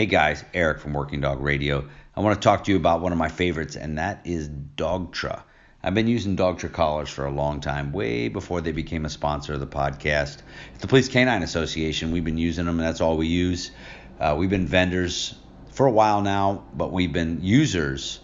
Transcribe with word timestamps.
Hey 0.00 0.06
guys, 0.06 0.42
Eric 0.54 0.80
from 0.80 0.94
Working 0.94 1.20
Dog 1.20 1.42
Radio. 1.42 1.86
I 2.16 2.20
want 2.20 2.40
to 2.40 2.42
talk 2.42 2.64
to 2.64 2.70
you 2.70 2.78
about 2.78 3.02
one 3.02 3.12
of 3.12 3.18
my 3.18 3.28
favorites, 3.28 3.76
and 3.76 3.98
that 3.98 4.22
is 4.24 4.48
Dogtra. 4.48 5.42
I've 5.82 5.92
been 5.92 6.06
using 6.06 6.38
Dogtra 6.38 6.72
collars 6.72 7.10
for 7.10 7.26
a 7.26 7.30
long 7.30 7.60
time, 7.60 7.92
way 7.92 8.28
before 8.28 8.62
they 8.62 8.72
became 8.72 9.04
a 9.04 9.10
sponsor 9.10 9.52
of 9.52 9.60
the 9.60 9.66
podcast. 9.66 10.38
At 10.74 10.80
the 10.80 10.86
Police 10.86 11.10
Canine 11.10 11.42
Association, 11.42 12.12
we've 12.12 12.24
been 12.24 12.38
using 12.38 12.64
them, 12.64 12.80
and 12.80 12.88
that's 12.88 13.02
all 13.02 13.18
we 13.18 13.26
use. 13.26 13.72
Uh, 14.18 14.36
we've 14.38 14.48
been 14.48 14.66
vendors 14.66 15.34
for 15.72 15.84
a 15.84 15.92
while 15.92 16.22
now, 16.22 16.64
but 16.72 16.92
we've 16.92 17.12
been 17.12 17.40
users 17.42 18.20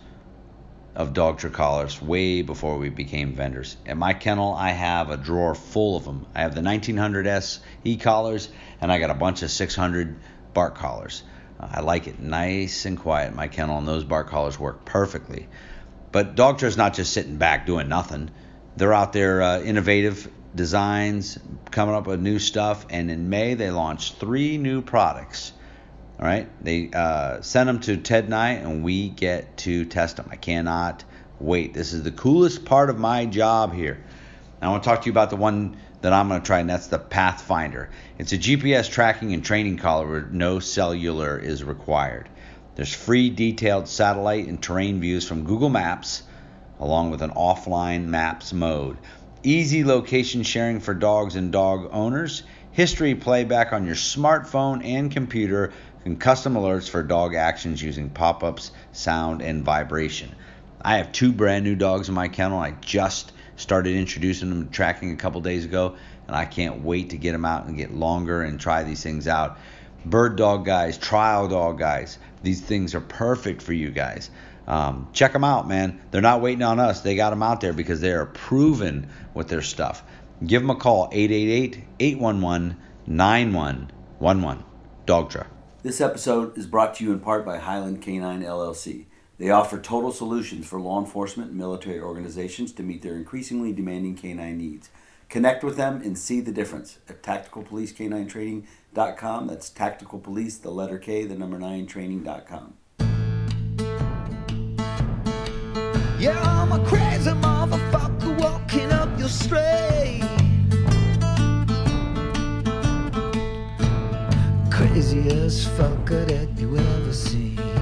of 0.95 1.13
Dogtra 1.13 1.53
collars 1.53 2.01
way 2.01 2.41
before 2.41 2.79
we 2.79 2.89
became 2.89 3.35
vendors. 3.35 3.77
At 3.85 3.99
my 3.99 4.15
kennel, 4.15 4.55
I 4.55 4.71
have 4.71 5.11
a 5.11 5.19
drawer 5.19 5.55
full 5.55 5.99
of 5.99 6.07
them. 6.07 6.25
I 6.35 6.41
have 6.41 6.55
the 6.55 6.63
1900S 6.63 7.59
e 7.85 7.99
collars, 7.99 8.49
and 8.81 8.91
I 8.91 8.99
got 8.99 9.11
a 9.11 9.15
bunch 9.15 9.43
of 9.43 9.51
600 9.51 10.17
bark 10.55 10.77
collars. 10.77 11.23
I 11.59 11.81
like 11.81 12.07
it 12.07 12.21
nice 12.21 12.85
and 12.85 12.99
quiet. 12.99 13.35
My 13.35 13.49
kennel 13.49 13.79
and 13.79 13.89
those 13.89 14.05
bark 14.05 14.29
collars 14.29 14.59
work 14.59 14.85
perfectly. 14.85 15.49
But 16.13 16.37
Dogtra 16.37 16.65
is 16.65 16.77
not 16.77 16.95
just 16.95 17.13
sitting 17.13 17.37
back 17.37 17.67
doing 17.67 17.89
nothing. 17.89 18.31
They're 18.77 18.93
out 18.93 19.13
there 19.13 19.43
uh, 19.43 19.61
innovative 19.61 20.31
designs, 20.55 21.39
coming 21.71 21.95
up 21.95 22.07
with 22.07 22.21
new 22.21 22.39
stuff. 22.39 22.87
And 22.91 23.11
in 23.11 23.29
May, 23.29 23.55
they 23.55 23.71
launched 23.71 24.17
three 24.17 24.59
new 24.59 24.83
products. 24.83 25.53
All 26.19 26.27
right, 26.27 26.49
they 26.65 26.91
uh, 26.95 27.43
sent 27.43 27.67
them 27.67 27.81
to 27.81 27.99
Ted 27.99 28.25
and 28.25 28.35
I, 28.35 28.51
and 28.53 28.83
we 28.83 29.11
get 29.11 29.59
to 29.59 29.85
test 29.85 30.17
them. 30.17 30.29
I 30.31 30.37
cannot 30.37 31.05
wait. 31.39 31.75
This 31.75 31.93
is 31.93 32.03
the 32.03 32.11
coolest 32.11 32.65
part 32.65 32.89
of 32.89 32.99
my 32.99 33.27
job 33.27 33.75
here. 33.75 34.03
I 34.63 34.69
want 34.69 34.83
to 34.83 34.89
talk 34.89 35.03
to 35.03 35.07
you 35.07 35.13
about 35.13 35.29
the 35.29 35.37
one 35.37 35.77
that 36.03 36.13
I'm 36.13 36.29
going 36.29 36.41
to 36.41 36.47
try, 36.47 36.61
and 36.61 36.71
that's 36.71 36.89
the 36.89 36.99
Pathfinder. 36.99 37.91
It's 38.19 38.33
a 38.33 38.39
GPS 38.39 38.91
tracking 38.91 39.33
and 39.33 39.45
training 39.45 39.79
collar 39.79 40.07
where 40.07 40.29
no 40.31 40.59
cellular 40.59 41.39
is 41.39 41.65
required. 41.65 42.29
There's 42.75 42.95
free 42.95 43.31
detailed 43.31 43.89
satellite 43.89 44.47
and 44.47 44.63
terrain 44.63 45.01
views 45.01 45.27
from 45.27 45.45
Google 45.45 45.71
Maps, 45.71 46.23
along 46.79 47.11
with 47.11 47.23
an 47.23 47.31
offline 47.31 48.05
maps 48.05 48.53
mode. 48.53 48.99
Easy 49.43 49.85
location 49.85 50.43
sharing 50.43 50.81
for 50.81 50.93
dogs 50.93 51.37
and 51.37 51.51
dog 51.51 51.89
owners. 51.93 52.43
History 52.73 53.15
playback 53.15 53.73
on 53.73 53.87
your 53.87 53.95
smartphone 53.95 54.85
and 54.85 55.11
computer, 55.11 55.73
and 56.05 56.21
custom 56.21 56.55
alerts 56.55 56.89
for 56.89 57.03
dog 57.03 57.35
actions 57.35 57.83
using 57.83 58.11
pop 58.11 58.45
ups, 58.45 58.71
sound, 58.93 59.41
and 59.41 59.65
vibration. 59.65 60.35
I 60.81 60.99
have 60.99 61.13
two 61.13 61.33
brand 61.33 61.65
new 61.65 61.75
dogs 61.75 62.09
in 62.09 62.15
my 62.15 62.29
kennel. 62.29 62.59
I 62.59 62.73
just 62.81 63.33
started 63.57 63.97
introducing 63.97 64.51
them 64.51 64.67
to 64.67 64.73
tracking 64.73 65.13
a 65.13 65.17
couple 65.17 65.41
days 65.41 65.65
ago, 65.65 65.97
and 66.27 66.37
I 66.37 66.45
can't 66.45 66.83
wait 66.83 67.11
to 67.11 67.17
get 67.17 67.33
them 67.33 67.45
out 67.45 67.67
and 67.67 67.77
get 67.77 67.93
longer 67.93 68.43
and 68.43 68.61
try 68.61 68.83
these 68.83 69.03
things 69.03 69.27
out. 69.27 69.59
Bird 70.05 70.37
dog 70.37 70.65
guys, 70.65 70.99
trial 70.99 71.49
dog 71.49 71.79
guys, 71.79 72.19
these 72.43 72.61
things 72.61 72.95
are 72.95 73.01
perfect 73.01 73.63
for 73.63 73.73
you 73.73 73.91
guys. 73.91 74.31
Um, 74.67 75.09
check 75.13 75.33
them 75.33 75.45
out, 75.45 75.69
man. 75.69 76.01
They're 76.11 76.21
not 76.21 76.41
waiting 76.41 76.63
on 76.63 76.81
us. 76.81 77.01
They 77.01 77.17
got 77.17 77.31
them 77.31 77.43
out 77.43 77.61
there 77.61 77.73
because 77.73 78.01
they 78.01 78.13
are 78.13 78.27
proven 78.27 79.09
with 79.35 79.49
their 79.49 79.63
stuff. 79.63 80.03
Give 80.45 80.61
them 80.61 80.71
a 80.71 80.77
call, 80.77 81.09
888 81.13 81.85
811 82.01 82.77
9111. 83.07 84.65
Dogtra. 85.07 85.47
This 85.83 86.01
episode 86.01 86.59
is 86.59 86.67
brought 86.67 86.97
to 86.97 87.05
you 87.05 87.13
in 87.13 87.21
part 87.21 87.47
by 87.47 87.59
Highland 87.59 88.03
Canine 88.03 88.43
LLC. 88.43 89.07
They 89.39 89.51
offer 89.51 89.79
total 89.79 90.13
solutions 90.13 90.67
for 90.67 90.81
law 90.81 90.99
enforcement 90.99 91.51
and 91.51 91.59
military 91.59 92.01
organizations 92.01 92.73
to 92.73 92.83
meet 92.83 93.03
their 93.03 93.17
increasingly 93.17 93.73
demanding 93.73 94.17
canine 94.17 94.59
needs. 94.59 94.91
Connect 95.29 95.63
with 95.63 95.77
them 95.77 96.01
and 96.03 96.17
see 96.17 96.41
the 96.41 96.53
difference 96.53 96.99
at 97.09 97.23
tacticalpolicecaninetraining.com. 97.23 99.47
That's 99.47 99.69
tactical 99.71 100.21
police, 100.21 100.57
the 100.57 100.71
letter 100.71 100.99
K, 100.99 101.25
the 101.25 101.35
number 101.35 101.59
9 101.59 101.87
training.com. 101.87 102.75
Yeah, 106.19 106.41
I'm 106.43 106.73
a 106.73 106.83
crazy 106.87 107.33
motherfucker 107.33 108.41
walking 108.41 108.91
up 108.91 109.19
your 109.19 109.29
street. 109.29 110.23
Craziest 114.71 115.69
fucker 115.77 116.27
that 116.27 116.59
you 116.59 116.79
ever 116.79 117.13
seen. 117.13 117.76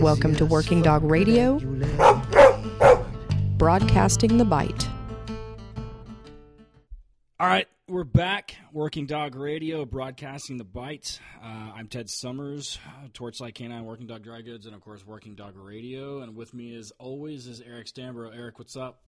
Welcome 0.00 0.36
to 0.36 0.46
Working 0.46 0.80
Dog 0.80 1.02
Radio. 1.02 1.58
Broadcasting 3.56 4.38
the 4.38 4.44
Bite. 4.44 4.88
All 7.40 7.48
right, 7.48 7.66
we're 7.88 8.04
back. 8.04 8.54
Working 8.72 9.06
Dog 9.06 9.34
Radio, 9.34 9.84
broadcasting 9.84 10.56
the 10.56 10.62
bite. 10.62 11.18
Uh, 11.42 11.72
I'm 11.74 11.88
Ted 11.88 12.08
Summers, 12.08 12.78
Torchlight 13.12 13.56
Canine, 13.56 13.84
Working 13.84 14.06
Dog 14.06 14.22
Dry 14.22 14.40
Goods, 14.40 14.66
and 14.66 14.74
of 14.76 14.80
course, 14.82 15.04
Working 15.04 15.34
Dog 15.34 15.56
Radio. 15.56 16.20
And 16.20 16.36
with 16.36 16.54
me, 16.54 16.76
as 16.76 16.92
always, 17.00 17.48
is 17.48 17.60
Eric 17.60 17.88
Stambro. 17.88 18.32
Eric, 18.32 18.60
what's 18.60 18.76
up? 18.76 19.02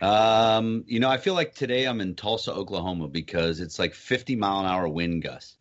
Um, 0.00 0.84
you 0.86 0.98
know, 0.98 1.10
I 1.10 1.18
feel 1.18 1.34
like 1.34 1.54
today 1.54 1.84
I'm 1.84 2.00
in 2.00 2.14
Tulsa, 2.14 2.54
Oklahoma 2.54 3.08
because 3.08 3.60
it's 3.60 3.78
like 3.78 3.92
50 3.92 4.34
mile 4.36 4.60
an 4.60 4.66
hour 4.66 4.88
wind 4.88 5.22
gusts. 5.22 5.56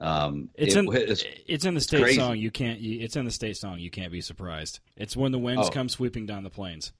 Um, 0.00 0.48
It's 0.54 0.74
it- 0.74 0.78
in 0.78 0.88
it's- 0.94 1.24
it's 1.46 1.64
in 1.64 1.74
the 1.74 1.80
state 1.80 2.00
crazy. 2.02 2.16
song. 2.18 2.38
You 2.38 2.50
can't. 2.50 2.78
It's 2.80 3.16
in 3.16 3.24
the 3.24 3.30
state 3.30 3.56
song. 3.56 3.78
You 3.78 3.90
can't 3.90 4.10
be 4.12 4.20
surprised. 4.20 4.80
It's 4.96 5.16
when 5.16 5.32
the 5.32 5.38
winds 5.38 5.68
Oh. 5.68 5.70
come 5.70 5.88
sweeping 5.88 6.26
down 6.26 6.42
the 6.44 6.50
plains. 6.50 6.92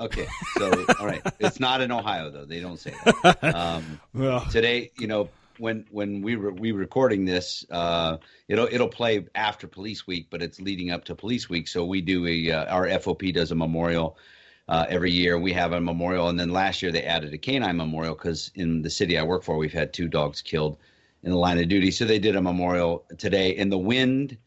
okay. 0.00 0.26
So, 0.56 0.84
all 0.98 1.06
right, 1.06 1.22
it's 1.40 1.60
not 1.60 1.80
in 1.82 1.92
Ohio 1.92 2.30
though. 2.30 2.44
They 2.46 2.60
don't 2.60 2.78
say 2.78 2.92
that. 3.22 3.44
Um, 3.54 4.00
Well, 4.14 4.40
today, 4.50 4.90
you 4.98 5.06
know, 5.06 5.28
when 5.58 5.84
when 5.90 6.22
we 6.22 6.36
were 6.36 6.52
we 6.52 6.72
recording 6.72 7.24
this, 7.26 7.64
uh, 7.70 8.16
it'll 8.48 8.66
it'll 8.66 8.88
play 8.88 9.26
after 9.34 9.66
Police 9.68 10.06
Week, 10.06 10.26
but 10.30 10.42
it's 10.42 10.58
leading 10.60 10.90
up 10.90 11.04
to 11.04 11.14
Police 11.14 11.48
Week. 11.50 11.68
So 11.68 11.84
we 11.84 12.00
do 12.00 12.26
a 12.26 12.50
uh, 12.50 12.64
our 12.74 12.86
FOP 12.88 13.30
does 13.32 13.52
a 13.52 13.54
memorial 13.54 14.16
uh, 14.68 14.86
every 14.88 15.12
year. 15.12 15.38
We 15.38 15.52
have 15.52 15.72
a 15.72 15.80
memorial, 15.80 16.28
and 16.30 16.40
then 16.40 16.48
last 16.50 16.80
year 16.82 16.90
they 16.92 17.02
added 17.04 17.32
a 17.34 17.38
canine 17.38 17.76
memorial 17.76 18.14
because 18.14 18.50
in 18.54 18.80
the 18.82 18.90
city 18.90 19.18
I 19.18 19.22
work 19.22 19.42
for, 19.44 19.56
we've 19.58 19.72
had 19.72 19.92
two 19.92 20.08
dogs 20.08 20.40
killed 20.40 20.78
in 21.22 21.30
the 21.30 21.36
line 21.36 21.58
of 21.58 21.68
duty. 21.68 21.90
So 21.90 22.04
they 22.04 22.18
did 22.18 22.36
a 22.36 22.42
memorial 22.42 23.04
today, 23.18 23.56
and 23.56 23.70
the 23.70 23.78
wind 23.78 24.38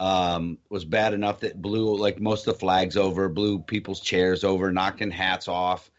um, 0.00 0.58
was 0.70 0.84
bad 0.84 1.14
enough 1.14 1.40
that 1.40 1.60
blew 1.60 1.96
like 1.96 2.20
most 2.20 2.46
of 2.46 2.54
the 2.54 2.58
flags 2.60 2.96
over, 2.96 3.28
blew 3.28 3.58
people's 3.60 4.00
chairs 4.00 4.42
over, 4.44 4.72
knocking 4.72 5.10
hats 5.10 5.48
off. 5.48 5.90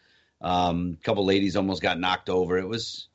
Um, 0.41 0.97
a 0.99 1.03
couple 1.05 1.25
ladies 1.25 1.55
almost 1.55 1.81
got 1.81 1.99
knocked 1.99 2.29
over. 2.29 2.57
It 2.57 2.67
was 2.67 3.07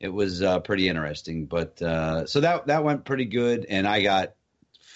it 0.00 0.08
was 0.08 0.42
uh, 0.42 0.60
pretty 0.60 0.88
interesting. 0.88 1.46
But 1.46 1.80
uh, 1.80 2.26
so 2.26 2.40
that 2.40 2.66
that 2.66 2.82
went 2.82 3.04
pretty 3.04 3.26
good, 3.26 3.66
and 3.68 3.86
I 3.86 4.02
got 4.02 4.32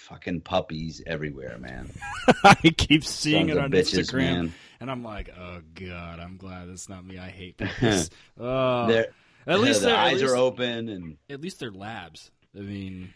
fucking 0.08 0.40
puppies 0.40 1.02
everywhere, 1.06 1.56
man. 1.58 1.90
I 2.44 2.54
keep 2.76 3.04
seeing 3.04 3.48
Sons 3.48 3.58
it 3.58 3.62
on 3.62 3.70
bitches, 3.70 3.98
Instagram, 4.10 4.18
man. 4.18 4.54
and 4.80 4.90
I'm 4.90 5.04
like, 5.04 5.30
oh 5.38 5.60
god, 5.74 6.18
I'm 6.18 6.36
glad 6.36 6.68
it's 6.68 6.88
not 6.88 7.04
me. 7.06 7.18
I 7.18 7.28
hate 7.28 7.56
puppies. 7.58 8.10
oh, 8.40 8.86
They're- 8.88 9.12
at 9.48 9.60
least 9.60 9.82
their 9.82 9.96
eyes 9.96 10.20
least, 10.20 10.32
are 10.32 10.36
open, 10.36 10.88
and 10.88 11.16
At 11.30 11.40
least 11.40 11.60
they're 11.60 11.70
labs. 11.70 12.30
I 12.56 12.60
mean, 12.60 13.12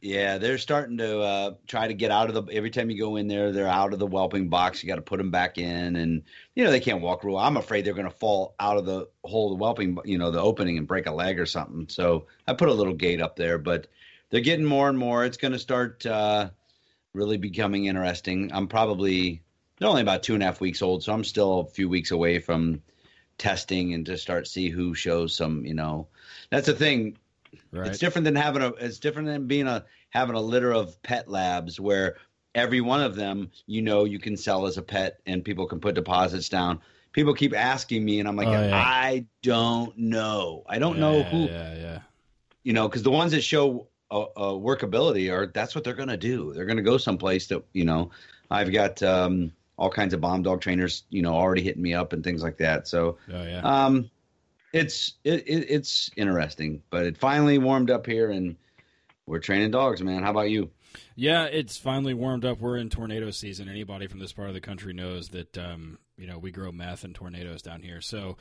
yeah, 0.00 0.38
they're 0.38 0.58
starting 0.58 0.98
to 0.98 1.20
uh, 1.20 1.54
try 1.66 1.88
to 1.88 1.94
get 1.94 2.10
out 2.10 2.28
of 2.28 2.34
the. 2.34 2.52
Every 2.52 2.70
time 2.70 2.90
you 2.90 2.98
go 2.98 3.16
in 3.16 3.28
there, 3.28 3.52
they're 3.52 3.66
out 3.66 3.92
of 3.92 3.98
the 3.98 4.06
whelping 4.06 4.48
box. 4.48 4.82
You 4.82 4.88
got 4.88 4.96
to 4.96 5.02
put 5.02 5.18
them 5.18 5.30
back 5.30 5.58
in, 5.58 5.96
and 5.96 6.22
you 6.54 6.64
know 6.64 6.70
they 6.70 6.80
can't 6.80 7.02
walk 7.02 7.24
real. 7.24 7.36
I'm 7.36 7.56
afraid 7.56 7.84
they're 7.84 7.94
going 7.94 8.08
to 8.08 8.16
fall 8.16 8.54
out 8.60 8.78
of 8.78 8.86
the 8.86 9.08
hole, 9.24 9.50
the 9.50 9.56
whelping, 9.56 9.98
you 10.04 10.18
know, 10.18 10.30
the 10.30 10.40
opening, 10.40 10.78
and 10.78 10.86
break 10.86 11.06
a 11.06 11.12
leg 11.12 11.40
or 11.40 11.46
something. 11.46 11.88
So 11.88 12.26
I 12.46 12.54
put 12.54 12.68
a 12.68 12.74
little 12.74 12.94
gate 12.94 13.20
up 13.20 13.36
there, 13.36 13.58
but 13.58 13.88
they're 14.30 14.40
getting 14.40 14.64
more 14.64 14.88
and 14.88 14.98
more. 14.98 15.24
It's 15.24 15.36
going 15.36 15.52
to 15.52 15.58
start 15.58 16.06
uh, 16.06 16.50
really 17.12 17.36
becoming 17.36 17.86
interesting. 17.86 18.50
I'm 18.52 18.68
probably 18.68 19.42
they're 19.78 19.88
only 19.88 20.02
about 20.02 20.22
two 20.22 20.34
and 20.34 20.42
a 20.42 20.46
half 20.46 20.60
weeks 20.60 20.82
old, 20.82 21.02
so 21.02 21.12
I'm 21.12 21.24
still 21.24 21.60
a 21.60 21.66
few 21.66 21.88
weeks 21.88 22.12
away 22.12 22.38
from 22.38 22.82
testing 23.38 23.94
and 23.94 24.06
to 24.06 24.16
start 24.18 24.46
see 24.46 24.68
who 24.70 24.94
shows 24.94 25.34
some. 25.36 25.64
You 25.64 25.74
know, 25.74 26.08
that's 26.50 26.66
the 26.66 26.74
thing. 26.74 27.16
right? 27.70 27.88
It's 27.88 27.98
different 27.98 28.24
than 28.24 28.36
having 28.36 28.62
a. 28.62 28.68
It's 28.74 28.98
different 28.98 29.28
than 29.28 29.46
being 29.46 29.66
a 29.66 29.84
having 30.10 30.36
a 30.36 30.40
litter 30.40 30.72
of 30.72 31.00
pet 31.02 31.28
labs 31.28 31.78
where 31.80 32.16
every 32.54 32.80
one 32.80 33.02
of 33.02 33.14
them 33.14 33.50
you 33.66 33.82
know 33.82 34.04
you 34.04 34.18
can 34.18 34.36
sell 34.36 34.66
as 34.66 34.78
a 34.78 34.82
pet 34.82 35.20
and 35.26 35.44
people 35.44 35.66
can 35.66 35.80
put 35.80 35.94
deposits 35.94 36.48
down. 36.48 36.80
People 37.12 37.32
keep 37.32 37.56
asking 37.56 38.04
me, 38.04 38.20
and 38.20 38.28
I'm 38.28 38.36
like, 38.36 38.48
Oh, 38.48 38.52
yeah. 38.52 38.76
I 38.76 39.24
don't 39.42 39.96
know. 39.96 40.64
I 40.68 40.78
don't 40.78 40.98
know 40.98 41.22
who 41.22 41.46
Yeah, 41.46 41.74
yeah. 41.74 41.98
you 42.62 42.74
know, 42.74 42.88
because 42.88 43.02
the 43.02 43.10
ones 43.10 43.32
that 43.32 43.40
show 43.40 43.88
uh, 44.10 44.20
uh, 44.36 44.52
workability 44.52 45.32
are 45.32 45.46
that's 45.46 45.74
what 45.74 45.82
they're 45.82 45.94
going 45.94 46.10
to 46.10 46.18
do. 46.18 46.52
They're 46.52 46.66
going 46.66 46.76
to 46.76 46.82
go 46.82 46.98
someplace 46.98 47.46
that 47.48 47.64
you 47.72 47.84
know. 47.84 48.10
I've 48.50 48.70
got 48.72 49.02
um, 49.02 49.50
all 49.76 49.90
kinds 49.90 50.14
of 50.14 50.20
bomb 50.20 50.42
dog 50.42 50.60
trainers, 50.60 51.04
you 51.10 51.22
know, 51.22 51.34
already 51.34 51.62
hitting 51.62 51.82
me 51.82 51.92
up 51.94 52.12
and 52.12 52.22
things 52.24 52.42
like 52.42 52.58
that. 52.58 52.88
So 52.88 53.18
Oh 53.32 53.42
yeah. 53.42 53.60
um, 53.62 54.10
it's 54.72 55.14
it, 55.24 55.46
it 55.46 55.66
it's 55.70 56.10
interesting, 56.16 56.82
but 56.90 57.04
it 57.06 57.16
finally 57.18 57.58
warmed 57.58 57.90
up 57.90 58.06
here, 58.06 58.30
and 58.30 58.56
we're 59.26 59.38
training 59.38 59.70
dogs, 59.70 60.02
man. 60.02 60.22
How 60.22 60.30
about 60.30 60.50
you? 60.50 60.70
Yeah, 61.14 61.44
it's 61.44 61.76
finally 61.76 62.14
warmed 62.14 62.44
up. 62.44 62.58
We're 62.60 62.76
in 62.78 62.88
tornado 62.90 63.30
season. 63.30 63.68
Anybody 63.68 64.06
from 64.06 64.18
this 64.18 64.32
part 64.32 64.48
of 64.48 64.54
the 64.54 64.60
country 64.60 64.92
knows 64.92 65.28
that 65.30 65.56
um, 65.58 65.98
you 66.16 66.26
know 66.26 66.38
we 66.38 66.50
grow 66.50 66.72
meth 66.72 67.04
and 67.04 67.14
tornadoes 67.14 67.62
down 67.62 67.80
here. 67.82 68.00
So 68.00 68.36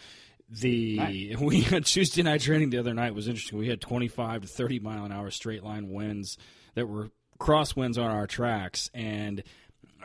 the 0.50 0.96
Nice. 0.98 1.38
we 1.40 1.62
had 1.62 1.86
Tuesday 1.86 2.24
night 2.24 2.42
training 2.42 2.70
the 2.70 2.78
other 2.80 2.94
night 2.94 3.14
was 3.16 3.28
interesting. 3.28 3.58
We 3.60 3.68
had 3.68 3.82
25 3.82 4.42
to 4.44 4.48
30 4.48 4.80
mile 4.80 5.06
an 5.06 5.12
hour 5.12 5.30
straight 5.32 5.64
line 5.64 5.90
winds 5.90 6.38
that 6.76 6.88
were 6.88 7.10
crosswinds 7.40 7.98
on 7.98 8.10
our 8.12 8.28
tracks, 8.28 8.90
and 8.94 9.44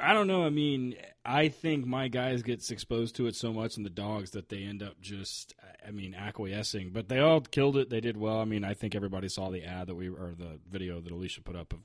I 0.01 0.15
don't 0.15 0.27
know. 0.27 0.45
I 0.45 0.51
mean, 0.51 0.97
I 1.25 1.49
think 1.49 1.87
my 1.87 2.09
guys 2.09 2.43
gets 2.43 2.71
exposed 2.71 3.17
to 3.17 3.27
it 3.27 3.37
so 3.37 3.53
much, 3.53 3.77
and 3.77 3.85
the 3.85 3.91
dogs 3.91 4.31
that 4.31 4.49
they 4.49 4.63
end 4.63 4.83
up 4.83 5.01
just, 5.01 5.55
I 5.87 5.91
mean, 5.91 6.15
acquiescing. 6.15 6.91
But 6.91 7.09
they 7.09 7.19
all 7.19 7.41
killed 7.41 7.77
it. 7.77 7.91
They 7.91 8.01
did 8.01 8.17
well. 8.17 8.41
I 8.41 8.45
mean, 8.45 8.65
I 8.65 8.75
think 8.75 8.95
everybody 8.95 9.29
saw 9.29 9.51
the 9.51 9.65
ad 9.65 9.89
that 9.89 9.95
we 9.95 10.09
or 10.09 10.35
the 10.37 10.59
video 10.71 11.01
that 11.01 11.13
Alicia 11.13 11.43
put 11.43 11.57
up 11.57 11.73
of 11.73 11.81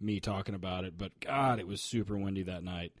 me 0.00 0.20
talking 0.20 0.54
about 0.54 0.84
it. 0.84 0.98
But 0.98 1.18
God, 1.20 1.58
it 1.60 1.66
was 1.66 1.80
super 1.80 2.16
windy 2.16 2.42
that 2.44 2.64
night. 2.64 2.92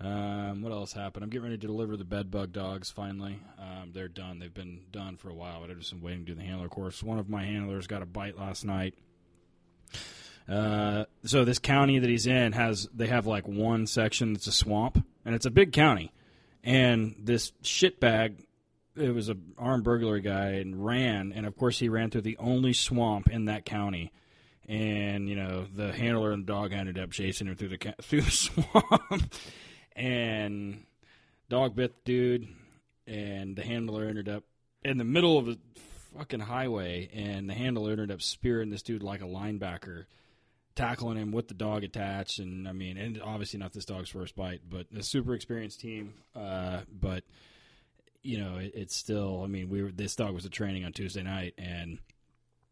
Um, 0.00 0.62
what 0.62 0.72
else 0.72 0.92
happened? 0.92 1.22
I'm 1.22 1.30
getting 1.30 1.44
ready 1.44 1.58
to 1.58 1.66
deliver 1.66 1.96
the 1.96 2.04
bed 2.04 2.30
bug 2.30 2.52
dogs. 2.52 2.90
Finally, 2.90 3.38
um, 3.58 3.92
they're 3.92 4.08
done. 4.08 4.40
They've 4.40 4.52
been 4.52 4.80
done 4.90 5.16
for 5.16 5.30
a 5.30 5.34
while, 5.34 5.60
but 5.60 5.70
I've 5.70 5.78
just 5.78 5.92
been 5.92 6.02
waiting 6.02 6.24
to 6.26 6.32
do 6.32 6.34
the 6.34 6.44
handler 6.44 6.68
course. 6.68 7.02
One 7.02 7.18
of 7.18 7.28
my 7.28 7.44
handlers 7.44 7.86
got 7.86 8.02
a 8.02 8.06
bite 8.06 8.36
last 8.36 8.64
night. 8.64 8.94
Uh, 10.48 11.04
so 11.24 11.44
this 11.44 11.58
county 11.58 11.98
that 11.98 12.08
he's 12.08 12.26
in 12.26 12.52
has 12.52 12.88
they 12.94 13.06
have 13.06 13.26
like 13.26 13.46
one 13.46 13.86
section 13.86 14.32
that's 14.32 14.46
a 14.46 14.52
swamp, 14.52 15.04
and 15.24 15.34
it's 15.34 15.46
a 15.46 15.50
big 15.50 15.72
county. 15.72 16.12
And 16.64 17.16
this 17.18 17.52
shitbag, 17.62 18.44
it 18.96 19.14
was 19.14 19.28
a 19.28 19.36
armed 19.58 19.84
burglary 19.84 20.20
guy, 20.20 20.50
and 20.52 20.84
ran. 20.84 21.32
And 21.32 21.46
of 21.46 21.56
course, 21.56 21.78
he 21.78 21.88
ran 21.88 22.10
through 22.10 22.22
the 22.22 22.36
only 22.38 22.72
swamp 22.72 23.30
in 23.30 23.46
that 23.46 23.64
county. 23.64 24.12
And 24.68 25.28
you 25.28 25.36
know, 25.36 25.66
the 25.74 25.92
handler 25.92 26.32
and 26.32 26.46
the 26.46 26.52
dog 26.52 26.72
ended 26.72 26.98
up 26.98 27.10
chasing 27.10 27.46
him 27.46 27.56
through 27.56 27.68
the 27.68 27.94
through 28.02 28.22
the 28.22 28.30
swamp. 28.30 29.34
and 29.94 30.84
dog 31.48 31.76
bit 31.76 32.04
the 32.04 32.12
dude, 32.12 32.48
and 33.06 33.56
the 33.56 33.62
handler 33.62 34.06
ended 34.06 34.28
up 34.28 34.44
in 34.84 34.98
the 34.98 35.04
middle 35.04 35.38
of 35.38 35.48
a 35.48 35.56
fucking 36.16 36.40
highway, 36.40 37.08
and 37.12 37.48
the 37.48 37.54
handler 37.54 37.92
ended 37.92 38.10
up 38.10 38.22
spearing 38.22 38.70
this 38.70 38.82
dude 38.82 39.02
like 39.02 39.20
a 39.20 39.26
linebacker 39.26 40.06
tackling 40.74 41.16
him 41.16 41.32
with 41.32 41.48
the 41.48 41.54
dog 41.54 41.84
attached, 41.84 42.38
and 42.38 42.68
I 42.68 42.72
mean, 42.72 42.96
and 42.96 43.20
obviously 43.22 43.58
not 43.58 43.72
this 43.72 43.84
dog's 43.84 44.10
first 44.10 44.36
bite, 44.36 44.60
but 44.68 44.86
a 44.96 45.02
super 45.02 45.34
experienced 45.34 45.80
team. 45.80 46.14
Uh, 46.34 46.80
but 46.92 47.24
you 48.22 48.38
know, 48.38 48.58
it, 48.58 48.72
it's 48.74 48.96
still. 48.96 49.42
I 49.42 49.46
mean, 49.46 49.68
we 49.68 49.82
were 49.82 49.90
this 49.90 50.16
dog 50.16 50.34
was 50.34 50.44
a 50.44 50.50
training 50.50 50.84
on 50.84 50.92
Tuesday 50.92 51.22
night, 51.22 51.54
and 51.58 51.98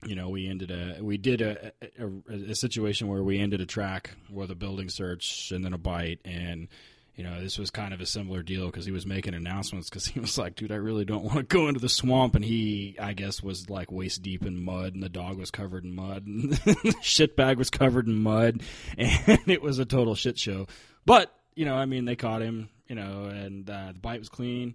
you 0.06 0.14
know, 0.14 0.28
we 0.28 0.48
ended 0.48 0.70
a 0.70 1.02
we 1.02 1.18
did 1.18 1.42
a 1.42 1.72
a, 1.98 2.50
a 2.50 2.54
situation 2.54 3.08
where 3.08 3.22
we 3.22 3.38
ended 3.38 3.60
a 3.60 3.66
track 3.66 4.10
with 4.30 4.50
a 4.50 4.54
building 4.54 4.88
search 4.88 5.52
and 5.52 5.64
then 5.64 5.72
a 5.72 5.78
bite, 5.78 6.20
and 6.24 6.68
you 7.16 7.24
know, 7.24 7.40
this 7.40 7.58
was 7.58 7.70
kind 7.70 7.92
of 7.92 8.00
a 8.00 8.06
similar 8.06 8.42
deal 8.42 8.66
because 8.66 8.86
he 8.86 8.92
was 8.92 9.04
making 9.04 9.34
announcements 9.34 9.90
because 9.90 10.06
he 10.06 10.20
was 10.20 10.38
like, 10.38 10.54
dude, 10.56 10.72
I 10.72 10.76
really 10.76 11.04
don't 11.04 11.24
want 11.24 11.36
to 11.36 11.42
go 11.42 11.68
into 11.68 11.80
the 11.80 11.88
swamp. 11.88 12.34
And 12.34 12.44
he, 12.44 12.96
I 13.00 13.12
guess, 13.12 13.42
was 13.42 13.68
like 13.68 13.90
waist 13.90 14.22
deep 14.22 14.46
in 14.46 14.64
mud 14.64 14.94
and 14.94 15.02
the 15.02 15.08
dog 15.08 15.38
was 15.38 15.50
covered 15.50 15.84
in 15.84 15.94
mud 15.94 16.26
and 16.26 16.52
the 16.52 16.94
shit 17.02 17.36
bag 17.36 17.58
was 17.58 17.70
covered 17.70 18.06
in 18.06 18.22
mud. 18.22 18.62
And 18.96 19.48
it 19.48 19.62
was 19.62 19.78
a 19.78 19.84
total 19.84 20.14
shit 20.14 20.38
show. 20.38 20.66
But, 21.04 21.34
you 21.54 21.64
know, 21.64 21.74
I 21.74 21.86
mean, 21.86 22.04
they 22.04 22.16
caught 22.16 22.42
him, 22.42 22.68
you 22.86 22.94
know, 22.94 23.24
and 23.24 23.68
uh, 23.68 23.92
the 23.92 24.00
bite 24.00 24.20
was 24.20 24.28
clean. 24.28 24.74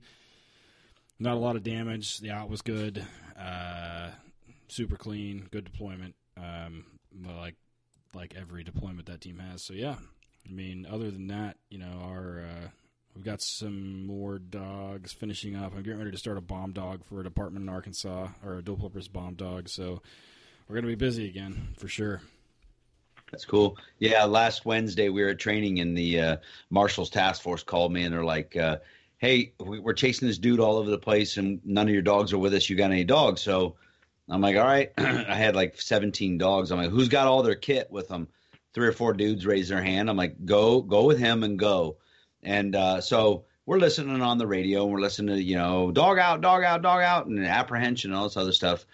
Not 1.20 1.36
a 1.36 1.40
lot 1.40 1.56
of 1.56 1.64
damage. 1.64 2.20
The 2.20 2.32
out 2.32 2.50
was 2.50 2.62
good. 2.62 3.06
Uh, 3.40 4.10
super 4.68 4.98
clean. 4.98 5.48
Good 5.52 5.66
deployment. 5.66 6.16
Um, 6.38 6.86
like, 7.26 7.56
like 8.14 8.36
every 8.36 8.64
deployment 8.64 9.08
that 9.08 9.22
team 9.22 9.40
has. 9.40 9.62
So, 9.62 9.74
yeah. 9.74 9.96
I 10.48 10.52
mean, 10.52 10.86
other 10.90 11.10
than 11.12 11.28
that, 11.28 11.58
you 11.70 11.80
know, 11.80 12.00
our 12.04 12.42
uh, 12.42 12.68
we've 13.16 13.26
got 13.26 13.42
some 13.42 14.06
more 14.06 14.38
dogs 14.40 15.12
finishing 15.14 15.56
up. 15.56 15.74
I'm 15.76 15.84
getting 15.84 16.00
ready 16.00 16.12
to 16.12 16.18
start 16.18 16.38
a 16.38 16.42
bomb 16.42 16.72
dog 16.72 17.04
for 17.06 17.20
a 17.20 17.24
department 17.24 17.64
in 17.64 17.70
Arkansas, 17.70 18.28
or 18.46 18.56
a 18.58 18.62
dual 18.62 18.78
purpose 18.78 19.08
bomb 19.08 19.36
dog. 19.36 19.70
So 19.70 20.02
we're 20.68 20.76
gonna 20.76 20.88
be 20.88 20.96
busy 20.96 21.28
again 21.28 21.70
for 21.78 21.88
sure. 21.88 22.22
That's 23.32 23.46
cool. 23.46 23.78
Yeah, 23.98 24.24
last 24.26 24.66
Wednesday 24.66 25.10
we 25.10 25.24
were 25.24 25.30
at 25.30 25.40
training 25.40 25.80
and 25.80 25.98
the 25.98 26.20
uh, 26.22 26.38
Marshals 26.70 27.10
Task 27.10 27.42
Force 27.42 27.64
called 27.64 27.92
me 27.92 28.04
and 28.04 28.14
they're 28.14 28.24
like, 28.24 28.56
uh, 28.56 28.78
"Hey, 29.18 29.54
we- 29.60 29.80
we're 29.80 29.94
chasing 29.94 30.28
this 30.28 30.38
dude 30.38 30.60
all 30.60 30.78
over 30.78 30.92
the 30.92 31.00
place 31.00 31.38
and 31.38 31.60
none 31.66 31.88
of 31.88 31.94
your 31.94 32.04
dogs 32.04 32.34
are 32.34 32.38
with 32.38 32.54
us. 32.54 32.70
You 32.70 32.76
got 32.76 32.92
any 32.92 33.04
dogs?" 33.04 33.42
So 33.42 33.76
I'm 34.30 34.42
like, 34.42 34.56
"All 34.58 34.64
right." 34.64 34.92
I 34.98 35.36
had 35.36 35.56
like 35.56 35.82
17 35.82 36.38
dogs. 36.38 36.70
I'm 36.72 36.78
like, 36.78 36.92
"Who's 36.92 37.10
got 37.10 37.28
all 37.28 37.42
their 37.42 37.56
kit 37.56 37.90
with 37.90 38.08
them?" 38.10 38.28
Three 38.76 38.88
or 38.88 38.92
four 38.92 39.14
dudes 39.14 39.46
raised 39.46 39.72
their 39.72 39.82
hand. 39.82 40.10
I'm 40.10 40.18
like, 40.18 40.46
"Go, 40.46 40.82
go 40.82 41.06
with 41.06 41.18
him 41.18 41.44
and 41.44 41.58
go." 41.58 41.98
And 42.44 42.76
uh, 42.76 43.02
so 43.02 43.46
we're 43.66 43.80
listening 43.80 44.22
on 44.22 44.38
the 44.38 44.46
radio 44.46 44.84
and 44.84 44.94
we're 44.94 45.00
listening 45.00 45.36
to 45.36 45.42
you 45.42 45.56
know, 45.56 45.92
dog 45.92 46.20
out, 46.20 46.42
dog 46.42 46.64
out, 46.64 46.82
dog 46.82 47.02
out, 47.02 47.26
and 47.26 47.44
apprehension 47.44 48.12
and 48.12 48.18
all 48.18 48.26
this 48.26 48.38
other 48.38 48.52
stuff. 48.52 48.86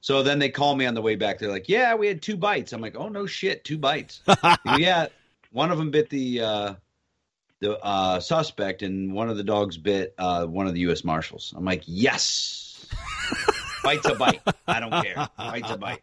So 0.00 0.22
then 0.22 0.38
they 0.38 0.50
call 0.50 0.74
me 0.74 0.86
on 0.86 0.94
the 0.94 1.02
way 1.02 1.16
back. 1.16 1.38
They're 1.38 1.50
like, 1.50 1.68
"Yeah, 1.68 1.94
we 1.94 2.06
had 2.06 2.20
two 2.20 2.36
bites." 2.36 2.72
I'm 2.72 2.80
like, 2.80 2.96
"Oh 2.96 3.08
no 3.08 3.26
shit, 3.26 3.64
two 3.64 3.78
bites." 3.78 4.20
yeah, 4.76 5.06
one 5.50 5.70
of 5.70 5.78
them 5.78 5.90
bit 5.90 6.10
the 6.10 6.40
uh, 6.40 6.74
the 7.60 7.78
uh, 7.78 8.20
suspect, 8.20 8.82
and 8.82 9.12
one 9.12 9.28
of 9.28 9.36
the 9.36 9.44
dogs 9.44 9.76
bit 9.76 10.14
uh, 10.18 10.46
one 10.46 10.66
of 10.66 10.74
the 10.74 10.80
U.S. 10.80 11.04
Marshals. 11.04 11.54
I'm 11.56 11.64
like, 11.64 11.82
"Yes, 11.86 12.86
bite's 13.84 14.06
a 14.06 14.14
bite. 14.14 14.40
I 14.66 14.80
don't 14.80 15.02
care. 15.02 15.28
Bite's 15.36 15.70
a 15.70 15.76
bite. 15.76 16.02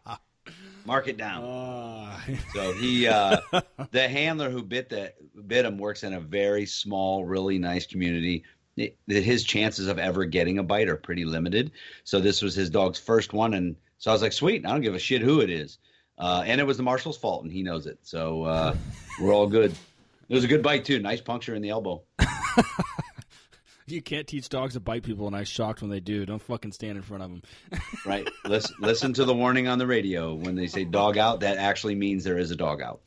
Mark 0.86 1.08
it 1.08 1.16
down." 1.16 1.44
Uh, 1.44 2.18
So 2.54 2.72
he, 2.72 3.06
uh, 3.06 3.40
the 3.90 4.08
handler 4.08 4.50
who 4.50 4.62
bit 4.62 4.88
the 4.88 5.12
bit 5.46 5.64
him, 5.64 5.78
works 5.78 6.02
in 6.02 6.12
a 6.14 6.20
very 6.20 6.66
small, 6.66 7.24
really 7.24 7.58
nice 7.58 7.86
community. 7.86 8.44
It- 8.76 8.96
his 9.06 9.44
chances 9.44 9.86
of 9.88 9.98
ever 9.98 10.24
getting 10.24 10.58
a 10.58 10.62
bite 10.62 10.88
are 10.88 10.96
pretty 10.96 11.24
limited. 11.24 11.72
So 12.04 12.20
this 12.20 12.42
was 12.42 12.54
his 12.54 12.68
dog's 12.70 12.98
first 12.98 13.32
one, 13.32 13.54
and 13.54 13.76
so 13.98 14.10
I 14.10 14.14
was 14.14 14.22
like, 14.22 14.32
"Sweet, 14.32 14.66
I 14.66 14.70
don't 14.70 14.80
give 14.82 14.94
a 14.94 14.98
shit 14.98 15.22
who 15.22 15.40
it 15.40 15.50
is." 15.50 15.78
Uh, 16.18 16.42
and 16.46 16.60
it 16.60 16.64
was 16.64 16.76
the 16.78 16.82
marshal's 16.82 17.16
fault, 17.18 17.42
and 17.44 17.52
he 17.52 17.62
knows 17.62 17.86
it. 17.86 17.98
So 18.02 18.42
uh, 18.44 18.74
we're 19.20 19.32
all 19.34 19.46
good. 19.46 19.72
It 20.28 20.34
was 20.34 20.44
a 20.44 20.48
good 20.48 20.62
bite 20.62 20.84
too. 20.84 20.98
Nice 20.98 21.20
puncture 21.20 21.54
in 21.54 21.62
the 21.62 21.68
elbow. 21.70 22.02
you 23.86 24.02
can't 24.02 24.26
teach 24.26 24.48
dogs 24.48 24.74
to 24.74 24.80
bite 24.80 25.02
people, 25.02 25.26
and 25.26 25.36
I'm 25.36 25.44
shocked 25.44 25.80
when 25.80 25.90
they 25.90 26.00
do. 26.00 26.26
Don't 26.26 26.42
fucking 26.42 26.72
stand 26.72 26.96
in 26.96 27.02
front 27.02 27.22
of 27.22 27.30
them. 27.30 27.42
Right. 28.06 28.28
listen, 28.44 28.76
listen 28.80 29.12
to 29.14 29.24
the 29.24 29.34
warning 29.34 29.68
on 29.68 29.78
the 29.78 29.86
radio 29.86 30.34
when 30.34 30.54
they 30.54 30.66
say 30.66 30.84
dog 30.84 31.18
out. 31.18 31.40
That 31.40 31.58
actually 31.58 31.94
means 31.94 32.24
there 32.24 32.38
is 32.38 32.50
a 32.50 32.56
dog 32.56 32.80
out. 32.80 33.00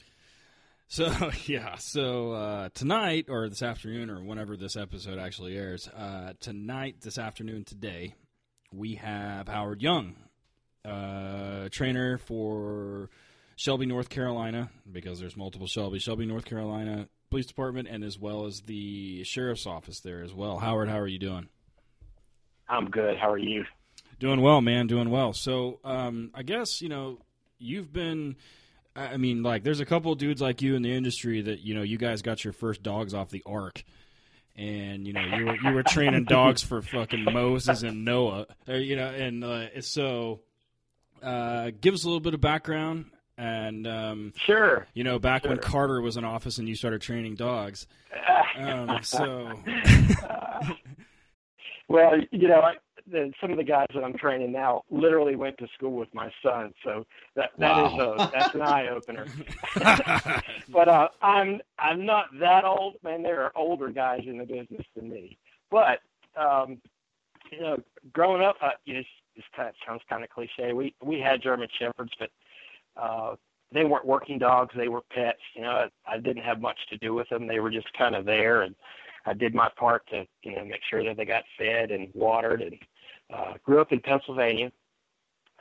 So 0.88 1.32
yeah, 1.46 1.76
so 1.76 2.32
uh, 2.32 2.70
tonight 2.74 3.28
or 3.30 3.48
this 3.48 3.62
afternoon 3.62 4.10
or 4.10 4.24
whenever 4.24 4.58
this 4.58 4.76
episode 4.76 5.20
actually 5.20 5.56
airs, 5.56 5.88
uh, 5.88 6.34
tonight, 6.40 6.96
this 7.02 7.18
afternoon, 7.18 7.64
today, 7.64 8.16
we 8.74 8.96
have 8.96 9.48
Howard 9.48 9.82
Young, 9.82 10.16
uh, 10.86 11.70
trainer 11.72 12.18
for 12.18 13.10
Shelby, 13.60 13.86
North 13.86 14.08
Carolina, 14.08 14.70
because 14.90 15.20
there's 15.20 15.36
multiple 15.36 15.68
Shelby, 15.68 16.00
Shelby, 16.00 16.26
North 16.26 16.46
Carolina 16.46 17.10
Police 17.30 17.46
Department, 17.46 17.90
and 17.90 18.06
as 18.06 18.18
well 18.18 18.46
as 18.46 18.62
the 18.62 19.26
sheriff's 19.26 19.66
office 19.66 20.00
there 20.00 20.24
as 20.24 20.34
well. 20.34 20.60
Howard, 20.60 20.88
how 20.88 20.98
are 20.98 21.08
you 21.08 21.20
doing? 21.20 21.50
I'm 22.70 22.90
good. 22.90 23.18
How 23.18 23.30
are 23.30 23.38
you? 23.38 23.66
Doing 24.18 24.40
well, 24.40 24.62
man. 24.62 24.88
Doing 24.88 25.10
well. 25.10 25.34
So, 25.34 25.82
um, 25.84 26.32
I 26.34 26.44
guess 26.44 26.82
you 26.82 26.88
know 26.88 27.20
you've 27.58 27.92
been. 27.92 28.38
I 28.96 29.18
mean, 29.18 29.44
like, 29.44 29.64
there's 29.64 29.82
a 29.82 29.86
couple 29.86 30.14
of 30.14 30.20
dudes 30.20 30.42
like 30.42 30.62
you 30.62 30.76
in 30.76 30.82
the 30.82 30.96
industry 30.96 31.42
that 31.42 31.60
you 31.60 31.76
know 31.76 31.82
you 31.82 31.98
guys 31.98 32.22
got 32.22 32.46
your 32.46 32.54
first 32.54 32.82
dogs 32.82 33.14
off 33.14 33.30
the 33.30 33.44
ark, 33.46 33.84
and 34.56 35.06
you 35.06 35.12
know 35.12 35.36
you 35.36 35.46
were 35.46 35.58
you 35.58 35.74
were 35.74 35.84
training 35.84 36.24
dogs 36.30 36.64
for 36.64 36.82
fucking 36.82 37.26
Moses 37.26 37.84
and 37.84 38.06
Noah, 38.06 38.46
uh, 38.70 38.76
you 38.76 38.96
know, 38.96 39.10
and 39.10 39.44
uh, 39.44 39.82
so 39.82 40.40
uh, 41.22 41.72
give 41.82 41.94
us 41.94 42.06
a 42.06 42.08
little 42.08 42.22
bit 42.22 42.34
of 42.34 42.40
background. 42.40 43.08
And 43.40 43.88
um, 43.88 44.34
Sure. 44.46 44.86
you 44.94 45.06
know, 45.06 45.18
back 45.18 45.46
when 45.46 45.58
Carter 45.60 46.02
was 46.02 46.18
in 46.18 46.26
office 46.26 46.58
and 46.58 46.68
you 46.68 46.76
started 46.76 47.02
training 47.02 47.36
dogs, 47.36 47.88
um, 48.60 49.00
so 49.02 49.50
Well, 51.88 52.12
you 52.32 52.48
know, 52.48 52.60
I, 52.62 52.74
the, 53.10 53.32
some 53.42 53.50
of 53.52 53.58
the 53.58 53.64
guys 53.64 53.88
that 53.96 54.04
I'm 54.04 54.14
training 54.18 54.52
now 54.52 54.84
literally 54.92 55.36
went 55.36 55.58
to 55.58 55.68
school 55.74 55.94
with 55.94 56.14
my 56.14 56.30
son, 56.44 56.74
so 56.84 57.06
that 57.36 57.52
that 57.58 57.72
is 57.86 57.94
Wow. 57.94 58.14
a 58.18 58.30
that's 58.32 58.54
an 58.54 58.62
eye 58.62 58.90
opener. 58.90 59.26
but 60.70 60.88
uh, 60.88 61.08
I'm 61.22 61.62
I'm 61.80 62.06
not 62.06 62.26
that 62.40 62.64
old, 62.66 62.98
man. 63.04 63.24
There 63.24 63.42
are 63.42 63.52
older 63.56 63.90
guys 63.90 64.22
in 64.28 64.38
the 64.38 64.46
business 64.46 64.86
than 64.96 65.10
me. 65.10 65.38
But 65.72 66.00
um, 66.38 66.80
you 67.52 67.62
know, 67.62 67.78
growing 68.14 68.44
up, 68.44 68.58
uh, 68.62 68.72
you 68.86 68.96
know, 68.96 69.02
this 69.36 69.46
kind 69.56 69.70
of 69.70 69.76
sounds 69.88 70.02
kind 70.10 70.24
of 70.24 70.30
cliche. 70.30 70.74
We 70.74 70.94
we 71.02 71.20
had 71.20 71.42
German 71.42 71.70
shepherds, 71.80 72.12
but 72.20 72.30
uh, 73.00 73.36
they 73.72 73.86
weren't 73.86 74.06
working 74.06 74.40
dogs. 74.40 74.74
They 74.76 74.88
were 74.88 75.02
pets. 75.12 75.40
You 75.56 75.64
know, 75.64 75.88
I, 76.08 76.14
I 76.16 76.18
didn't 76.20 76.44
have 76.44 76.60
much 76.60 76.80
to 76.90 76.98
do 76.98 77.14
with 77.14 77.30
them. 77.30 77.48
They 77.48 77.60
were 77.60 77.70
just 77.70 77.92
kind 77.98 78.16
of 78.16 78.26
there, 78.26 78.64
and 78.64 78.76
I 79.26 79.34
did 79.34 79.54
my 79.54 79.70
part 79.78 80.08
to 80.10 80.26
you 80.44 80.56
know 80.56 80.66
make 80.66 80.82
sure 80.90 81.04
that 81.04 81.18
they 81.18 81.26
got 81.26 81.44
fed 81.58 81.92
and 81.92 82.10
watered. 82.14 82.62
And 82.62 82.78
uh, 83.34 83.54
grew 83.64 83.80
up 83.80 83.92
in 83.92 84.00
Pennsylvania, 84.00 84.72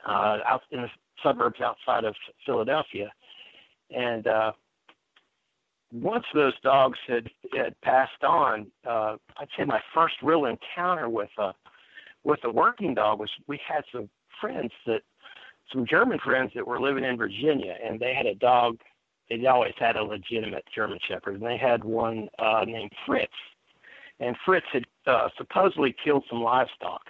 uh, 0.07 0.39
out 0.45 0.61
in 0.71 0.81
the 0.81 0.89
suburbs 1.23 1.61
outside 1.61 2.03
of 2.03 2.15
Philadelphia, 2.45 3.11
and 3.95 4.27
uh, 4.27 4.51
once 5.91 6.25
those 6.33 6.53
dogs 6.61 6.97
had 7.07 7.29
had 7.55 7.79
passed 7.81 8.23
on, 8.23 8.67
uh, 8.87 9.17
I'd 9.37 9.47
say 9.57 9.65
my 9.65 9.81
first 9.93 10.15
real 10.21 10.45
encounter 10.45 11.09
with 11.09 11.29
a 11.37 11.53
with 12.23 12.39
a 12.43 12.51
working 12.51 12.93
dog 12.93 13.19
was 13.19 13.29
we 13.47 13.59
had 13.67 13.83
some 13.91 14.09
friends 14.39 14.71
that 14.85 15.01
some 15.71 15.85
German 15.85 16.19
friends 16.19 16.51
that 16.55 16.65
were 16.65 16.79
living 16.79 17.03
in 17.03 17.17
Virginia, 17.17 17.75
and 17.83 17.99
they 17.99 18.13
had 18.13 18.25
a 18.25 18.35
dog. 18.35 18.77
They 19.29 19.45
always 19.45 19.73
had 19.77 19.95
a 19.95 20.03
legitimate 20.03 20.65
German 20.73 20.99
Shepherd, 21.07 21.35
and 21.35 21.43
they 21.45 21.57
had 21.57 21.83
one 21.83 22.29
uh, 22.39 22.65
named 22.65 22.91
Fritz. 23.05 23.31
And 24.19 24.35
Fritz 24.45 24.65
had 24.73 24.85
uh, 25.05 25.29
supposedly 25.37 25.95
killed 26.03 26.23
some 26.29 26.41
livestock. 26.41 27.01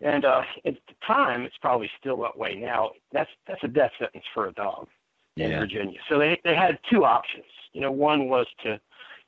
And 0.00 0.24
uh, 0.24 0.42
at 0.66 0.74
the 0.74 0.94
time, 1.06 1.42
it's 1.42 1.56
probably 1.60 1.90
still 1.98 2.18
that 2.18 2.36
way 2.36 2.54
now. 2.54 2.90
That's 3.12 3.30
that's 3.48 3.64
a 3.64 3.68
death 3.68 3.92
sentence 3.98 4.24
for 4.34 4.48
a 4.48 4.52
dog 4.52 4.88
in 5.36 5.50
Yeah. 5.50 5.60
Virginia. 5.60 5.98
So 6.08 6.18
they 6.18 6.38
they 6.44 6.54
had 6.54 6.78
two 6.90 7.04
options. 7.04 7.46
You 7.72 7.80
know, 7.80 7.90
one 7.90 8.28
was 8.28 8.46
to, 8.62 8.78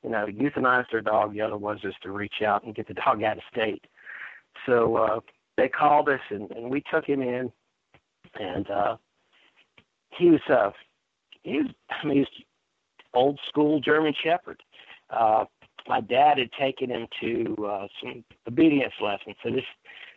you 0.03 0.11
know, 0.11 0.27
euthanize 0.27 0.85
their 0.93 1.01
dog. 1.01 1.33
The 1.33 1.41
other 1.41 1.57
was 1.57 1.81
just 1.81 2.01
to 2.03 2.13
reach 2.13 2.43
out 2.45 2.65
and 2.65 2.75
get 2.75 2.87
the 2.87 2.95
dog 2.95 3.23
out 3.23 3.39
of 3.39 3.43
state. 3.51 3.87
So 4.67 4.97
uh, 4.97 5.21
they 5.57 5.69
called 5.69 6.09
us, 6.09 6.21
and, 6.31 6.51
and 6.51 6.71
we 6.71 6.83
took 6.93 7.07
him 7.07 7.23
in, 7.23 7.51
and 8.39 8.71
uh, 8.71 8.97
he 10.11 10.31
was 10.31 10.41
uh, 10.49 10.71
he 11.43 11.59
was 11.59 11.71
I 11.91 12.07
mean, 12.07 12.15
he 12.15 12.21
was 12.21 12.29
old 13.15 13.39
school 13.49 13.81
German 13.81 14.15
Shepherd. 14.23 14.63
Uh, 15.11 15.45
my 15.89 16.01
dad 16.01 16.39
had 16.39 16.53
taken 16.53 16.91
him 16.91 17.07
to 17.21 17.67
uh, 17.67 17.87
some 18.03 18.25
obedience 18.47 18.93
lessons. 19.01 19.37
So 19.43 19.51
this 19.51 19.65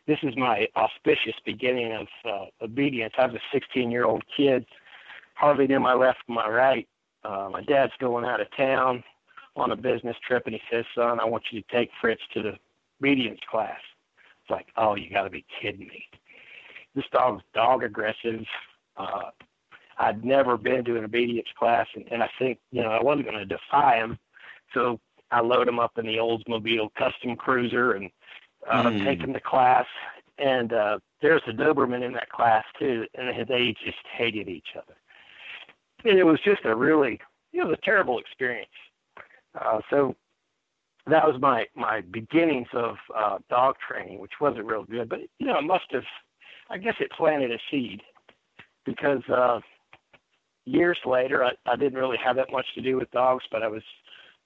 this 0.08 0.18
is 0.24 0.36
my 0.36 0.68
auspicious 0.76 1.36
beginning 1.46 1.94
of 1.94 2.08
uh, 2.26 2.66
obedience. 2.66 3.14
I 3.18 3.28
was 3.28 3.36
a 3.36 3.42
16 3.54 3.92
year 3.92 4.06
old 4.06 4.24
kid, 4.36 4.66
hardly 5.36 5.68
knew 5.68 5.80
my 5.80 5.94
left 5.94 6.20
from 6.26 6.36
my 6.36 6.50
right. 6.50 6.88
Uh, 7.24 7.50
my 7.52 7.62
dad's 7.62 7.94
going 8.00 8.26
out 8.26 8.42
of 8.42 8.48
town 8.58 9.04
on 9.56 9.72
a 9.72 9.76
business 9.76 10.16
trip, 10.28 10.44
and 10.46 10.56
he 10.56 10.62
says, 10.72 10.86
"Son, 10.96 11.20
I 11.20 11.26
want 11.26 11.44
you 11.52 11.62
to 11.62 11.68
take 11.72 11.92
Fritz 12.00 12.22
to 12.34 12.42
the 12.42 12.54
obedience 13.00 13.40
class." 13.50 13.80
It's 14.42 14.50
like, 14.50 14.68
oh, 14.78 14.96
you 14.96 15.10
got 15.10 15.24
to 15.24 15.30
be 15.30 15.46
kidding 15.62 15.88
me. 15.88 16.06
This 16.96 17.06
dog's 17.12 17.44
dog 17.54 17.84
aggressive. 17.84 18.44
Uh, 18.98 19.32
I'd 19.98 20.26
never 20.26 20.58
been 20.58 20.84
to 20.86 20.98
an 20.98 21.06
obedience 21.06 21.48
class, 21.58 21.88
and, 21.96 22.06
and 22.12 22.24
I 22.24 22.30
think 22.40 22.60
you 22.72 22.82
know 22.82 22.90
I 22.90 23.02
wasn't 23.02 23.26
going 23.26 23.38
to 23.38 23.46
defy 23.46 23.98
him, 23.98 24.18
so 24.74 25.00
I 25.32 25.42
load 25.42 25.68
him 25.68 25.80
up 25.80 25.98
in 25.98 26.06
the 26.06 26.18
Oldsmobile 26.18 26.90
Custom 26.96 27.36
Cruiser 27.36 27.94
and 27.94 28.10
uh, 28.70 28.84
Mm. 28.84 29.06
take 29.06 29.20
him 29.22 29.34
to 29.34 29.40
class. 29.40 29.86
And 30.38 30.74
uh, 30.74 31.00
there's 31.22 31.42
a 31.48 31.52
Doberman 31.52 32.04
in 32.04 32.14
that 32.14 32.30
class 32.30 32.66
too, 32.80 33.06
and 33.16 33.48
they 33.48 33.76
just 33.86 33.98
hated 34.18 34.50
each 34.50 34.70
other. 34.76 34.96
And 36.04 36.18
it 36.18 36.24
was 36.24 36.40
just 36.44 36.66
a 36.66 36.76
really, 36.76 37.20
it 37.54 37.64
was 37.64 37.78
a 37.78 37.86
terrible 37.86 38.18
experience. 38.18 38.70
Uh, 39.60 39.82
so 39.90 40.16
that 41.08 41.26
was 41.28 41.40
my 41.42 41.66
my 41.76 42.02
beginnings 42.02 42.68
of 42.74 42.96
uh, 43.16 43.38
dog 43.50 43.76
training, 43.88 44.20
which 44.20 44.32
wasn't 44.40 44.66
real 44.66 44.84
good, 44.84 45.10
but 45.10 45.20
you 45.40 45.48
know, 45.48 45.58
it 45.60 45.64
must 45.64 45.86
have, 45.92 46.04
I 46.72 46.78
guess, 46.78 46.96
it 47.00 47.12
planted 47.12 47.52
a 47.52 47.58
seed 47.70 48.02
because 48.86 49.22
uh, 49.30 49.60
years 50.66 50.98
later, 51.06 51.44
I, 51.44 51.52
I 51.66 51.76
didn't 51.76 52.00
really 52.00 52.18
have 52.24 52.38
that 52.38 52.52
much 52.52 52.66
to 52.76 52.82
do 52.82 52.96
with 52.96 53.12
dogs, 53.12 53.44
but 53.52 53.62
I 53.62 53.68
was 53.68 53.84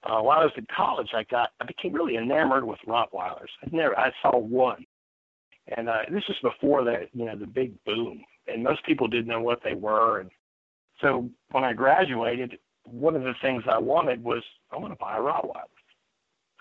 uh, 0.02 0.20
while 0.20 0.40
I 0.40 0.44
was 0.44 0.52
in 0.56 0.66
college, 0.74 1.10
I 1.14 1.24
got 1.24 1.50
I 1.60 1.64
became 1.64 1.92
really 1.92 2.16
enamored 2.16 2.64
with 2.64 2.78
Rottweilers. 2.86 3.48
I 3.62 3.68
never 3.70 3.98
I 3.98 4.12
saw 4.22 4.36
one, 4.38 4.84
and 5.76 5.88
uh, 5.88 6.02
this 6.10 6.24
was 6.28 6.36
before 6.42 6.84
the 6.84 7.08
you 7.12 7.24
know 7.26 7.36
the 7.36 7.46
big 7.46 7.72
boom, 7.84 8.22
and 8.46 8.62
most 8.62 8.84
people 8.84 9.08
didn't 9.08 9.28
know 9.28 9.42
what 9.42 9.62
they 9.62 9.74
were. 9.74 10.20
And 10.20 10.30
so 11.00 11.30
when 11.52 11.64
I 11.64 11.72
graduated, 11.72 12.58
one 12.84 13.16
of 13.16 13.22
the 13.22 13.34
things 13.40 13.62
I 13.70 13.78
wanted 13.78 14.22
was 14.22 14.42
I 14.72 14.76
want 14.76 14.92
to 14.92 14.98
buy 14.98 15.16
a 15.16 15.20
Rottweiler. 15.20 15.62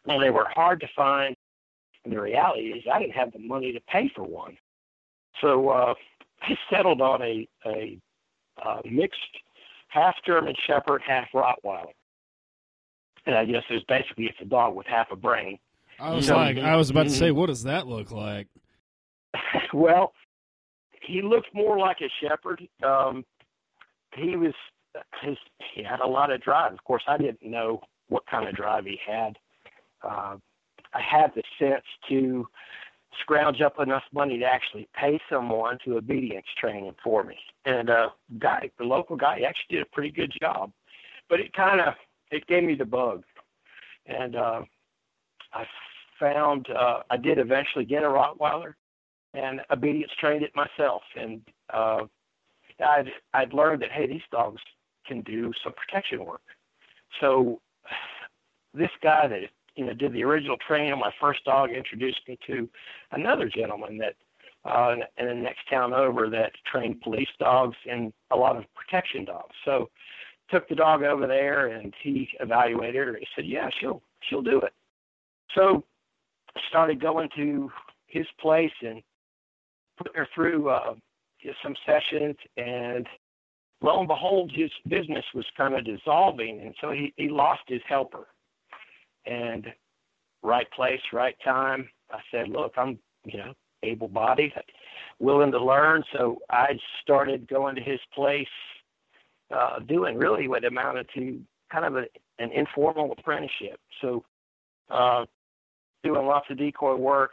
Well, 0.06 0.20
they 0.20 0.30
were 0.30 0.48
hard 0.54 0.80
to 0.82 0.88
find, 0.96 1.36
and 2.04 2.14
the 2.14 2.22
reality 2.22 2.68
is 2.68 2.84
I 2.92 3.00
didn't 3.00 3.16
have 3.16 3.34
the 3.34 3.40
money 3.40 3.72
to 3.74 3.80
pay 3.82 4.12
for 4.16 4.24
one. 4.24 4.58
So 5.42 5.70
uh, 5.70 5.94
I 6.42 6.58
settled 6.70 7.02
on 7.02 7.22
a 7.22 7.48
a 7.66 7.98
uh, 8.64 8.82
mixed 8.86 9.20
half 9.90 10.16
German 10.26 10.56
Shepherd, 10.66 11.02
half 11.06 11.28
Rottweiler. 11.34 11.92
And 13.26 13.36
I 13.36 13.46
guess 13.46 13.64
it's 13.70 13.84
basically 13.86 14.26
it's 14.26 14.38
a 14.42 14.46
dog 14.46 14.76
with 14.76 14.86
half 14.88 15.08
a 15.12 15.16
brain. 15.16 15.58
I 16.00 16.14
was 16.14 16.28
So- 16.28 16.36
like, 16.36 16.58
I 16.58 16.76
was 16.76 16.90
about 16.90 17.04
to 17.04 17.10
say, 17.10 17.30
Mhm. 17.30 17.36
what 17.36 17.48
does 17.48 17.64
that 17.64 17.88
look 17.88 18.12
like? 18.12 18.48
well, 19.74 20.14
he 21.02 21.22
looked 21.22 21.54
more 21.54 21.78
like 21.78 22.02
a 22.02 22.10
shepherd. 22.22 22.68
Um, 22.84 23.26
he 24.16 24.36
was 24.36 24.54
his 25.22 25.38
he 25.74 25.84
had 25.84 26.00
a 26.00 26.08
lot 26.08 26.32
of 26.32 26.42
drive. 26.42 26.72
Of 26.74 26.84
course, 26.84 27.04
I 27.08 27.18
didn't 27.18 27.42
know 27.44 27.82
what 28.08 28.26
kind 28.28 28.48
of 28.48 28.56
drive 28.56 28.86
he 28.86 28.98
had. 29.06 29.38
Uh, 30.02 30.38
I 30.94 31.02
had 31.02 31.34
the 31.36 31.44
sense 31.60 31.84
to 32.10 32.48
scrounge 33.22 33.62
up 33.62 33.80
enough 33.80 34.04
money 34.14 34.38
to 34.40 34.46
actually 34.46 34.88
pay 34.94 35.20
someone 35.30 35.78
to 35.86 35.98
obedience 35.98 36.46
train 36.58 36.86
him 36.86 36.96
for 37.04 37.24
me. 37.24 37.38
And 37.66 37.90
uh, 37.90 38.10
guy, 38.40 38.70
the 38.78 38.86
local 38.86 39.16
guy, 39.16 39.42
actually 39.48 39.78
did 39.78 39.82
a 39.82 39.94
pretty 39.94 40.12
good 40.12 40.32
job. 40.42 40.72
But 41.30 41.40
it 41.40 41.54
kind 41.54 41.82
of 41.82 41.94
it 42.32 42.46
gave 42.48 42.64
me 42.64 42.76
the 42.76 42.86
bug, 42.86 43.24
and 44.06 44.36
uh, 44.36 44.62
I 45.54 45.66
found 46.20 46.68
uh, 46.70 47.00
I 47.10 47.18
did 47.18 47.40
eventually 47.40 47.86
get 47.86 48.04
a 48.04 48.08
Rottweiler 48.08 48.74
and 49.34 49.62
obedience 49.72 50.12
trained 50.20 50.44
it 50.44 50.52
myself. 50.56 51.02
And 51.16 51.42
uh, 51.74 52.02
I'd 52.80 53.12
I'd 53.34 53.54
learned 53.54 53.82
that 53.82 53.92
hey, 53.92 54.08
these 54.08 54.22
dogs 54.32 54.62
can 55.08 55.22
do 55.22 55.52
some 55.64 55.74
protection 55.74 56.26
work. 56.26 56.42
So 57.20 57.60
this 58.74 58.92
guy 59.02 59.28
that 59.28 59.44
you 59.76 59.86
know 59.86 59.94
did 59.94 60.14
the 60.14 60.24
original 60.24 60.58
training 60.68 60.92
on 60.92 61.00
my 61.00 61.12
first 61.20 61.44
dog 61.44 61.72
introduced 61.72 62.22
me 62.28 62.38
to 62.48 62.70
another 63.12 63.50
gentleman 63.50 63.98
that 63.98 64.16
uh, 64.66 64.96
in 65.18 65.28
the 65.28 65.34
next 65.34 65.70
town 65.70 65.94
over 65.94 66.30
that 66.30 66.52
trained 66.70 67.00
police 67.02 67.30
dogs 67.40 67.76
and 67.90 68.12
a 68.32 68.36
lot 68.36 68.58
of 68.58 68.64
protection 68.74 69.24
dogs. 69.24 69.54
So 69.64 69.90
took 70.50 70.68
the 70.68 70.76
dog 70.76 71.04
over 71.04 71.28
there 71.28 71.68
and 71.68 71.94
he 72.02 72.30
evaluated 72.40 73.08
her. 73.08 73.18
He 73.20 73.28
said, 73.36 73.46
yeah, 73.46 73.70
she'll 73.80 74.02
she'll 74.28 74.42
do 74.42 74.60
it. 74.62 74.74
So 75.54 75.84
started 76.70 77.02
going 77.02 77.30
to 77.36 77.72
his 78.08 78.26
place 78.40 78.72
and 78.82 79.02
putting 79.98 80.16
her 80.16 80.28
through 80.34 80.70
uh, 80.70 80.96
some 81.64 81.76
sessions, 81.86 82.36
and 82.58 83.08
lo 83.82 84.00
and 84.00 84.08
behold, 84.08 84.52
his 84.54 84.72
business 84.88 85.26
was 85.34 85.46
kind 85.56 85.76
of 85.76 85.86
dissolving, 85.86 86.62
and 86.62 86.74
so 86.82 86.92
he, 86.92 87.14
he 87.18 87.30
lost 87.30 87.62
his 87.68 87.82
helper. 87.88 88.28
And 89.26 89.68
right 90.44 90.70
place, 90.72 91.00
right 91.14 91.36
time. 91.44 91.90
I 92.12 92.20
said, 92.32 92.50
look, 92.50 92.74
I'm 92.78 93.00
you 93.26 93.38
know 93.38 93.54
able-bodied, 93.84 94.54
willing 95.20 95.52
to 95.52 95.64
learn, 95.64 96.04
so 96.14 96.40
I 96.50 96.74
started 97.02 97.48
going 97.48 97.76
to 97.76 97.82
his 97.82 98.00
place, 98.14 98.48
uh, 99.56 99.80
doing 99.80 100.18
really 100.18 100.48
what 100.48 100.66
amounted 100.66 101.08
to 101.16 101.40
kind 101.72 101.86
of 101.86 101.96
a, 101.98 102.06
an 102.40 102.52
informal 102.52 103.14
apprenticeship. 103.18 103.80
So. 104.02 104.24
Uh, 104.90 105.26
doing 106.04 106.28
lots 106.28 106.46
of 106.52 106.58
decoy 106.58 106.96
work, 106.96 107.32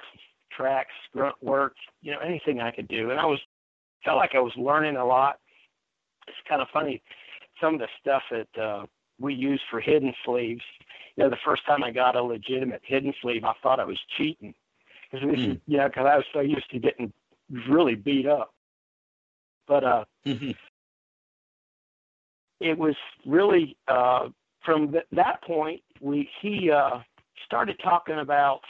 tracks, 0.56 0.94
grunt 1.12 1.36
work, 1.42 1.74
you 2.00 2.10
know, 2.10 2.18
anything 2.20 2.60
I 2.60 2.70
could 2.70 2.88
do. 2.88 3.10
And 3.10 3.20
I 3.20 3.26
was 3.26 3.38
felt 4.04 4.16
like 4.16 4.30
I 4.34 4.40
was 4.40 4.52
learning 4.56 4.96
a 4.96 5.04
lot. 5.04 5.38
It's 6.26 6.36
kind 6.48 6.62
of 6.62 6.68
funny, 6.72 7.02
some 7.60 7.74
of 7.74 7.80
the 7.80 7.88
stuff 8.00 8.22
that 8.30 8.60
uh, 8.60 8.86
we 9.20 9.34
use 9.34 9.60
for 9.70 9.80
hidden 9.80 10.14
sleeves. 10.24 10.62
You 11.16 11.24
know, 11.24 11.30
the 11.30 11.36
first 11.44 11.64
time 11.66 11.84
I 11.84 11.90
got 11.90 12.16
a 12.16 12.22
legitimate 12.22 12.80
hidden 12.84 13.12
sleeve, 13.20 13.44
I 13.44 13.52
thought 13.62 13.80
I 13.80 13.84
was 13.84 13.98
cheating 14.16 14.54
because 15.10 15.28
this, 15.28 15.44
Hmm. 15.44 15.52
you 15.66 15.76
know, 15.78 15.88
because 15.88 16.06
I 16.06 16.16
was 16.16 16.24
so 16.32 16.40
used 16.40 16.70
to 16.70 16.78
getting 16.78 17.12
really 17.68 17.94
beat 17.94 18.26
up. 18.26 18.54
But 19.66 19.84
uh, 19.84 20.04
it 22.60 22.78
was 22.78 22.96
really 23.26 23.76
uh, 23.88 24.28
from 24.64 24.92
th- 24.92 25.06
that 25.12 25.42
point 25.42 25.82
we 26.00 26.28
he 26.40 26.70
uh, 26.70 27.00
started 27.44 27.78
talking 27.82 28.18
about 28.18 28.60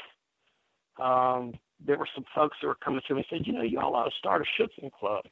um, 1.00 1.54
there 1.84 1.96
were 1.96 2.08
some 2.14 2.25
folks 2.34 2.56
that 2.61 2.68
were 2.68 2.75
coming 2.76 3.00
to 3.08 3.14
me 3.14 3.25
and 3.30 3.38
said, 3.38 3.46
you 3.46 3.52
know, 3.52 3.62
you 3.62 3.80
all 3.80 3.94
ought 3.94 4.04
to 4.04 4.16
start 4.18 4.42
a 4.42 4.62
Schutzhund 4.62 4.92
club. 4.92 5.25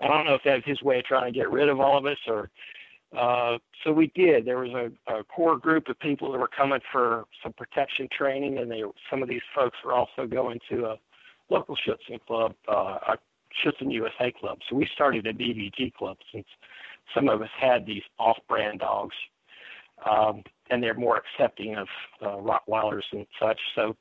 I 0.00 0.08
don't 0.08 0.26
know 0.26 0.34
if 0.34 0.42
that 0.44 0.56
was 0.56 0.64
his 0.66 0.82
way 0.82 0.98
of 0.98 1.04
trying 1.04 1.32
to 1.32 1.38
get 1.38 1.50
rid 1.50 1.68
of 1.68 1.80
all 1.80 1.96
of 1.96 2.06
us 2.06 2.18
or 2.26 2.50
uh, 3.16 3.58
so 3.82 3.92
we 3.92 4.10
did. 4.14 4.44
There 4.44 4.58
was 4.58 4.70
a, 4.72 5.14
a 5.14 5.24
core 5.24 5.58
group 5.58 5.88
of 5.88 5.98
people 6.00 6.32
that 6.32 6.38
were 6.38 6.48
coming 6.48 6.80
for 6.90 7.24
some 7.42 7.52
protection 7.52 8.08
training, 8.16 8.58
and 8.58 8.70
they 8.70 8.82
some 9.10 9.22
of 9.22 9.28
these 9.28 9.42
folks 9.54 9.76
were 9.84 9.92
also 9.92 10.26
going 10.26 10.58
to 10.70 10.86
a 10.86 10.96
local 11.50 11.76
Schutzhund 11.76 12.20
club, 12.26 12.54
uh, 12.68 12.98
a 13.08 13.18
Schutzhund 13.64 13.92
USA 13.92 14.32
club. 14.32 14.58
So 14.68 14.76
we 14.76 14.88
started 14.94 15.26
a 15.26 15.32
DVG 15.32 15.94
club 15.94 16.16
since 16.32 16.46
some 17.14 17.28
of 17.28 17.42
us 17.42 17.50
had 17.60 17.86
these 17.86 18.02
off-brand 18.18 18.80
dogs, 18.80 19.14
um, 20.08 20.42
and 20.70 20.82
they're 20.82 20.94
more 20.94 21.18
accepting 21.20 21.76
of 21.76 21.88
uh, 22.22 22.36
Rottweilers 22.36 23.04
and 23.12 23.26
such. 23.40 23.60
So 23.74 23.96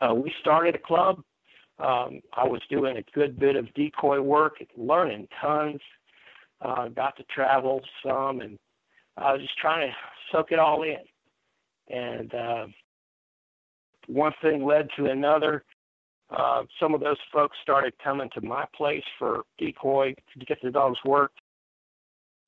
uh, 0.00 0.14
we 0.14 0.32
started 0.40 0.74
a 0.74 0.78
club. 0.78 1.22
Um, 1.78 2.20
I 2.34 2.44
was 2.44 2.60
doing 2.68 2.96
a 2.96 3.02
good 3.14 3.38
bit 3.38 3.56
of 3.56 3.72
decoy 3.74 4.20
work, 4.20 4.62
learning 4.76 5.28
tons. 5.40 5.80
Uh, 6.60 6.88
got 6.88 7.16
to 7.16 7.24
travel 7.24 7.80
some, 8.04 8.40
and 8.40 8.58
I 9.16 9.32
was 9.32 9.42
just 9.42 9.56
trying 9.58 9.88
to 9.88 9.94
soak 10.32 10.50
it 10.50 10.58
all 10.58 10.82
in. 10.82 10.96
And 11.88 12.34
uh, 12.34 12.66
one 14.08 14.32
thing 14.42 14.64
led 14.64 14.88
to 14.96 15.06
another. 15.06 15.64
Uh, 16.30 16.64
some 16.80 16.94
of 16.94 17.00
those 17.00 17.16
folks 17.32 17.56
started 17.62 17.92
coming 18.02 18.28
to 18.34 18.40
my 18.40 18.64
place 18.76 19.04
for 19.18 19.44
decoy 19.58 20.14
to 20.38 20.44
get 20.44 20.58
the 20.62 20.70
dogs 20.70 20.98
worked, 21.04 21.38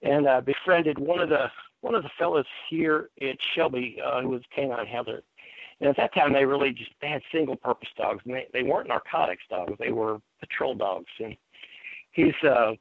and 0.03 0.29
I 0.29 0.41
befriended 0.41 0.99
one 0.99 1.21
of 1.21 1.29
the 1.31 1.47
one 1.81 1.95
of 1.95 2.03
the 2.03 2.11
fellows 2.19 2.45
here 2.69 3.09
at 3.23 3.37
Shelby 3.55 3.99
uh, 4.05 4.21
who 4.21 4.29
was 4.29 4.43
canine 4.55 4.87
handler. 4.87 5.23
And 5.81 5.89
at 5.89 5.97
that 5.97 6.13
time, 6.13 6.35
they 6.35 6.45
really 6.45 6.73
just 6.73 6.91
they 7.01 7.09
had 7.09 7.23
single 7.33 7.57
purpose 7.57 7.89
dogs, 7.97 8.21
and 8.27 8.35
they 8.35 8.47
they 8.53 8.63
weren't 8.63 8.89
narcotics 8.89 9.45
dogs; 9.49 9.73
they 9.79 9.93
were 9.93 10.21
patrol 10.41 10.75
dogs. 10.75 11.11
And 11.19 11.35
he's 12.13 12.35
uh, 12.47 12.73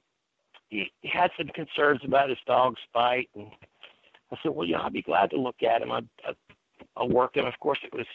he, 0.70 0.92
had 1.04 1.32
some 1.38 1.48
concerns 1.48 2.02
about 2.04 2.30
his 2.30 2.38
dog's 2.46 2.80
bite, 2.94 3.30
and 3.36 3.48
I 4.32 4.38
said, 4.42 4.52
well, 4.52 4.68
yeah, 4.68 4.82
I'd 4.82 4.94
be 4.94 5.02
glad 5.02 5.32
to 5.32 5.38
look 5.40 5.64
at 5.64 5.82
him. 5.82 5.92
I, 5.92 6.00
I, 6.26 6.34
I'll 6.96 7.10
work 7.10 7.36
him. 7.36 7.46
Of 7.46 7.60
course, 7.60 7.80
it 7.84 7.94
was 7.94 8.06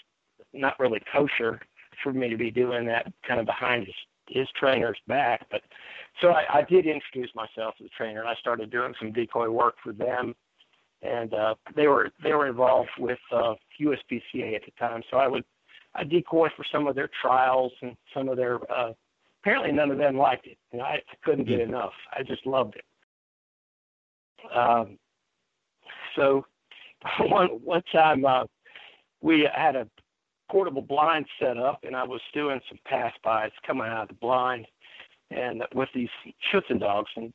not 0.53 0.79
really 0.79 1.01
kosher 1.13 1.61
for 2.03 2.13
me 2.13 2.29
to 2.29 2.37
be 2.37 2.51
doing 2.51 2.87
that 2.87 3.13
kind 3.27 3.41
of 3.41 3.47
behind 3.47 3.87
his 3.87 3.95
his 4.27 4.49
trainer's 4.59 4.99
back. 5.07 5.47
But 5.51 5.61
so 6.23 6.29
I, 6.29 6.61
I 6.61 6.63
did 6.63 6.87
introduce 6.87 7.31
myself 7.35 7.75
as 7.81 7.87
a 7.87 7.91
trainer, 7.91 8.21
and 8.21 8.29
I 8.29 8.35
started 8.37 8.71
doing 8.71 8.95
some 8.99 9.13
decoy 9.13 9.51
work 9.51 9.75
for 9.83 9.93
them. 9.93 10.35
And 11.03 11.35
uh, 11.35 11.57
they 11.77 11.87
were 11.89 12.11
they 12.23 12.33
were 12.33 12.47
involved 12.47 12.91
with 12.99 13.19
uh, 13.31 13.55
USPCA 13.81 14.55
at 14.55 14.63
the 14.65 14.73
time, 14.79 15.03
so 15.11 15.19
I 15.19 15.29
would 15.29 15.45
I 15.95 16.05
decoy 16.05 16.49
for 16.57 16.65
some 16.73 16.87
of 16.87 16.95
their 16.95 17.11
trials 17.21 17.73
and 17.83 17.97
some 18.15 18.29
of 18.29 18.37
their. 18.37 18.59
Uh, 18.73 18.93
apparently, 19.45 19.73
none 19.73 19.91
of 19.91 19.99
them 19.99 20.17
liked 20.17 20.47
it, 20.47 20.57
and 20.73 20.81
I, 20.81 20.95
I 20.95 21.17
couldn't 21.23 21.47
get 21.47 21.61
enough. 21.61 21.93
I 22.17 22.23
just 22.23 22.47
loved 22.47 22.77
it. 22.77 22.85
Um, 24.57 24.99
so 26.17 26.47
one 27.21 27.49
one 27.63 27.83
time 27.93 28.25
uh, 28.25 28.45
we 29.21 29.49
had 29.55 29.77
a 29.77 29.87
portable 30.51 30.83
blind 30.83 31.27
set 31.39 31.59
up, 31.59 31.81
and 31.83 31.95
I 31.95 32.05
was 32.05 32.21
doing 32.33 32.61
some 32.69 32.79
pass 32.87 33.13
bys 33.23 33.51
coming 33.67 33.87
out 33.87 34.03
of 34.05 34.09
the 34.09 34.15
blind, 34.15 34.67
and 35.31 35.63
with 35.75 35.91
these 35.95 36.09
Schutzhund 36.51 36.81
dogs, 36.81 37.11
and 37.17 37.33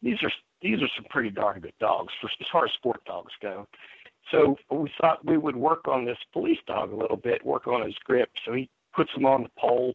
these 0.00 0.22
are 0.22 0.32
these 0.62 0.80
are 0.80 0.88
some 0.94 1.06
pretty 1.10 1.30
darn 1.30 1.60
good 1.60 1.74
dogs 1.80 2.12
for 2.20 2.28
as 2.28 2.46
far 2.52 2.66
as 2.66 2.72
sport 2.74 3.04
dogs 3.04 3.32
go. 3.42 3.66
So 4.30 4.56
we 4.70 4.88
thought 5.00 5.24
we 5.26 5.38
would 5.38 5.56
work 5.56 5.88
on 5.88 6.04
this 6.04 6.18
police 6.32 6.60
dog 6.68 6.92
a 6.92 6.96
little 6.96 7.16
bit, 7.16 7.44
work 7.44 7.66
on 7.66 7.84
his 7.84 7.96
grip. 8.04 8.30
So 8.46 8.52
he 8.52 8.70
puts 8.94 9.10
him 9.16 9.26
on 9.26 9.42
the 9.42 9.50
pole, 9.58 9.94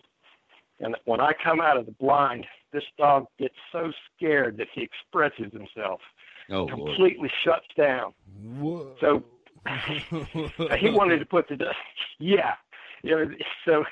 and 0.80 0.96
when 1.06 1.20
I 1.22 1.34
come 1.44 1.60
out 1.62 1.78
of 1.78 1.86
the 1.86 1.92
blind, 1.94 2.46
this 2.72 2.84
dog 2.98 3.26
gets 3.40 3.56
so 3.72 3.92
scared 4.16 4.58
that 4.58 4.68
he 4.74 4.82
expresses 4.82 5.52
himself, 5.52 6.02
Oh, 6.50 6.68
completely 6.68 7.30
Lord. 7.30 7.32
shuts 7.44 7.68
down. 7.76 8.14
Whoa. 8.60 8.96
So 9.02 9.24
he 10.80 10.90
wanted 10.92 11.20
to 11.20 11.26
put 11.26 11.48
the 11.50 11.58
yeah, 12.20 12.54
you 13.04 13.12
know, 13.16 13.26
so 13.66 13.84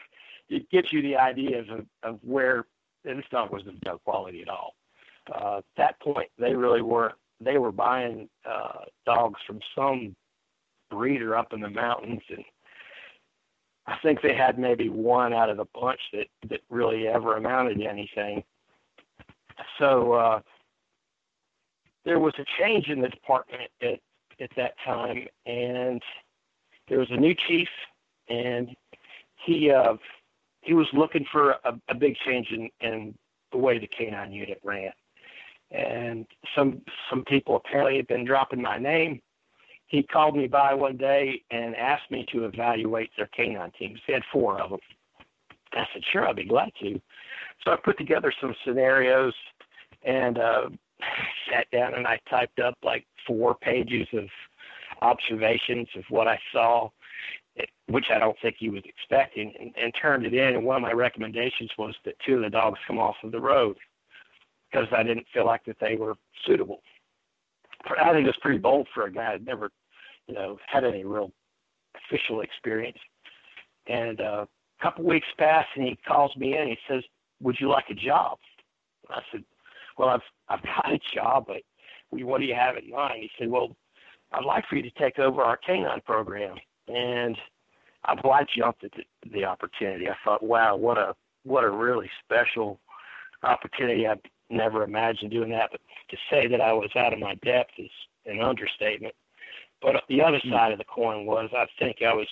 it 0.49 0.69
gives 0.69 0.91
you 0.93 1.01
the 1.01 1.15
idea 1.17 1.59
of 1.61 1.85
of 2.03 2.19
where 2.21 2.65
and 3.03 3.19
this 3.19 3.25
dog 3.29 3.51
wasn't 3.51 3.83
no 3.85 3.97
quality 3.99 4.41
at 4.41 4.49
all. 4.49 4.75
Uh, 5.33 5.57
at 5.57 5.63
that 5.77 5.99
point, 5.99 6.29
they 6.37 6.53
really 6.53 6.81
were 6.81 7.13
they 7.41 7.57
were 7.57 7.71
buying 7.71 8.29
uh, 8.49 8.85
dogs 9.05 9.39
from 9.45 9.59
some 9.75 10.15
breeder 10.89 11.35
up 11.35 11.51
in 11.51 11.59
the 11.59 11.69
mountains, 11.69 12.21
and 12.29 12.43
I 13.87 13.97
think 14.01 14.21
they 14.21 14.33
had 14.35 14.57
maybe 14.57 14.89
one 14.89 15.33
out 15.33 15.49
of 15.49 15.57
the 15.57 15.65
bunch 15.79 15.99
that 16.13 16.27
that 16.49 16.61
really 16.69 17.07
ever 17.07 17.37
amounted 17.37 17.77
to 17.79 17.85
anything. 17.85 18.43
So 19.79 20.13
uh, 20.13 20.39
there 22.03 22.19
was 22.19 22.33
a 22.39 22.45
change 22.59 22.87
in 22.87 23.01
the 23.01 23.09
department 23.09 23.69
at 23.81 23.99
at 24.41 24.49
that 24.57 24.73
time, 24.83 25.27
and 25.45 26.01
there 26.89 26.99
was 26.99 27.09
a 27.11 27.17
new 27.17 27.35
chief, 27.47 27.69
and 28.29 28.75
he 29.45 29.71
uh, 29.71 29.95
he 30.61 30.73
was 30.73 30.87
looking 30.93 31.25
for 31.31 31.51
a, 31.51 31.79
a 31.89 31.95
big 31.95 32.15
change 32.25 32.47
in, 32.51 32.69
in 32.81 33.15
the 33.51 33.57
way 33.57 33.77
the 33.79 33.87
canine 33.87 34.31
unit 34.31 34.59
ran. 34.63 34.91
And 35.71 36.25
some 36.55 36.81
some 37.09 37.23
people 37.25 37.55
apparently 37.55 37.97
had 37.97 38.07
been 38.07 38.25
dropping 38.25 38.61
my 38.61 38.77
name. 38.77 39.21
He 39.87 40.03
called 40.03 40.35
me 40.35 40.47
by 40.47 40.73
one 40.73 40.97
day 40.97 41.41
and 41.51 41.75
asked 41.75 42.09
me 42.09 42.25
to 42.31 42.45
evaluate 42.45 43.11
their 43.15 43.27
canine 43.27 43.71
teams. 43.77 43.99
They 44.07 44.13
had 44.13 44.23
four 44.31 44.59
of 44.59 44.71
them. 44.71 44.79
I 45.73 45.85
said, 45.93 46.03
sure, 46.11 46.27
I'd 46.27 46.35
be 46.35 46.45
glad 46.45 46.71
to. 46.81 46.99
So 47.63 47.71
I 47.71 47.77
put 47.83 47.97
together 47.97 48.33
some 48.41 48.55
scenarios 48.65 49.33
and 50.03 50.37
uh, 50.37 50.69
sat 51.51 51.69
down 51.71 51.93
and 51.95 52.07
I 52.07 52.19
typed 52.29 52.59
up 52.59 52.75
like 52.83 53.05
four 53.27 53.55
pages 53.55 54.07
of 54.13 54.25
observations 55.01 55.87
of 55.95 56.03
what 56.09 56.27
I 56.27 56.39
saw, 56.51 56.89
which 57.87 58.05
I 58.13 58.19
don't 58.19 58.37
think 58.41 58.55
he 58.57 58.69
was 58.69 58.83
expecting, 58.85 59.53
and, 59.59 59.71
and 59.81 59.93
turned 60.01 60.25
it 60.25 60.33
in. 60.33 60.55
And 60.55 60.65
one 60.65 60.77
of 60.77 60.81
my 60.81 60.93
recommendations 60.93 61.71
was 61.77 61.95
that 62.05 62.15
two 62.25 62.35
of 62.35 62.41
the 62.41 62.49
dogs 62.49 62.79
come 62.87 62.99
off 62.99 63.15
of 63.23 63.31
the 63.31 63.39
road 63.39 63.77
because 64.71 64.87
I 64.95 65.03
didn't 65.03 65.27
feel 65.33 65.45
like 65.45 65.63
that 65.65 65.77
they 65.79 65.95
were 65.95 66.15
suitable. 66.45 66.81
I 67.85 68.13
think 68.13 68.27
it's 68.27 68.37
pretty 68.39 68.57
bold 68.57 68.87
for 68.93 69.05
a 69.05 69.11
guy 69.11 69.33
that 69.33 69.45
never, 69.45 69.69
you 70.27 70.33
know, 70.33 70.57
had 70.67 70.83
any 70.83 71.03
real 71.03 71.31
official 71.95 72.41
experience. 72.41 72.97
And 73.87 74.19
uh, 74.21 74.45
a 74.79 74.83
couple 74.83 75.05
weeks 75.05 75.27
pass, 75.37 75.65
and 75.75 75.85
he 75.85 75.97
calls 76.07 76.35
me 76.35 76.57
in. 76.57 76.67
He 76.67 76.77
says, 76.89 77.03
"Would 77.41 77.57
you 77.59 77.69
like 77.69 77.85
a 77.89 77.93
job?" 77.93 78.37
I 79.09 79.21
said, 79.31 79.43
"Well, 79.97 80.09
I've 80.09 80.21
I've 80.49 80.63
got 80.63 80.91
a 80.91 80.99
job, 81.13 81.45
but 81.47 81.61
what 82.11 82.39
do 82.39 82.45
you 82.45 82.55
have 82.55 82.77
in 82.77 82.89
mind?" 82.89 83.21
He 83.21 83.29
said, 83.37 83.49
"Well, 83.49 83.75
I'd 84.31 84.45
like 84.45 84.65
for 84.67 84.75
you 84.75 84.83
to 84.83 84.91
take 84.99 85.19
over 85.19 85.41
our 85.41 85.57
canine 85.57 86.01
program." 86.05 86.55
And 86.87 87.37
I, 88.05 88.15
well, 88.23 88.33
I 88.33 88.45
jumped 88.57 88.83
at 88.83 88.91
the, 88.91 89.03
the 89.31 89.45
opportunity. 89.45 90.09
I 90.09 90.15
thought, 90.23 90.43
"Wow, 90.43 90.75
what 90.75 90.97
a 90.97 91.15
what 91.43 91.63
a 91.63 91.69
really 91.69 92.09
special 92.23 92.79
opportunity! 93.43 94.07
I 94.07 94.15
never 94.49 94.83
imagined 94.83 95.31
doing 95.31 95.49
that, 95.51 95.69
but 95.71 95.81
to 96.09 96.17
say 96.29 96.47
that 96.47 96.61
I 96.61 96.73
was 96.73 96.89
out 96.95 97.13
of 97.13 97.19
my 97.19 97.35
depth 97.35 97.71
is 97.77 97.89
an 98.25 98.41
understatement. 98.41 99.13
But 99.81 100.03
the 100.07 100.21
other 100.21 100.39
Hmm. 100.39 100.51
side 100.51 100.71
of 100.71 100.77
the 100.77 100.85
coin 100.85 101.25
was 101.25 101.49
I 101.53 101.67
think 101.79 102.01
I 102.01 102.13
was, 102.13 102.27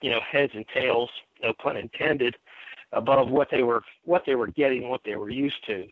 you 0.00 0.10
know, 0.10 0.20
heads 0.20 0.52
and 0.54 0.66
tails, 0.68 1.10
no 1.42 1.52
pun 1.54 1.76
intended, 1.76 2.36
above 2.92 3.28
what 3.30 3.48
they 3.50 3.62
were 3.62 3.82
what 4.04 4.24
they 4.26 4.34
were 4.34 4.48
getting, 4.48 4.88
what 4.88 5.02
they 5.04 5.16
were 5.16 5.30
used 5.30 5.64
to. 5.66 5.88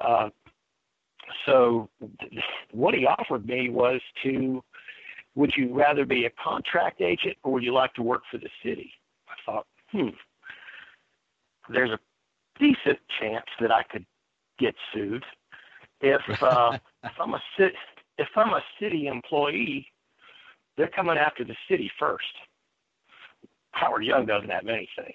Uh, 0.00 0.30
so 1.46 1.88
what 2.72 2.94
he 2.94 3.06
offered 3.06 3.46
me 3.46 3.68
was 3.70 4.00
to, 4.22 4.62
would 5.34 5.52
you 5.56 5.74
rather 5.74 6.04
be 6.04 6.26
a 6.26 6.30
contract 6.42 7.00
agent 7.00 7.36
or 7.42 7.52
would 7.52 7.62
you 7.62 7.72
like 7.72 7.94
to 7.94 8.02
work 8.02 8.22
for 8.30 8.38
the 8.38 8.50
city? 8.62 8.92
I 9.28 9.34
thought, 9.44 9.66
hmm, 9.90 10.08
there's 11.68 11.90
a 11.90 11.98
decent 12.58 12.98
chance 13.20 13.46
that 13.60 13.70
I 13.70 13.82
could 13.84 14.04
get 14.60 14.74
sued 14.92 15.24
if 16.00 16.20
uh, 16.42 16.76
if 17.04 17.12
I'm 17.20 17.34
a 17.34 17.42
cit- 17.58 17.74
if 18.18 18.28
I'm 18.36 18.52
a 18.52 18.62
city 18.80 19.06
employee, 19.06 19.86
they're 20.76 20.88
coming 20.94 21.16
after 21.16 21.44
the 21.44 21.56
city 21.68 21.90
first. 21.98 22.24
Howard 23.72 24.04
Young 24.04 24.26
doesn't 24.26 24.50
have 24.50 24.66
anything, 24.66 25.14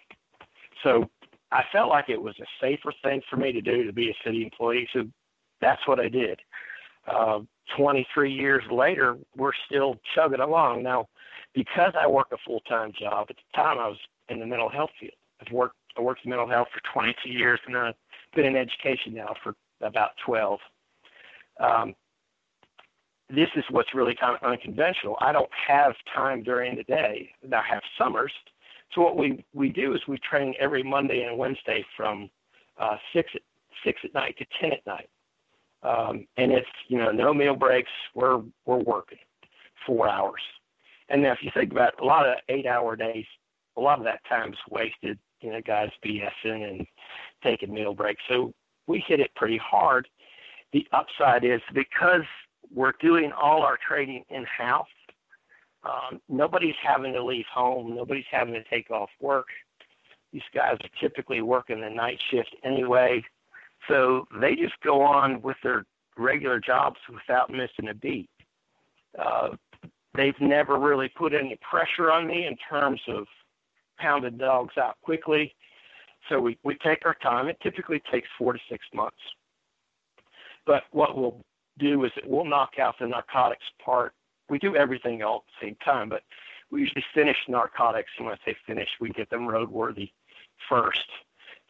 so 0.83 1.09
I 1.51 1.63
felt 1.71 1.89
like 1.89 2.09
it 2.09 2.21
was 2.21 2.35
a 2.39 2.45
safer 2.59 2.93
thing 3.03 3.21
for 3.29 3.37
me 3.37 3.51
to 3.51 3.61
do 3.61 3.83
to 3.83 3.93
be 3.93 4.09
a 4.09 4.15
city 4.23 4.43
employee. 4.43 4.87
So 4.93 5.03
that's 5.61 5.85
what 5.87 5.99
I 5.99 6.09
did. 6.09 6.39
Uh, 7.07 7.39
23 7.77 8.31
years 8.31 8.63
later, 8.71 9.17
we're 9.37 9.51
still 9.65 9.95
chugging 10.13 10.39
along 10.39 10.83
now. 10.83 11.07
Because 11.53 11.93
I 11.99 12.05
work 12.05 12.27
a 12.33 12.37
full-time 12.45 12.91
job, 12.99 13.27
at 13.29 13.37
the 13.37 13.55
time 13.55 13.79
I 13.79 13.87
was 13.87 13.97
in 14.27 14.39
the 14.39 14.45
mental 14.45 14.69
health 14.69 14.89
field. 14.99 15.13
I've 15.39 15.53
worked 15.53 15.77
I 15.97 16.01
worked 16.01 16.25
in 16.25 16.29
mental 16.29 16.49
health 16.49 16.67
for 16.73 16.81
22 16.93 17.29
years, 17.29 17.59
and 17.65 17.73
then 17.73 17.83
I've 17.83 17.95
been 18.35 18.45
in 18.45 18.55
education 18.55 19.13
now 19.13 19.33
for 19.43 19.55
about 19.81 20.11
12. 20.25 20.59
Um, 21.59 21.95
this 23.29 23.49
is 23.55 23.63
what's 23.71 23.93
really 23.95 24.15
kind 24.15 24.37
of 24.39 24.47
unconventional. 24.47 25.17
I 25.19 25.31
don't 25.31 25.49
have 25.67 25.93
time 26.13 26.43
during 26.43 26.75
the 26.75 26.83
day. 26.83 27.29
I 27.51 27.61
have 27.67 27.81
summers. 27.97 28.31
So 28.93 29.01
what 29.01 29.17
we, 29.17 29.43
we 29.53 29.69
do 29.69 29.93
is 29.93 30.01
we 30.07 30.17
train 30.19 30.53
every 30.59 30.83
Monday 30.83 31.23
and 31.23 31.37
Wednesday 31.37 31.83
from 31.97 32.29
uh, 32.79 32.97
six 33.13 33.29
at 33.35 33.41
six 33.83 33.99
at 34.03 34.13
night 34.13 34.35
to 34.37 34.45
ten 34.59 34.73
at 34.73 34.85
night, 34.85 35.09
um, 35.83 36.27
and 36.37 36.51
it's 36.51 36.67
you 36.87 36.97
know 36.97 37.11
no 37.11 37.33
meal 37.33 37.55
breaks. 37.55 37.89
We're 38.13 38.41
we're 38.65 38.83
working 38.83 39.17
four 39.85 40.07
hours, 40.07 40.41
and 41.09 41.21
now 41.21 41.31
if 41.31 41.39
you 41.41 41.51
think 41.53 41.71
about 41.71 41.93
it, 41.93 42.01
a 42.01 42.05
lot 42.05 42.27
of 42.27 42.35
eight 42.49 42.65
hour 42.65 42.95
days, 42.95 43.25
a 43.77 43.81
lot 43.81 43.99
of 43.99 44.05
that 44.05 44.21
time 44.27 44.51
is 44.53 44.59
wasted. 44.69 45.17
You 45.41 45.51
know, 45.51 45.61
guys 45.65 45.89
BSing 46.05 46.69
and 46.69 46.87
taking 47.45 47.73
meal 47.73 47.93
breaks. 47.93 48.21
So 48.27 48.53
we 48.87 49.03
hit 49.07 49.19
it 49.19 49.31
pretty 49.35 49.59
hard. 49.63 50.07
The 50.73 50.85
upside 50.91 51.45
is 51.45 51.61
because 51.73 52.23
we're 52.73 52.93
doing 52.99 53.31
all 53.31 53.61
our 53.61 53.77
training 53.87 54.23
in 54.29 54.43
house. 54.45 54.87
Um, 55.83 56.19
nobody's 56.27 56.75
having 56.83 57.13
to 57.13 57.23
leave 57.23 57.45
home. 57.53 57.95
Nobody's 57.95 58.25
having 58.31 58.55
to 58.55 58.63
take 58.65 58.89
off 58.89 59.09
work. 59.21 59.47
These 60.33 60.41
guys 60.53 60.77
are 60.83 60.99
typically 60.99 61.41
working 61.41 61.79
the 61.79 61.89
night 61.89 62.19
shift 62.29 62.53
anyway, 62.63 63.23
so 63.87 64.27
they 64.41 64.55
just 64.55 64.73
go 64.83 65.01
on 65.01 65.41
with 65.41 65.55
their 65.63 65.85
regular 66.17 66.59
jobs 66.59 66.97
without 67.13 67.49
missing 67.49 67.89
a 67.89 67.93
beat. 67.93 68.29
Uh, 69.17 69.49
they've 70.15 70.39
never 70.41 70.77
really 70.77 71.09
put 71.09 71.33
any 71.33 71.57
pressure 71.61 72.11
on 72.11 72.27
me 72.27 72.47
in 72.47 72.57
terms 72.69 72.99
of 73.07 73.25
pounding 73.97 74.37
dogs 74.37 74.77
out 74.77 74.97
quickly. 75.01 75.55
So 76.29 76.39
we, 76.39 76.57
we 76.63 76.75
take 76.75 77.05
our 77.05 77.15
time. 77.15 77.47
It 77.47 77.57
typically 77.61 78.01
takes 78.11 78.27
four 78.37 78.53
to 78.53 78.59
six 78.69 78.85
months. 78.93 79.17
But 80.65 80.83
what 80.91 81.17
we'll 81.17 81.41
do 81.77 82.03
is 82.05 82.11
it 82.17 82.27
we'll 82.27 82.45
knock 82.45 82.79
out 82.79 82.95
the 82.99 83.07
narcotics 83.07 83.65
part. 83.83 84.13
We 84.49 84.59
do 84.59 84.75
everything 84.75 85.21
all 85.23 85.37
at 85.37 85.43
the 85.61 85.67
same 85.67 85.75
time, 85.83 86.09
but 86.09 86.23
we 86.71 86.81
usually 86.81 87.03
finish 87.13 87.37
narcotics. 87.47 88.09
And 88.17 88.25
when 88.25 88.35
I 88.35 88.45
say 88.45 88.57
finish, 88.65 88.89
we 88.99 89.09
get 89.09 89.29
them 89.29 89.47
roadworthy 89.47 90.11
first. 90.67 91.05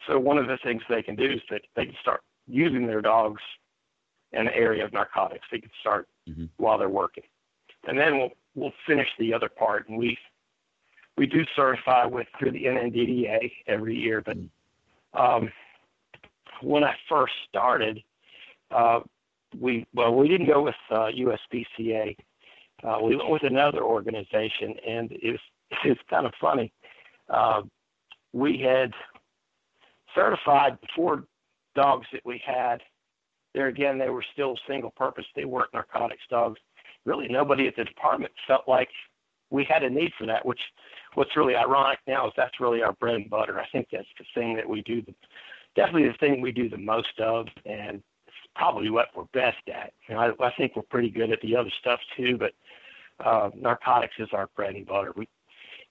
So 0.06 0.18
one 0.18 0.38
of 0.38 0.46
the 0.46 0.58
things 0.58 0.82
they 0.88 1.02
can 1.02 1.16
do 1.16 1.30
is 1.32 1.40
that 1.50 1.62
they 1.74 1.86
can 1.86 1.96
start 2.00 2.22
using 2.46 2.86
their 2.86 3.02
dogs 3.02 3.42
in 4.32 4.46
the 4.46 4.56
area 4.56 4.84
of 4.84 4.92
narcotics. 4.92 5.46
They 5.50 5.60
can 5.60 5.70
start 5.80 6.08
Mhm. 6.28 6.48
while 6.56 6.78
they're 6.78 6.88
working, 6.88 7.24
and 7.84 7.98
then 7.98 8.18
we'll 8.18 8.32
we'll 8.54 8.72
finish 8.86 9.08
the 9.18 9.34
other 9.34 9.48
part. 9.48 9.88
And 9.88 9.98
we 9.98 10.18
we 11.16 11.26
do 11.26 11.44
certify 11.54 12.04
with 12.04 12.26
through 12.38 12.52
the 12.52 12.64
NNDDA 12.64 13.50
every 13.66 13.96
year. 13.96 14.22
But 14.24 14.36
um, 15.18 15.50
when 16.62 16.84
I 16.84 16.94
first 17.08 17.32
started, 17.48 18.02
uh, 18.70 19.00
we 19.58 19.86
well 19.94 20.14
we 20.14 20.28
didn't 20.28 20.46
go 20.46 20.62
with 20.62 20.74
uh, 20.90 21.08
USPCA. 21.16 22.16
Uh, 22.84 22.98
we 23.02 23.16
went 23.16 23.30
with 23.30 23.42
another 23.44 23.82
organization, 23.82 24.74
and 24.86 25.10
it's 25.22 25.42
it's 25.84 26.00
kind 26.08 26.26
of 26.26 26.32
funny. 26.40 26.72
Uh, 27.28 27.62
we 28.32 28.58
had 28.58 28.92
certified 30.14 30.78
four 30.94 31.24
dogs 31.74 32.06
that 32.12 32.22
we 32.24 32.40
had. 32.44 32.82
There 33.54 33.68
again, 33.68 33.98
they 33.98 34.10
were 34.10 34.24
still 34.32 34.56
single 34.68 34.90
purpose. 34.90 35.24
They 35.34 35.46
weren't 35.46 35.72
narcotics 35.72 36.22
dogs. 36.28 36.60
Really, 37.04 37.28
nobody 37.28 37.66
at 37.68 37.76
the 37.76 37.84
department 37.84 38.32
felt 38.46 38.68
like 38.68 38.88
we 39.50 39.64
had 39.64 39.82
a 39.82 39.90
need 39.90 40.12
for 40.18 40.26
that. 40.26 40.44
Which, 40.44 40.60
what's 41.16 41.36
really 41.36 41.56
ironic 41.56 41.98
now 42.06 42.26
is 42.26 42.32
that's 42.36 42.60
really 42.60 42.82
our 42.82 42.92
bread 42.94 43.16
and 43.16 43.30
butter. 43.30 43.58
I 43.58 43.66
think 43.72 43.88
that's 43.90 44.06
the 44.18 44.24
thing 44.34 44.54
that 44.56 44.68
we 44.68 44.82
do, 44.82 45.02
the, 45.02 45.14
definitely 45.74 46.08
the 46.08 46.18
thing 46.18 46.40
we 46.40 46.52
do 46.52 46.68
the 46.68 46.76
most 46.76 47.18
of, 47.18 47.46
and 47.64 48.02
it's 48.26 48.36
probably 48.54 48.90
what 48.90 49.08
we're 49.16 49.24
best 49.32 49.56
at. 49.72 49.92
You 50.08 50.14
know, 50.14 50.20
I, 50.20 50.46
I 50.46 50.52
think 50.56 50.76
we're 50.76 50.82
pretty 50.82 51.10
good 51.10 51.32
at 51.32 51.40
the 51.40 51.56
other 51.56 51.70
stuff 51.80 52.00
too, 52.16 52.38
but 52.38 52.52
uh, 53.24 53.50
narcotics 53.56 54.14
is 54.18 54.28
our 54.32 54.48
bread 54.54 54.74
and 54.74 54.86
butter. 54.86 55.12
We, 55.16 55.26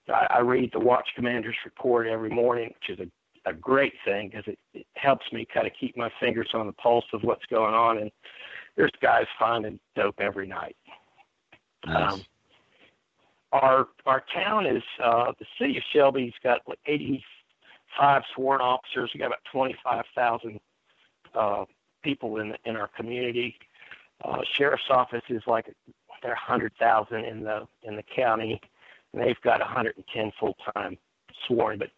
I, 0.08 0.28
I 0.36 0.40
read 0.40 0.70
the 0.72 0.80
Watch 0.80 1.10
Commander's 1.16 1.56
report 1.66 2.08
every 2.08 2.30
morning, 2.30 2.72
which 2.80 2.98
is 2.98 3.06
a 3.06 3.10
a 3.48 3.54
great 3.54 3.94
thing 4.04 4.30
because 4.30 4.46
it, 4.48 4.60
it 4.74 4.88
helps 4.96 5.26
me 5.32 5.48
kind 5.54 5.68
of 5.68 5.74
keep 5.80 5.96
my 5.96 6.10
fingers 6.20 6.50
on 6.54 6.66
the 6.66 6.74
pulse 6.74 7.06
of 7.14 7.22
what's 7.22 7.46
going 7.46 7.74
on. 7.76 8.00
And 8.00 8.12
there's 8.76 8.92
guys 9.02 9.26
finding 9.38 9.80
dope 9.96 10.20
every 10.20 10.48
night. 10.48 10.76
Nice. 11.86 12.14
Um, 12.14 12.26
our 13.62 13.88
our 14.06 14.24
town 14.34 14.66
is 14.66 14.84
uh, 15.04 15.32
the 15.40 15.46
city 15.60 15.78
of 15.78 15.84
Shelby's 15.94 16.34
got 16.44 16.62
like 16.68 16.80
85 16.86 18.24
sworn 18.34 18.62
officers. 18.62 19.12
We 19.14 19.20
got 19.20 19.28
about 19.28 19.44
25,000 19.52 20.60
uh, 21.34 21.66
people 22.04 22.38
in 22.38 22.54
in 22.66 22.76
our 22.76 22.90
community. 22.90 23.56
Uh, 24.24 24.40
sheriff's 24.54 24.90
office 24.90 25.24
is 25.30 25.44
like 25.46 25.66
they're 26.22 26.32
100,000 26.32 27.26
in 27.26 27.44
the 27.44 27.68
in 27.84 27.96
the 27.96 28.04
county, 28.04 28.60
and 29.14 29.22
they've 29.22 29.42
got 29.42 29.60
110 29.60 30.32
full 30.40 30.56
time 30.74 30.98
sworn. 31.48 31.78
But 31.78 31.90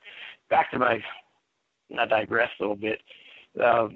back 0.49 0.71
to 0.71 0.79
my 0.79 1.01
I 1.97 2.05
digress 2.05 2.49
a 2.59 2.63
little 2.63 2.75
bit. 2.75 3.01
Uh, 3.61 3.87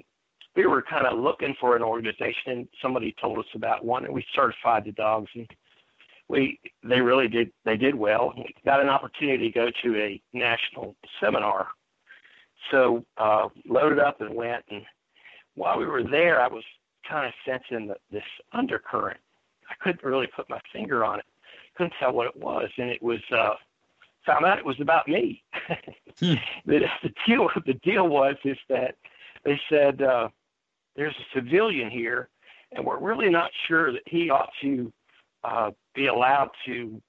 we 0.54 0.66
were 0.66 0.82
kind 0.82 1.06
of 1.06 1.18
looking 1.18 1.54
for 1.60 1.76
an 1.76 1.82
organization, 1.82 2.52
and 2.52 2.68
somebody 2.80 3.14
told 3.20 3.38
us 3.38 3.46
about 3.54 3.84
one, 3.84 4.04
and 4.04 4.12
we 4.14 4.24
certified 4.34 4.84
the 4.84 4.92
dogs, 4.92 5.30
and 5.34 5.48
we 6.32 6.58
they 6.82 7.00
really 7.00 7.28
did 7.28 7.52
they 7.64 7.76
did 7.76 7.94
well. 7.94 8.32
We 8.36 8.54
got 8.64 8.80
an 8.80 8.88
opportunity 8.88 9.50
to 9.50 9.54
go 9.54 9.68
to 9.84 9.96
a 9.98 10.20
national 10.32 10.96
seminar, 11.20 11.68
so 12.70 13.04
uh, 13.18 13.48
loaded 13.68 13.98
up 13.98 14.20
and 14.22 14.34
went. 14.34 14.64
And 14.70 14.82
while 15.54 15.78
we 15.78 15.86
were 15.86 16.02
there, 16.02 16.40
I 16.40 16.48
was 16.48 16.64
kind 17.08 17.26
of 17.26 17.34
sensing 17.46 17.86
the, 17.86 17.96
this 18.10 18.24
undercurrent. 18.52 19.20
I 19.70 19.74
couldn't 19.84 20.02
really 20.02 20.26
put 20.34 20.48
my 20.48 20.58
finger 20.72 21.04
on 21.04 21.18
it, 21.18 21.26
couldn't 21.76 21.92
tell 22.00 22.12
what 22.12 22.26
it 22.26 22.36
was, 22.36 22.68
and 22.78 22.90
it 22.90 23.02
was. 23.02 23.20
uh 23.30 23.54
found 24.24 24.44
out 24.44 24.56
it 24.56 24.64
was 24.64 24.80
about 24.80 25.08
me. 25.08 25.42
Hmm. 26.20 26.34
the, 26.64 26.82
the 27.02 27.10
deal 27.26 27.48
the 27.66 27.74
deal 27.82 28.06
was 28.06 28.36
is 28.44 28.56
that 28.68 28.94
they 29.44 29.60
said 29.68 30.00
uh, 30.00 30.28
there's 30.94 31.14
a 31.16 31.38
civilian 31.40 31.90
here, 31.90 32.28
and 32.70 32.86
we're 32.86 33.00
really 33.00 33.30
not 33.30 33.50
sure 33.66 33.90
that 33.90 34.02
he 34.06 34.30
ought 34.30 34.50
to 34.60 34.92
uh, 35.44 35.70
be 35.94 36.06
allowed 36.06 36.50
to 36.66 37.00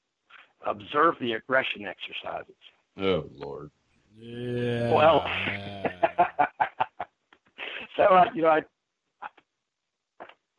observe 0.66 1.16
the 1.20 1.34
aggression 1.34 1.86
exercises. 1.86 2.56
oh 3.00 3.26
Lord. 3.38 3.72
Yeah. 4.18 4.94
Well, 4.94 5.26
so 7.98 8.04
uh, 8.04 8.26
you 8.34 8.44
know, 8.44 8.50
I, 8.50 8.62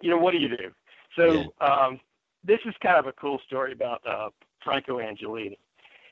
you 0.01 0.11
know, 0.11 0.19
what 0.19 0.33
do 0.33 0.39
you 0.39 0.49
do? 0.49 0.71
So 1.17 1.55
um, 1.61 2.01
this 2.45 2.61
is 2.67 2.75
kind 2.83 2.97
of 2.97 3.07
a 3.07 3.13
cool 3.13 3.41
story 3.47 3.73
about 3.73 4.03
uh, 4.07 4.31
Franco 4.63 4.99
Angelini. 4.99 5.57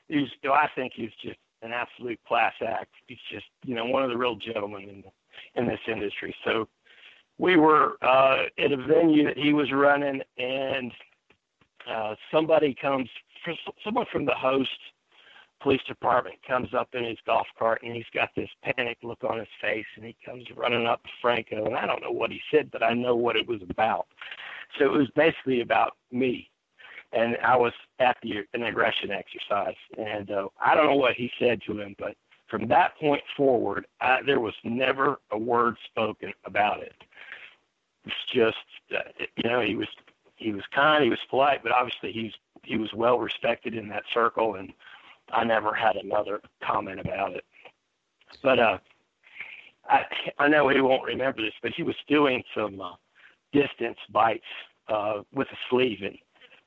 He's, 0.07 0.27
you 0.41 0.49
know, 0.49 0.53
I 0.53 0.69
think 0.75 0.93
he's 0.95 1.11
just 1.21 1.37
an 1.61 1.71
absolute 1.71 2.19
class 2.27 2.53
act. 2.65 2.89
He's 3.07 3.17
just, 3.31 3.45
you 3.65 3.75
know, 3.75 3.85
one 3.85 4.03
of 4.03 4.09
the 4.09 4.17
real 4.17 4.35
gentlemen 4.35 4.89
in 4.89 5.03
in 5.55 5.67
this 5.67 5.79
industry. 5.87 6.35
So 6.43 6.67
we 7.37 7.57
were 7.57 7.97
uh, 8.01 8.43
at 8.57 8.71
a 8.71 8.77
venue 8.77 9.25
that 9.25 9.37
he 9.37 9.53
was 9.53 9.71
running, 9.71 10.21
and 10.37 10.91
uh, 11.89 12.15
somebody 12.31 12.75
comes, 12.79 13.09
someone 13.83 14.05
from 14.11 14.25
the 14.25 14.33
host 14.35 14.69
police 15.61 15.81
department 15.87 16.35
comes 16.45 16.73
up 16.73 16.89
in 16.93 17.05
his 17.05 17.17
golf 17.25 17.47
cart, 17.57 17.81
and 17.83 17.95
he's 17.95 18.03
got 18.13 18.29
this 18.35 18.49
panic 18.63 18.97
look 19.01 19.23
on 19.23 19.39
his 19.39 19.47
face, 19.61 19.85
and 19.95 20.05
he 20.05 20.15
comes 20.25 20.43
running 20.57 20.85
up 20.85 21.01
to 21.03 21.09
Franco, 21.21 21.65
and 21.65 21.75
I 21.75 21.85
don't 21.85 22.01
know 22.01 22.11
what 22.11 22.31
he 22.31 22.41
said, 22.51 22.69
but 22.71 22.83
I 22.83 22.93
know 22.93 23.15
what 23.15 23.37
it 23.37 23.47
was 23.47 23.61
about. 23.69 24.07
So 24.77 24.85
it 24.85 24.97
was 24.97 25.09
basically 25.15 25.61
about 25.61 25.93
me 26.11 26.49
and 27.13 27.37
I 27.43 27.55
was 27.55 27.73
at 27.99 28.17
the 28.23 28.43
an 28.53 28.63
aggression 28.63 29.11
exercise, 29.11 29.75
and 29.97 30.31
uh, 30.31 30.47
I 30.63 30.75
don't 30.75 30.87
know 30.87 30.95
what 30.95 31.13
he 31.13 31.29
said 31.39 31.61
to 31.67 31.79
him, 31.79 31.95
but 31.99 32.15
from 32.49 32.67
that 32.67 32.97
point 32.99 33.21
forward, 33.37 33.85
I, 34.01 34.19
there 34.25 34.39
was 34.39 34.53
never 34.63 35.19
a 35.31 35.37
word 35.37 35.75
spoken 35.89 36.33
about 36.45 36.81
it. 36.81 36.93
It's 38.05 38.15
just, 38.33 38.57
uh, 38.93 39.25
you 39.37 39.49
know, 39.49 39.61
he 39.61 39.75
was 39.75 39.87
he 40.43 40.51
was 40.51 40.63
kind, 40.73 41.03
he 41.03 41.09
was 41.09 41.19
polite, 41.29 41.63
but 41.63 41.71
obviously 41.71 42.11
he's 42.11 42.33
he 42.63 42.77
was 42.77 42.93
well 42.93 43.19
respected 43.19 43.73
in 43.75 43.89
that 43.89 44.03
circle, 44.13 44.55
and 44.55 44.71
I 45.31 45.43
never 45.43 45.73
had 45.73 45.95
another 45.95 46.41
comment 46.63 46.99
about 46.99 47.33
it. 47.33 47.43
But 48.41 48.59
uh, 48.59 48.77
I 49.87 50.03
I 50.39 50.47
know 50.47 50.69
he 50.69 50.81
won't 50.81 51.03
remember 51.03 51.41
this, 51.41 51.53
but 51.61 51.73
he 51.73 51.83
was 51.83 51.95
doing 52.07 52.43
some 52.55 52.79
uh, 52.79 52.93
distance 53.51 53.97
bites 54.11 54.43
uh, 54.87 55.21
with 55.33 55.47
a 55.51 55.57
sleeve, 55.69 55.99
and 56.03 56.17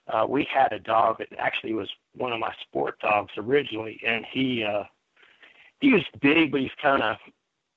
uh, 0.08 0.26
we 0.28 0.46
had 0.52 0.72
a 0.72 0.78
dog 0.78 1.18
that 1.18 1.28
actually 1.38 1.74
was 1.74 1.90
one 2.16 2.32
of 2.32 2.40
my 2.40 2.52
sport 2.62 2.98
dogs 3.00 3.32
originally, 3.36 4.00
and 4.06 4.24
he 4.30 4.64
uh, 4.64 4.84
he 5.80 5.92
was 5.92 6.02
big, 6.20 6.52
but 6.52 6.60
he's 6.60 6.70
kind 6.80 7.02
of 7.02 7.16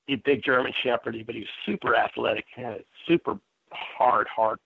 a 0.08 0.16
big 0.16 0.42
German 0.42 0.72
Shepherd, 0.82 1.16
but 1.26 1.34
he 1.34 1.42
was 1.42 1.50
super 1.64 1.94
athletic, 1.94 2.46
had 2.54 2.72
a 2.72 2.80
super 3.06 3.38
hard, 3.72 4.26
hard 4.34 4.58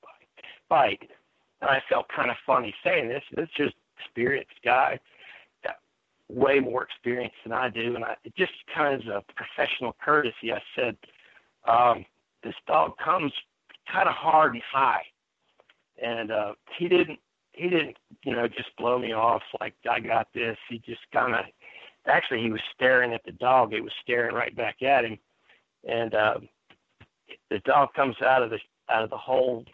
bite. 0.69 1.11
And 1.65 1.71
I 1.71 1.83
felt 1.89 2.09
kind 2.15 2.31
of 2.31 2.37
funny 2.45 2.75
saying 2.85 3.09
this. 3.09 3.23
It's 3.33 3.53
just 3.55 3.75
experienced 3.99 4.53
guy, 4.63 5.01
got 5.65 5.77
way 6.29 6.61
more 6.61 6.83
experience 6.83 7.33
than 7.43 7.55
I 7.55 7.71
do, 7.71 7.95
and 7.95 8.05
I 8.05 8.17
just 8.37 8.53
kind 8.75 8.95
of 8.95 9.01
as 9.01 9.07
a 9.07 9.25
professional 9.35 9.97
courtesy, 10.05 10.53
I 10.53 10.61
said, 10.77 10.97
um, 11.67 12.05
"This 12.43 12.55
dog 12.67 12.99
comes 12.99 13.33
kind 13.91 14.11
of 14.11 14.15
hard 14.15 14.53
and 14.53 14.63
high." 14.71 15.05
And 16.03 16.31
uh, 16.31 16.53
he 16.77 16.87
didn't 16.87 17.19
he 17.53 17.71
didn't, 17.71 17.97
you 18.25 18.33
know, 18.33 18.47
just 18.47 18.77
blow 18.77 18.99
me 18.99 19.15
off 19.15 19.43
like 19.59 19.75
I 19.89 20.01
got 20.01 20.29
this. 20.35 20.59
He 20.69 20.81
just 20.81 21.01
kind 21.15 21.35
of, 21.35 21.47
actually, 22.07 22.43
he 22.43 22.51
was 22.51 22.61
staring 22.75 23.15
at 23.15 23.25
the 23.25 23.33
dog. 23.33 23.73
It 23.73 23.81
was 23.81 23.93
staring 24.03 24.35
right 24.35 24.55
back 24.55 24.83
at 24.83 25.07
him, 25.07 25.19
and 25.89 26.15
uh, 26.15 26.41
the 27.49 27.61
dog 27.61 27.95
comes 27.95 28.17
out 28.21 28.43
of 28.43 28.51
the 28.51 28.59
out 28.91 29.03
of 29.03 29.09
the 29.09 29.17
hole 29.17 29.65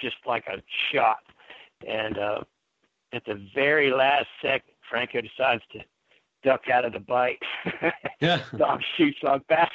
just 0.00 0.16
like 0.26 0.46
a 0.46 0.62
shot. 0.92 1.18
And 1.86 2.18
uh, 2.18 2.40
at 3.12 3.24
the 3.24 3.46
very 3.54 3.90
last 3.90 4.26
second, 4.40 4.72
Franco 4.88 5.20
decides 5.20 5.62
to 5.72 5.80
duck 6.44 6.68
out 6.72 6.84
of 6.84 6.92
the 6.92 7.00
bite. 7.00 7.42
Yeah. 8.20 8.40
dog 8.56 8.80
shoots 8.96 9.18
on 9.26 9.42
back. 9.48 9.72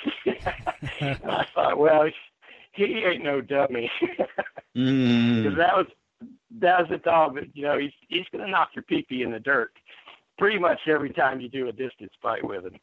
and 1.01 1.19
I 1.29 1.45
thought, 1.53 1.77
well, 1.77 2.07
he 2.71 3.03
ain't 3.03 3.23
no 3.23 3.41
dummy. 3.41 3.91
Mm. 4.75 5.41
because 5.41 5.57
that 5.57 5.75
was 5.75 5.87
that 6.59 6.81
was 6.81 6.91
a 6.91 6.97
dog 6.99 7.33
that 7.33 7.45
you 7.55 7.63
know 7.63 7.79
he's 7.79 7.91
he's 8.09 8.25
gonna 8.31 8.47
knock 8.47 8.69
your 8.75 8.83
pee 8.83 9.03
pee 9.09 9.23
in 9.23 9.31
the 9.31 9.39
dirt 9.39 9.71
pretty 10.37 10.59
much 10.59 10.77
every 10.85 11.09
time 11.09 11.41
you 11.41 11.49
do 11.49 11.67
a 11.67 11.71
distance 11.71 12.11
fight 12.21 12.43
with 12.43 12.63
him. 12.63 12.75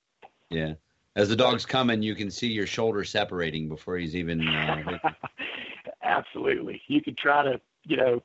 Yeah. 0.51 0.75
As 1.15 1.29
the 1.29 1.37
dog's 1.37 1.65
coming, 1.65 2.03
you 2.03 2.17
can 2.17 2.33
see 2.33 2.49
your 2.49 2.67
shoulder 2.67 3.05
separating 3.05 3.69
before 3.69 3.97
he's 3.97 4.17
even. 4.17 4.45
Uh, 4.49 4.99
Absolutely, 6.03 6.83
you 6.89 7.01
could 7.01 7.17
try 7.17 7.45
to 7.45 7.61
you 7.85 7.97
know 7.97 8.21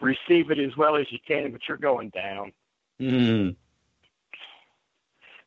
receive 0.00 0.50
it 0.50 0.58
as 0.58 0.76
well 0.76 0.96
as 0.96 1.06
you 1.10 1.18
can, 1.26 1.52
but 1.52 1.62
you're 1.68 1.76
going 1.76 2.10
down. 2.10 2.52
Mm-hmm. 3.00 3.50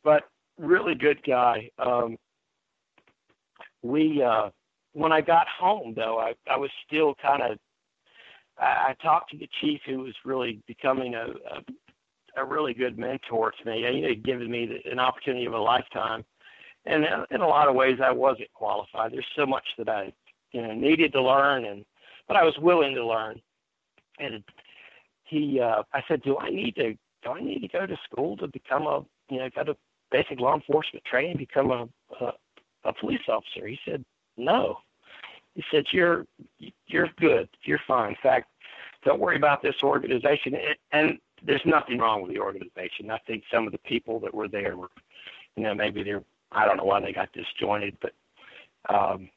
But 0.02 0.24
really 0.58 0.94
good 0.94 1.22
guy. 1.24 1.70
Um, 1.78 2.16
we 3.82 4.22
uh, 4.22 4.50
when 4.92 5.12
I 5.12 5.20
got 5.20 5.46
home 5.48 5.94
though, 5.94 6.18
I 6.18 6.34
I 6.50 6.56
was 6.56 6.70
still 6.86 7.14
kind 7.20 7.42
of. 7.42 7.58
I, 8.58 8.90
I 8.90 8.96
talked 9.02 9.30
to 9.30 9.38
the 9.38 9.48
chief, 9.60 9.80
who 9.86 10.00
was 10.00 10.14
really 10.24 10.60
becoming 10.66 11.14
a, 11.14 11.26
a 11.26 11.62
a 12.36 12.44
really 12.44 12.74
good 12.74 12.98
mentor 12.98 13.52
to 13.52 13.70
me. 13.70 13.84
He 13.92 14.02
had 14.02 14.24
given 14.24 14.50
me 14.50 14.66
the, 14.66 14.90
an 14.90 14.98
opportunity 14.98 15.46
of 15.46 15.52
a 15.52 15.58
lifetime, 15.58 16.24
and 16.86 17.04
in 17.30 17.40
a 17.40 17.48
lot 17.48 17.68
of 17.68 17.74
ways, 17.74 17.98
I 18.02 18.12
wasn't 18.12 18.52
qualified. 18.54 19.12
There's 19.12 19.26
so 19.36 19.46
much 19.46 19.64
that 19.78 19.88
I, 19.88 20.12
you 20.52 20.62
know, 20.62 20.72
needed 20.72 21.12
to 21.12 21.22
learn, 21.22 21.64
and 21.64 21.84
but 22.28 22.36
I 22.36 22.44
was 22.44 22.56
willing 22.58 22.94
to 22.94 23.06
learn. 23.06 23.40
And 24.20 24.44
he, 25.24 25.60
uh, 25.60 25.82
I 25.92 26.02
said, 26.06 26.22
do 26.22 26.38
I 26.38 26.50
need 26.50 26.74
to, 26.76 26.94
do 27.22 27.30
I 27.30 27.40
need 27.40 27.60
to 27.60 27.68
go 27.68 27.86
to 27.86 27.96
school 28.04 28.36
to 28.38 28.48
become 28.48 28.82
a, 28.86 29.04
you 29.30 29.38
know, 29.38 29.48
go 29.54 29.64
to 29.64 29.76
basic 30.10 30.40
law 30.40 30.54
enforcement 30.54 31.04
training, 31.04 31.36
become 31.36 31.70
a, 31.70 31.88
a, 32.20 32.32
a 32.84 32.92
police 32.92 33.20
officer? 33.28 33.66
He 33.66 33.78
said, 33.84 34.04
no. 34.36 34.78
He 35.54 35.64
said, 35.70 35.84
you're, 35.92 36.26
you're 36.86 37.08
good. 37.18 37.48
You're 37.64 37.80
fine. 37.86 38.10
In 38.10 38.16
fact, 38.22 38.48
don't 39.04 39.20
worry 39.20 39.36
about 39.36 39.62
this 39.62 39.76
organization. 39.82 40.54
And 40.92 41.18
there's 41.42 41.64
nothing 41.64 41.98
wrong 41.98 42.22
with 42.22 42.32
the 42.32 42.38
organization. 42.38 43.10
I 43.10 43.18
think 43.26 43.44
some 43.52 43.66
of 43.66 43.72
the 43.72 43.78
people 43.78 44.20
that 44.20 44.34
were 44.34 44.48
there 44.48 44.76
were, 44.76 44.90
you 45.56 45.62
know, 45.62 45.74
maybe 45.74 46.02
they're, 46.02 46.22
I 46.52 46.64
don't 46.66 46.76
know 46.76 46.84
why 46.84 47.00
they 47.00 47.12
got 47.12 47.32
disjointed, 47.32 47.96
but 48.00 48.12
um, 48.92 49.28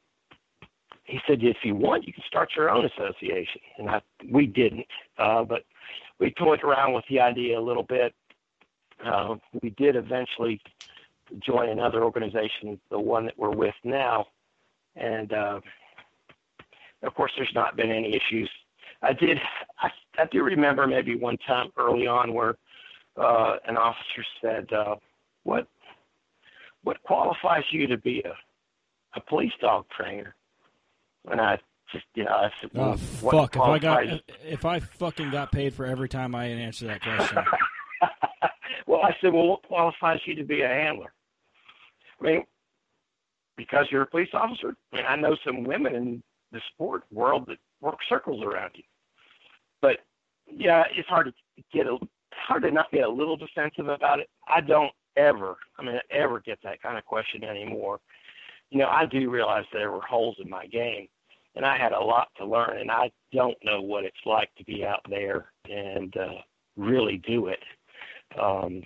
he 1.04 1.20
said, 1.26 1.42
if 1.42 1.58
you 1.62 1.74
want, 1.74 2.06
you 2.06 2.12
can 2.12 2.24
start 2.26 2.50
your 2.56 2.70
own 2.70 2.86
association. 2.86 3.60
And 3.78 3.90
I, 3.90 4.02
we 4.30 4.46
didn't, 4.46 4.86
uh, 5.18 5.44
but 5.44 5.64
we 6.18 6.30
toyed 6.30 6.62
around 6.62 6.94
with 6.94 7.04
the 7.10 7.20
idea 7.20 7.58
a 7.58 7.60
little 7.60 7.82
bit. 7.82 8.14
Uh, 9.04 9.36
we 9.62 9.70
did 9.70 9.96
eventually 9.96 10.60
join 11.40 11.68
another 11.68 12.02
organization, 12.02 12.80
the 12.90 12.98
one 12.98 13.26
that 13.26 13.38
we're 13.38 13.50
with 13.50 13.74
now. 13.84 14.26
And 14.96 15.32
uh, 15.32 15.60
of 17.02 17.14
course, 17.14 17.32
there's 17.36 17.52
not 17.54 17.76
been 17.76 17.90
any 17.90 18.14
issues. 18.14 18.50
I 19.02 19.12
did, 19.12 19.38
I, 19.80 19.90
I 20.18 20.24
do 20.30 20.42
remember 20.42 20.86
maybe 20.86 21.16
one 21.16 21.36
time 21.46 21.70
early 21.76 22.06
on 22.06 22.32
where 22.32 22.56
uh, 23.16 23.56
an 23.66 23.76
officer 23.76 24.24
said, 24.40 24.72
uh, 24.72 24.96
"What, 25.42 25.66
what 26.82 27.02
qualifies 27.02 27.64
you 27.70 27.86
to 27.88 27.98
be 27.98 28.22
a, 28.22 28.34
a 29.16 29.20
police 29.20 29.52
dog 29.60 29.84
trainer?" 29.94 30.34
And 31.30 31.40
I 31.40 31.58
just, 31.92 32.04
you 32.14 32.24
know, 32.24 32.30
I 32.30 32.50
said, 32.60 32.70
oh, 32.74 32.96
fuck! 32.96 33.56
If 33.56 33.62
I 33.62 33.78
got, 33.78 34.04
if 34.44 34.64
I 34.64 34.80
fucking 34.80 35.30
got 35.30 35.52
paid 35.52 35.74
for 35.74 35.86
every 35.86 36.08
time 36.08 36.34
I 36.34 36.46
answer 36.46 36.86
that 36.86 37.02
question. 37.02 37.38
well, 38.86 39.02
I 39.02 39.14
said, 39.20 39.32
well, 39.32 39.48
what 39.48 39.62
qualifies 39.62 40.20
you 40.26 40.34
to 40.36 40.44
be 40.44 40.62
a 40.62 40.68
handler? 40.68 41.12
I 42.20 42.24
mean, 42.24 42.44
because 43.56 43.86
you're 43.90 44.02
a 44.02 44.06
police 44.06 44.28
officer. 44.32 44.74
I 44.92 44.96
mean, 44.96 45.04
I 45.08 45.16
know 45.16 45.36
some 45.44 45.64
women 45.64 45.94
in 45.94 46.22
the 46.52 46.60
sport 46.72 47.02
world 47.12 47.44
that 47.48 47.58
work 47.80 47.98
circles 48.08 48.42
around 48.42 48.72
you. 48.74 48.84
But 49.80 49.98
yeah, 50.50 50.84
it's 50.96 51.08
hard 51.08 51.26
to 51.26 51.62
get 51.72 51.86
a 51.86 51.98
hard 52.32 52.62
to 52.62 52.70
not 52.70 52.90
get 52.90 53.04
a 53.04 53.08
little 53.08 53.36
defensive 53.36 53.88
about 53.88 54.20
it. 54.20 54.28
I 54.48 54.60
don't 54.60 54.92
ever, 55.16 55.56
I 55.78 55.82
mean, 55.82 55.98
ever 56.10 56.40
get 56.40 56.58
that 56.64 56.82
kind 56.82 56.98
of 56.98 57.04
question 57.04 57.44
anymore. 57.44 58.00
You 58.74 58.80
know, 58.80 58.88
I 58.88 59.06
do 59.06 59.30
realize 59.30 59.64
there 59.72 59.92
were 59.92 60.00
holes 60.00 60.34
in 60.42 60.50
my 60.50 60.66
game, 60.66 61.06
and 61.54 61.64
I 61.64 61.78
had 61.78 61.92
a 61.92 62.00
lot 62.00 62.26
to 62.38 62.44
learn, 62.44 62.80
and 62.80 62.90
I 62.90 63.12
don't 63.32 63.56
know 63.62 63.80
what 63.80 64.04
it's 64.04 64.16
like 64.26 64.50
to 64.56 64.64
be 64.64 64.84
out 64.84 65.00
there 65.08 65.52
and 65.70 66.12
uh, 66.16 66.40
really 66.76 67.18
do 67.18 67.46
it. 67.46 67.62
Um, 68.36 68.82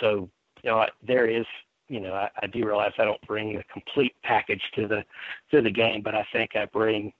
so, 0.00 0.30
you 0.62 0.70
know, 0.70 0.78
I, 0.78 0.88
there 1.06 1.26
is, 1.26 1.44
you 1.90 2.00
know, 2.00 2.14
I, 2.14 2.30
I 2.42 2.46
do 2.46 2.64
realize 2.64 2.92
I 2.98 3.04
don't 3.04 3.20
bring 3.26 3.54
the 3.54 3.64
complete 3.70 4.14
package 4.22 4.62
to 4.76 4.88
the 4.88 5.04
to 5.50 5.60
the 5.60 5.70
game, 5.70 6.00
but 6.02 6.14
I 6.14 6.26
think 6.32 6.56
I 6.56 6.64
bring, 6.64 7.12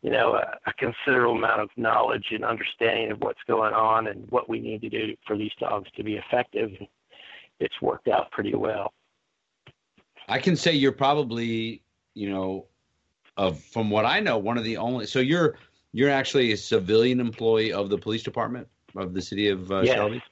you 0.00 0.10
know, 0.10 0.34
a, 0.34 0.56
a 0.70 0.72
considerable 0.74 1.36
amount 1.36 1.60
of 1.60 1.70
knowledge 1.76 2.26
and 2.30 2.44
understanding 2.44 3.10
of 3.10 3.20
what's 3.20 3.42
going 3.48 3.74
on 3.74 4.06
and 4.06 4.30
what 4.30 4.48
we 4.48 4.60
need 4.60 4.80
to 4.82 4.88
do 4.88 5.16
for 5.26 5.36
these 5.36 5.50
dogs 5.58 5.90
to 5.96 6.04
be 6.04 6.14
effective. 6.18 6.70
It's 7.58 7.82
worked 7.82 8.06
out 8.06 8.30
pretty 8.30 8.54
well. 8.54 8.92
I 10.28 10.38
can 10.38 10.56
say 10.56 10.72
you're 10.72 10.92
probably, 10.92 11.82
you 12.14 12.30
know, 12.30 12.66
of 13.36 13.60
from 13.60 13.90
what 13.90 14.04
I 14.04 14.20
know, 14.20 14.38
one 14.38 14.58
of 14.58 14.64
the 14.64 14.76
only. 14.76 15.06
So 15.06 15.20
you're 15.20 15.56
you're 15.92 16.10
actually 16.10 16.52
a 16.52 16.56
civilian 16.56 17.20
employee 17.20 17.72
of 17.72 17.90
the 17.90 17.98
police 17.98 18.22
department 18.22 18.68
of 18.96 19.14
the 19.14 19.22
city 19.22 19.48
of 19.48 19.70
uh, 19.70 19.80
yes. 19.80 19.94
Shelby. 19.94 20.22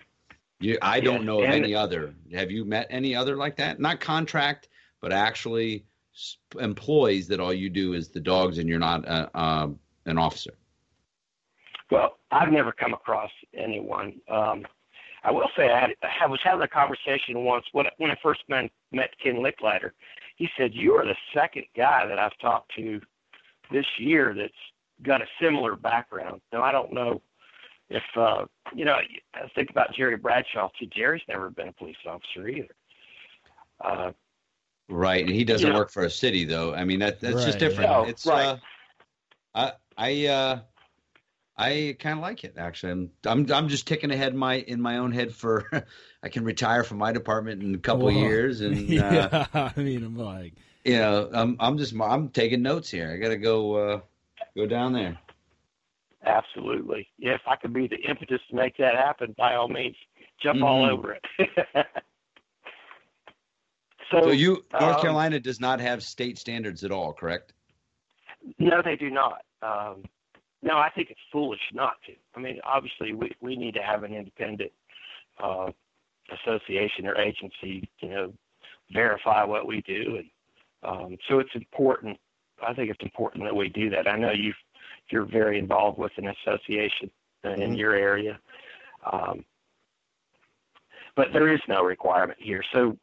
You, 0.61 0.79
I 0.81 1.01
don't 1.01 1.25
know 1.25 1.39
of 1.39 1.47
and 1.47 1.55
any 1.55 1.75
other. 1.75 2.15
Have 2.33 2.51
you 2.51 2.65
met 2.65 2.87
any 2.91 3.17
other 3.17 3.37
like 3.37 3.57
that? 3.57 3.81
Not 3.81 3.99
contract, 3.99 4.69
but 5.01 5.13
actually 5.13 5.85
employees 6.61 7.27
that 7.29 7.41
all 7.41 7.53
you 7.53 7.69
do 7.69 7.95
is 7.95 8.09
the 8.09 8.21
dogs, 8.21 8.59
and 8.59 8.69
you're 8.69 8.79
not 8.79 9.05
a, 9.05 9.37
uh, 9.37 9.69
an 10.07 10.19
officer. 10.19 10.53
Well, 11.91 12.19
I've 12.31 12.53
never 12.53 12.71
come 12.71 12.95
across 12.95 13.31
anyone. 13.55 14.21
Um, 14.29 14.65
I 15.25 15.31
will 15.31 15.49
say 15.57 15.71
I, 15.71 15.81
had, 15.81 15.91
I 16.21 16.27
was 16.27 16.41
having 16.43 16.63
a 16.63 16.69
conversation 16.69 17.45
once 17.45 17.65
when, 17.73 17.87
when 17.99 18.11
I 18.11 18.17
first 18.23 18.41
met, 18.49 18.71
met 18.91 19.11
Ken 19.23 19.37
Licklider. 19.37 19.91
He 20.37 20.49
said, 20.57 20.75
You 20.75 20.95
are 20.95 21.05
the 21.05 21.17
second 21.33 21.65
guy 21.77 22.07
that 22.07 22.19
I've 22.19 22.37
talked 22.41 22.73
to 22.77 23.01
this 23.71 23.87
year 23.99 24.35
that's 24.37 24.53
got 25.03 25.23
a 25.23 25.27
similar 25.41 25.77
background. 25.77 26.41
Now, 26.53 26.63
I 26.63 26.73
don't 26.73 26.93
know 26.93 27.23
if, 27.89 28.03
uh, 28.17 28.47
you 28.75 28.85
know, 28.85 28.97
I 29.35 29.49
think 29.55 29.71
about 29.71 29.95
Jerry 29.95 30.17
Bradshaw, 30.17 30.69
too. 30.79 30.87
Jerry's 30.87 31.23
never 31.29 31.51
been 31.51 31.69
a 31.69 31.73
police 31.73 31.97
officer 32.07 32.49
either. 32.49 32.75
Uh, 33.81 34.13
right. 34.89 35.25
And 35.25 35.35
he 35.35 35.45
doesn't 35.45 35.67
you 35.67 35.73
know, 35.73 35.79
work 35.79 35.91
for 35.91 36.05
a 36.05 36.11
city, 36.11 36.45
though. 36.45 36.75
I 36.75 36.85
mean, 36.85 36.99
that, 37.01 37.21
that's 37.21 37.37
Right, 37.37 37.47
just 37.47 37.59
different. 37.59 37.91
yeah. 37.91 38.07
it's, 38.07 38.27
Right. 38.27 38.47
uh, 38.47 38.57
I, 39.55 39.73
I, 39.97 40.27
uh, 40.27 40.61
I 41.63 41.97
kind 41.99 42.19
of 42.19 42.23
like 42.23 42.45
it 42.45 42.55
actually. 42.59 42.93
I'm, 42.93 43.11
I'm 43.27 43.53
I'm 43.53 43.69
just 43.69 43.87
ticking 43.87 44.11
ahead 44.11 44.35
my 44.35 44.57
in 44.57 44.81
my 44.81 44.99
own 44.99 45.13
head 45.13 45.35
for 45.35 45.69
I 46.23 46.29
can 46.29 46.45
retire 46.45 46.85
from 46.85 46.99
my 46.99 47.13
department 47.13 47.63
in 47.63 47.75
a 47.75 47.79
couple 47.79 48.09
of 48.09 48.15
Well, 48.15 48.15
years 48.15 48.61
and 48.61 48.99
uh, 48.99 49.31
yeah, 49.33 49.47
I 49.55 49.73
mean, 49.77 50.05
I'm 50.05 50.17
like, 50.17 50.55
you 50.85 50.97
know 50.99 51.31
I'm 51.33 51.57
I'm 51.61 51.79
just 51.79 51.95
I'm 52.01 52.29
taking 52.31 52.63
notes 52.63 52.91
here. 52.91 53.13
I 53.13 53.17
got 53.19 53.29
to 53.31 53.37
go 53.39 53.75
uh, 53.75 54.01
go 54.57 54.67
down 54.67 54.93
there. 54.93 55.19
absolutely. 56.25 57.09
Yeah, 57.19 57.35
if 57.35 57.43
I 57.47 57.57
could 57.57 57.73
be 57.73 57.87
the 57.89 57.99
impetus 58.09 58.41
to 58.51 58.57
make 58.57 58.77
that 58.79 58.95
happen, 58.95 59.35
by 59.39 59.55
all 59.55 59.69
means, 59.69 59.97
jump 60.43 60.61
Mhm. 60.61 60.65
all 60.65 60.85
over 60.85 61.15
it. 61.15 61.25
so, 64.11 64.19
So 64.25 64.31
you 64.31 64.65
North 64.79 64.99
um, 64.99 65.01
Carolina 65.01 65.41
does 65.41 65.61
not 65.61 65.81
have 65.81 66.03
state 66.03 66.39
standards 66.39 66.85
at 66.85 66.91
all, 66.93 67.13
correct? 67.13 67.53
No, 68.59 68.83
they 68.85 68.97
do 68.97 69.11
not. 69.11 69.43
Um, 69.63 70.03
no, 70.63 70.79
I 70.79 70.91
think 70.91 71.11
it's 71.11 71.21
foolish 71.31 71.61
not 71.73 71.95
to. 72.07 72.13
I 72.37 72.41
mean, 72.41 72.61
obviously, 72.65 73.13
we, 73.13 73.33
we 73.41 73.57
need 73.57 73.75
to 73.75 73.83
have 73.83 74.05
an 74.05 74.15
independent 74.15 74.71
uh, 75.43 75.71
association 76.31 77.07
or 77.07 77.17
agency, 77.17 77.89
you 78.01 78.09
know, 78.09 78.33
verify 78.93 79.45
what 79.45 79.67
we 79.67 79.83
do, 79.83 80.19
and 80.19 80.31
um, 80.85 81.17
so 81.29 81.39
it's 81.39 81.55
important. 81.55 82.19
I 82.67 82.75
think 82.75 82.91
it's 82.91 83.03
important 83.03 83.45
that 83.45 83.55
we 83.55 83.69
do 83.69 83.91
that. 83.91 84.07
I 84.07 84.17
know 84.17 84.31
you 84.31 84.53
you're 85.11 85.25
very 85.25 85.59
involved 85.59 85.99
with 85.99 86.13
an 86.17 86.29
association 86.29 87.11
in 87.45 87.73
Mhm. 87.73 87.79
your 87.79 87.95
area, 87.95 88.39
um, 89.11 89.45
but 91.17 91.33
there 91.33 91.49
is 91.53 91.61
no 91.69 91.85
requirement 91.85 92.41
here. 92.41 92.63
So 92.73 92.97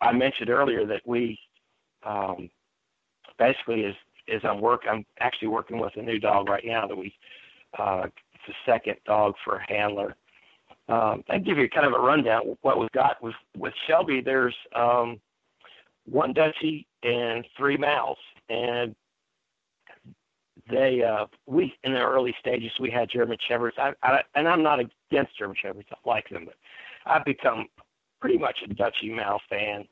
I 0.00 0.12
mentioned 0.12 0.50
earlier 0.50 0.84
that 0.86 1.06
we 1.06 1.38
um, 2.02 2.50
basically 3.38 3.82
is 3.84 3.96
is 4.28 4.42
I'm 4.44 4.60
work 4.60 4.82
I'm 4.90 5.04
actually 5.20 5.48
working 5.48 5.78
with 5.78 5.92
a 5.96 6.02
new 6.02 6.18
dog 6.18 6.48
right 6.48 6.64
now 6.64 6.86
that 6.86 6.96
we 6.96 7.12
uh 7.78 8.04
it's 8.06 8.42
the 8.46 8.54
second 8.66 8.96
dog 9.06 9.34
for 9.44 9.56
a 9.56 9.72
handler. 9.72 10.14
Um 10.88 11.24
I'll 11.28 11.40
give 11.40 11.58
you 11.58 11.68
kind 11.68 11.86
of 11.86 11.92
a 11.92 11.98
rundown 11.98 12.56
what 12.62 12.78
we've 12.78 12.90
got 12.92 13.22
with 13.22 13.34
with 13.56 13.74
Shelby 13.86 14.20
there's 14.20 14.56
um 14.74 15.20
one 16.04 16.32
Dutchie 16.34 16.86
and 17.02 17.44
three 17.56 17.76
Mals 17.76 18.16
and 18.48 18.94
they 20.70 21.02
uh 21.02 21.26
we 21.46 21.74
in 21.84 21.92
the 21.94 22.00
early 22.00 22.34
stages 22.40 22.70
we 22.80 22.90
had 22.90 23.10
German 23.10 23.38
Shepherds. 23.48 23.76
I, 23.78 23.92
I 24.02 24.20
and 24.34 24.48
I'm 24.48 24.62
not 24.62 24.80
against 24.80 25.38
German 25.38 25.56
Shepherds, 25.60 25.88
I 25.92 26.08
like 26.08 26.28
them, 26.28 26.44
but 26.44 26.54
I've 27.06 27.24
become 27.24 27.66
pretty 28.20 28.38
much 28.38 28.58
a 28.64 28.68
Dutchie 28.74 29.14
Mal 29.14 29.40
fan. 29.48 29.86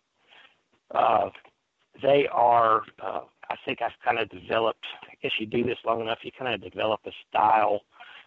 Uh 0.94 1.30
they 2.02 2.26
are 2.32 2.82
uh 3.02 3.20
I 3.48 3.54
think 3.64 3.80
I've 3.80 3.92
kind 4.04 4.18
of 4.18 4.28
developed. 4.28 4.84
I 5.04 5.14
guess 5.22 5.32
you 5.38 5.46
do 5.46 5.62
this 5.62 5.78
long 5.84 6.00
enough, 6.00 6.18
you 6.22 6.32
kind 6.36 6.52
of 6.52 6.68
develop 6.68 7.00
a 7.06 7.12
style 7.28 7.82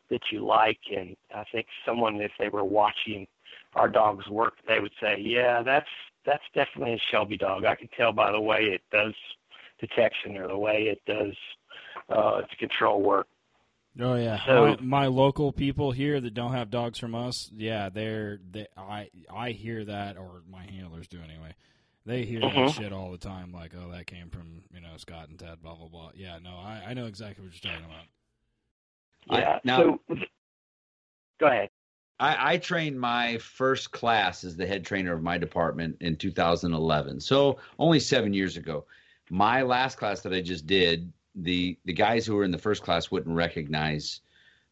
that 0.10 0.22
you 0.32 0.46
like, 0.46 0.80
and 0.96 1.16
I 1.36 1.44
think 1.52 1.68
someone, 1.86 2.16
if 2.22 2.32
they 2.40 2.48
were 2.50 2.64
watching 2.64 3.28
our 3.76 3.90
dog's 3.90 4.28
work, 4.30 4.54
they 4.68 4.80
would 4.80 4.94
say, 5.02 5.18
"Yeah, 5.20 5.62
that's 5.62 5.90
that's 6.26 6.44
definitely 6.56 6.94
a 6.94 7.00
Shelby 7.12 7.38
dog. 7.38 7.66
I 7.66 7.76
can 7.76 7.90
tell 7.98 8.12
by 8.14 8.32
the 8.32 8.40
way 8.40 8.60
it 8.64 8.82
does 8.92 9.14
detection 9.80 10.38
or 10.38 10.48
the 10.48 10.58
way 10.58 10.84
it 10.84 11.02
does 11.06 11.36
uh, 12.10 12.42
its 12.44 12.54
control 12.60 13.02
work." 13.02 13.28
Oh 14.00 14.16
yeah, 14.16 14.40
So- 14.46 14.68
my, 14.68 14.78
my 14.82 15.08
local 15.08 15.52
people 15.52 15.92
here 15.92 16.22
that 16.22 16.34
don't 16.34 16.54
have 16.54 16.70
dogs 16.70 16.98
from 17.00 17.14
us, 17.14 17.52
yeah, 17.54 17.90
they're 17.90 18.40
they, 18.50 18.68
I 18.78 19.10
I 19.34 19.52
hear 19.52 19.84
that, 19.86 20.16
or 20.18 20.44
my 20.50 20.64
handlers 20.64 21.08
do 21.08 21.20
anyway. 21.22 21.54
They 22.06 22.26
hear 22.26 22.40
that 22.42 22.54
Mhm. 22.54 22.74
shit 22.76 22.94
all 22.94 23.12
the 23.12 23.18
time, 23.18 23.52
like, 23.52 23.74
oh, 23.76 23.92
that 23.92 24.08
came 24.08 24.30
from 24.30 24.64
you 24.74 24.80
know 24.82 24.98
Scott 24.98 25.30
and 25.30 25.38
Ted, 25.38 25.62
blah 25.62 25.76
blah 25.76 25.88
blah. 25.88 26.12
Yeah, 26.16 26.40
no, 26.40 26.52
I, 26.58 26.84
I 26.88 26.94
know 26.94 27.06
exactly 27.06 27.46
what 27.46 27.54
you're 27.54 27.72
talking 27.72 27.86
about. 27.86 28.06
I- 29.30 29.40
Yeah. 29.40 29.60
now- 29.64 30.00
so, 30.10 30.18
go 31.40 31.48
ahead. 31.48 31.70
I, 32.22 32.54
I 32.54 32.58
trained 32.58 33.00
my 33.00 33.38
first 33.38 33.92
class 33.92 34.44
as 34.44 34.58
the 34.58 34.68
head 34.68 34.86
trainer 34.86 35.14
of 35.14 35.24
my 35.24 35.38
department 35.38 35.98
in 36.02 36.18
2011. 36.18 37.22
So 37.22 37.60
only 37.78 38.00
seven 38.02 38.34
years 38.34 38.58
ago. 38.58 38.86
My 39.30 39.62
last 39.62 39.98
class 39.98 40.20
that 40.22 40.34
I 40.34 40.42
just 40.42 40.66
did, 40.68 41.14
the 41.36 41.78
the 41.86 41.94
guys 41.94 42.26
who 42.26 42.36
were 42.36 42.44
in 42.44 42.52
the 42.52 42.58
first 42.58 42.82
class 42.84 43.12
wouldn't 43.12 43.36
recognize 43.36 44.22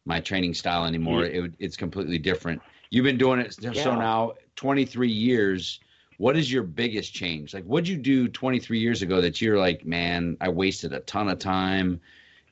my 0.04 0.20
training 0.20 0.52
style 0.54 0.84
anymore. 0.84 1.24
It, 1.24 1.52
it's 1.58 1.76
completely 1.76 2.18
different. 2.18 2.60
You've 2.90 3.04
been 3.04 3.18
doing 3.18 3.40
it 3.40 3.54
so 3.54 3.94
now 3.94 4.34
23 4.56 5.10
years. 5.10 5.80
What 6.18 6.36
is 6.36 6.52
your 6.52 6.64
biggest 6.64 7.14
change? 7.14 7.54
Like, 7.54 7.64
what'd 7.64 7.86
you 7.88 7.96
do 7.96 8.26
23 8.28 8.80
years 8.80 9.02
ago 9.02 9.20
that 9.20 9.40
you're 9.40 9.56
like, 9.56 9.86
man, 9.86 10.36
I 10.40 10.48
wasted 10.48 10.92
a 10.92 11.00
ton 11.00 11.28
of 11.28 11.38
time, 11.38 12.00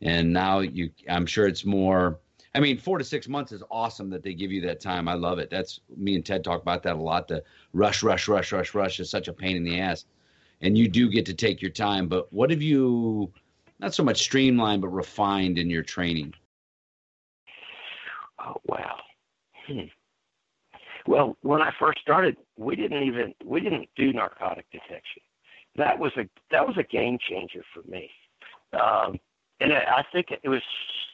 and 0.01 0.33
now 0.33 0.61
you? 0.61 0.91
I'm 1.11 1.27
sure 1.27 1.49
it's 1.49 1.65
more. 1.65 2.21
I 2.55 2.61
mean, 2.61 2.79
four 2.79 2.97
to 2.97 3.05
six 3.05 3.29
months 3.29 3.51
is 3.51 3.65
awesome 3.69 4.09
that 4.11 4.23
they 4.23 4.35
give 4.35 4.53
you 4.53 4.61
that 4.63 4.81
time. 4.81 5.09
I 5.09 5.15
love 5.15 5.41
it. 5.41 5.51
That's 5.51 5.81
me 5.97 6.15
and 6.15 6.25
Ted 6.25 6.45
talk 6.45 6.63
about 6.63 6.85
that 6.85 6.95
a 6.95 7.01
lot. 7.01 7.27
The 7.27 7.43
rush, 7.73 8.05
rush, 8.05 8.29
rush, 8.29 8.53
rush, 8.53 8.73
rush 8.73 9.01
is 9.01 9.11
such 9.11 9.27
a 9.27 9.33
pain 9.33 9.57
in 9.57 9.65
the 9.65 9.81
ass, 9.81 10.05
and 10.61 10.79
you 10.79 10.87
do 10.87 11.11
get 11.11 11.27
to 11.27 11.35
take 11.35 11.61
your 11.61 11.73
time. 11.73 12.07
But 12.07 12.33
what 12.33 12.51
have 12.51 12.63
you, 12.63 13.33
not 13.81 13.95
so 13.95 14.05
much 14.05 14.23
streamlined, 14.23 14.81
but 14.81 14.89
refined 14.89 15.59
in 15.59 15.69
your 15.69 15.83
training? 15.83 16.35
Oh 18.39 18.61
wow. 18.67 19.01
Hmm. 19.67 19.87
Well, 21.07 21.37
when 21.43 21.63
I 21.63 21.71
first 21.79 22.01
started, 22.01 22.37
we 22.57 22.75
didn't 22.75 23.05
even 23.05 23.35
we 23.45 23.61
didn't 23.61 23.89
do 23.97 24.13
narcotic 24.13 24.67
detection. 24.73 25.23
That 25.77 25.99
was 25.99 26.13
a 26.17 26.29
that 26.51 26.67
was 26.67 26.77
a 26.79 26.83
game 26.83 27.19
changer 27.29 27.63
for 27.73 27.89
me, 27.89 28.11
um, 28.73 29.19
and 29.61 29.73
I 29.73 30.05
think 30.13 30.29
it 30.31 30.49
was 30.49 30.63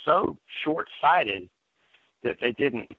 so 0.04 0.36
short 0.64 0.88
sighted 1.00 1.48
that 2.22 2.36
they 2.40 2.52
didn't 2.52 2.90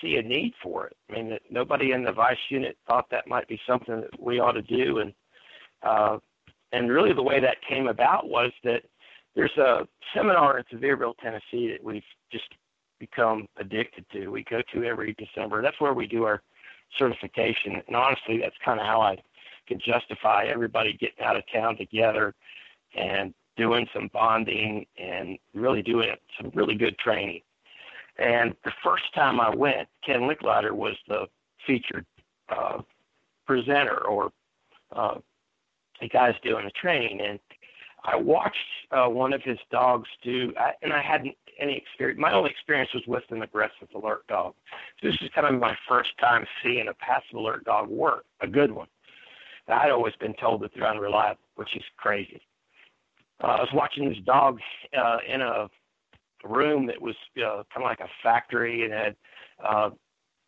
see 0.00 0.16
a 0.16 0.22
need 0.22 0.54
for 0.62 0.86
it. 0.86 0.96
I 1.08 1.14
mean, 1.14 1.30
that 1.30 1.42
nobody 1.50 1.92
in 1.92 2.02
the 2.02 2.12
vice 2.12 2.36
unit 2.48 2.76
thought 2.88 3.06
that 3.10 3.28
might 3.28 3.46
be 3.46 3.60
something 3.66 4.00
that 4.00 4.20
we 4.20 4.40
ought 4.40 4.52
to 4.52 4.62
do, 4.62 4.98
and 4.98 5.12
uh, 5.82 6.18
and 6.72 6.90
really 6.90 7.12
the 7.12 7.22
way 7.22 7.40
that 7.40 7.58
came 7.68 7.86
about 7.86 8.28
was 8.28 8.50
that 8.64 8.82
there's 9.34 9.56
a 9.58 9.86
seminar 10.14 10.58
in 10.58 10.64
Sevierville, 10.72 11.14
Tennessee 11.22 11.70
that 11.70 11.82
we've 11.82 12.02
just 12.30 12.48
become 13.02 13.48
addicted 13.56 14.04
to. 14.12 14.28
We 14.28 14.44
go 14.44 14.62
to 14.72 14.84
every 14.84 15.16
December. 15.18 15.60
That's 15.60 15.80
where 15.80 15.92
we 15.92 16.06
do 16.06 16.22
our 16.22 16.40
certification. 16.96 17.82
And 17.84 17.96
honestly, 17.96 18.38
that's 18.38 18.54
kind 18.64 18.78
of 18.78 18.86
how 18.86 19.00
I 19.00 19.16
can 19.66 19.80
justify 19.84 20.44
everybody 20.44 20.92
getting 20.92 21.24
out 21.24 21.36
of 21.36 21.42
town 21.52 21.76
together 21.76 22.32
and 22.96 23.34
doing 23.56 23.88
some 23.92 24.08
bonding 24.12 24.86
and 24.96 25.36
really 25.52 25.82
doing 25.82 26.14
some 26.40 26.52
really 26.54 26.76
good 26.76 26.96
training. 26.98 27.40
And 28.18 28.54
the 28.64 28.72
first 28.84 29.12
time 29.16 29.40
I 29.40 29.50
went, 29.50 29.88
Ken 30.06 30.20
Licklider 30.20 30.70
was 30.70 30.94
the 31.08 31.26
featured 31.66 32.06
uh, 32.50 32.82
presenter 33.48 34.06
or 34.06 34.30
uh, 34.94 35.16
the 36.00 36.08
guys 36.08 36.34
doing 36.44 36.66
the 36.66 36.70
training. 36.70 37.20
And 37.20 37.40
I 38.04 38.16
watched 38.16 38.56
uh, 38.90 39.06
one 39.06 39.32
of 39.32 39.42
his 39.42 39.58
dogs 39.70 40.08
do, 40.22 40.52
I, 40.58 40.72
and 40.82 40.92
I 40.92 41.00
hadn't 41.00 41.36
any 41.58 41.76
experience. 41.76 42.18
My 42.20 42.32
only 42.32 42.50
experience 42.50 42.90
was 42.94 43.04
with 43.06 43.24
an 43.30 43.42
aggressive 43.42 43.88
alert 43.94 44.26
dog. 44.26 44.54
So 45.00 45.08
this 45.08 45.16
is 45.20 45.30
kind 45.34 45.46
of 45.46 45.60
my 45.60 45.76
first 45.88 46.10
time 46.18 46.44
seeing 46.62 46.88
a 46.88 46.94
passive 46.94 47.36
alert 47.36 47.64
dog 47.64 47.88
work, 47.88 48.24
a 48.40 48.46
good 48.46 48.72
one. 48.72 48.88
And 49.68 49.78
I'd 49.78 49.90
always 49.90 50.14
been 50.16 50.34
told 50.34 50.62
that 50.62 50.72
they're 50.74 50.88
unreliable, 50.88 51.40
which 51.54 51.76
is 51.76 51.84
crazy. 51.96 52.40
Uh, 53.42 53.48
I 53.48 53.60
was 53.60 53.70
watching 53.72 54.08
this 54.08 54.18
dog 54.24 54.58
uh, 54.96 55.18
in 55.26 55.40
a 55.40 55.68
room 56.44 56.86
that 56.86 57.00
was 57.00 57.14
uh, 57.38 57.62
kind 57.72 57.76
of 57.76 57.82
like 57.82 58.00
a 58.00 58.08
factory 58.22 58.84
and 58.84 58.92
had 58.92 59.16
uh, 59.64 59.90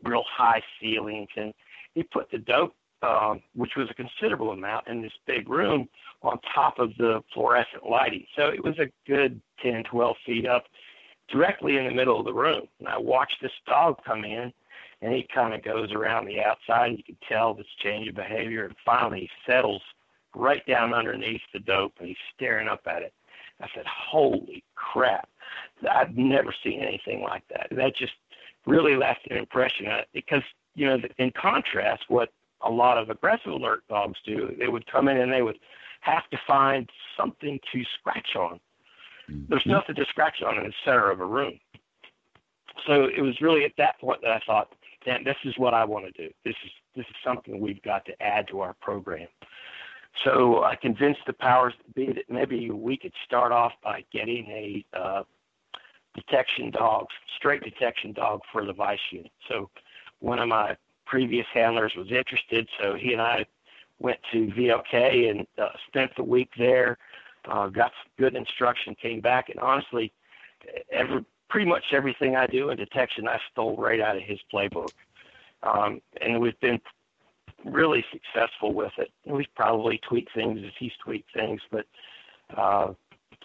real 0.02 0.24
high 0.28 0.62
ceilings, 0.80 1.28
and 1.36 1.52
he 1.94 2.02
put 2.02 2.30
the 2.30 2.38
dope, 2.38 2.74
um, 3.04 3.42
which 3.54 3.72
was 3.76 3.88
a 3.90 3.94
considerable 3.94 4.52
amount, 4.52 4.86
in 4.88 5.02
this 5.02 5.12
big 5.26 5.48
room 5.48 5.88
on 6.22 6.38
top 6.54 6.78
of 6.78 6.90
the 6.96 7.22
fluorescent 7.32 7.88
lighting. 7.88 8.24
So 8.36 8.48
it 8.48 8.62
was 8.62 8.78
a 8.78 8.90
good 9.06 9.40
10, 9.62 9.84
12 9.84 10.16
feet 10.24 10.46
up, 10.46 10.64
directly 11.30 11.76
in 11.76 11.84
the 11.84 11.94
middle 11.94 12.18
of 12.18 12.24
the 12.24 12.32
room. 12.32 12.62
And 12.78 12.88
I 12.88 12.98
watched 12.98 13.36
this 13.42 13.52
dog 13.66 13.98
come 14.04 14.24
in, 14.24 14.52
and 15.02 15.12
he 15.12 15.26
kind 15.34 15.52
of 15.52 15.62
goes 15.62 15.92
around 15.92 16.26
the 16.26 16.40
outside. 16.40 16.90
And 16.90 16.98
you 16.98 17.04
can 17.04 17.18
tell 17.28 17.54
this 17.54 17.66
change 17.82 18.08
of 18.08 18.14
behavior, 18.14 18.64
and 18.64 18.74
finally 18.84 19.20
he 19.20 19.30
settles 19.46 19.82
right 20.34 20.64
down 20.66 20.94
underneath 20.94 21.42
the 21.52 21.60
dope, 21.60 21.92
and 21.98 22.08
he's 22.08 22.16
staring 22.34 22.68
up 22.68 22.82
at 22.86 23.02
it. 23.02 23.12
I 23.60 23.68
said, 23.74 23.86
"Holy 23.86 24.64
crap! 24.74 25.28
I've 25.88 26.16
never 26.16 26.52
seen 26.64 26.80
anything 26.82 27.22
like 27.22 27.46
that." 27.48 27.68
That 27.70 27.94
just 27.94 28.14
really 28.66 28.96
left 28.96 29.26
an 29.30 29.36
impression 29.36 29.86
on 29.86 30.00
it 30.00 30.08
because 30.12 30.42
you 30.74 30.86
know, 30.86 30.98
in 31.18 31.30
contrast, 31.40 32.02
what 32.08 32.30
a 32.64 32.70
lot 32.70 32.98
of 32.98 33.11
aggressive 33.11 33.53
alert 33.53 33.83
dogs 33.88 34.18
do, 34.24 34.55
they 34.59 34.68
would 34.68 34.87
come 34.90 35.09
in 35.09 35.18
and 35.18 35.33
they 35.33 35.42
would 35.42 35.59
have 36.00 36.29
to 36.31 36.38
find 36.46 36.88
something 37.16 37.59
to 37.72 37.83
scratch 37.98 38.37
on. 38.37 38.61
There's 39.29 39.66
nothing 39.66 39.94
to 39.94 40.05
scratch 40.11 40.42
on 40.46 40.59
in 40.59 40.64
the 40.64 40.72
center 40.85 41.11
of 41.11 41.20
a 41.20 41.27
room. 41.27 41.59
So 42.87 43.05
it 43.05 43.22
was 43.22 43.40
really 43.40 43.64
at 43.64 43.72
that 43.79 43.98
point 44.00 44.20
that 44.22 44.33
I 44.33 44.40
thought, 44.46 44.74
"Damn, 45.05 45.24
this 45.24 45.37
is 45.44 45.57
what 45.57 45.72
I 45.72 45.85
want 45.85 46.05
to 46.05 46.11
do. 46.12 46.33
This 46.44 46.57
is 46.64 46.70
this 46.94 47.07
is 47.07 47.16
something 47.24 47.59
we've 47.59 47.83
got 47.83 48.05
to 48.07 48.22
add 48.22 48.48
to 48.48 48.61
our 48.61 48.74
program." 48.74 49.29
So 50.22 50.62
I 50.62 50.77
convinced 50.77 51.20
the 51.27 51.33
powers 51.33 51.74
that 51.79 51.94
be 51.94 52.07
that 52.12 52.29
maybe 52.29 52.70
we 52.70 52.96
could 52.96 53.14
start 53.24 53.50
off 53.50 53.72
by 53.83 54.05
getting 54.12 54.46
a 54.46 54.85
uh, 54.92 55.22
detection 56.14 56.70
dog, 56.70 57.07
straight 57.37 57.62
detection 57.62 58.12
dog 58.12 58.40
for 58.53 58.64
the 58.64 58.72
vice 58.72 58.98
unit. 59.11 59.33
So 59.48 59.70
one 60.20 60.38
of 60.38 60.48
my 60.48 60.77
previous 61.06 61.46
handlers 61.52 61.92
was 61.96 62.10
interested, 62.10 62.68
so 62.80 62.94
he 62.94 63.12
and 63.12 63.22
I 63.22 63.44
went 63.98 64.18
to 64.32 64.46
VLK 64.48 65.30
and 65.30 65.46
uh, 65.58 65.68
spent 65.88 66.10
the 66.16 66.24
week 66.24 66.50
there. 66.58 66.98
Uh, 67.46 67.68
got 67.68 67.92
some 68.02 68.12
good 68.18 68.34
instruction, 68.34 68.94
came 69.00 69.20
back, 69.20 69.50
and 69.50 69.60
honestly, 69.60 70.12
every 70.90 71.24
pretty 71.50 71.68
much 71.68 71.84
everything 71.92 72.34
I 72.34 72.46
do 72.46 72.70
in 72.70 72.76
detection 72.76 73.28
I 73.28 73.38
stole 73.52 73.76
right 73.76 74.00
out 74.00 74.16
of 74.16 74.22
his 74.22 74.38
playbook. 74.52 74.90
Um, 75.62 76.00
and 76.20 76.40
we've 76.40 76.58
been 76.60 76.80
really 77.64 78.04
successful 78.12 78.72
with 78.74 78.92
it. 78.98 79.10
We've 79.24 79.46
probably 79.54 80.00
tweaked 80.08 80.34
things 80.34 80.60
as 80.64 80.72
he's 80.78 80.92
tweaked 81.02 81.32
things, 81.32 81.60
but 81.70 81.86
uh, 82.56 82.94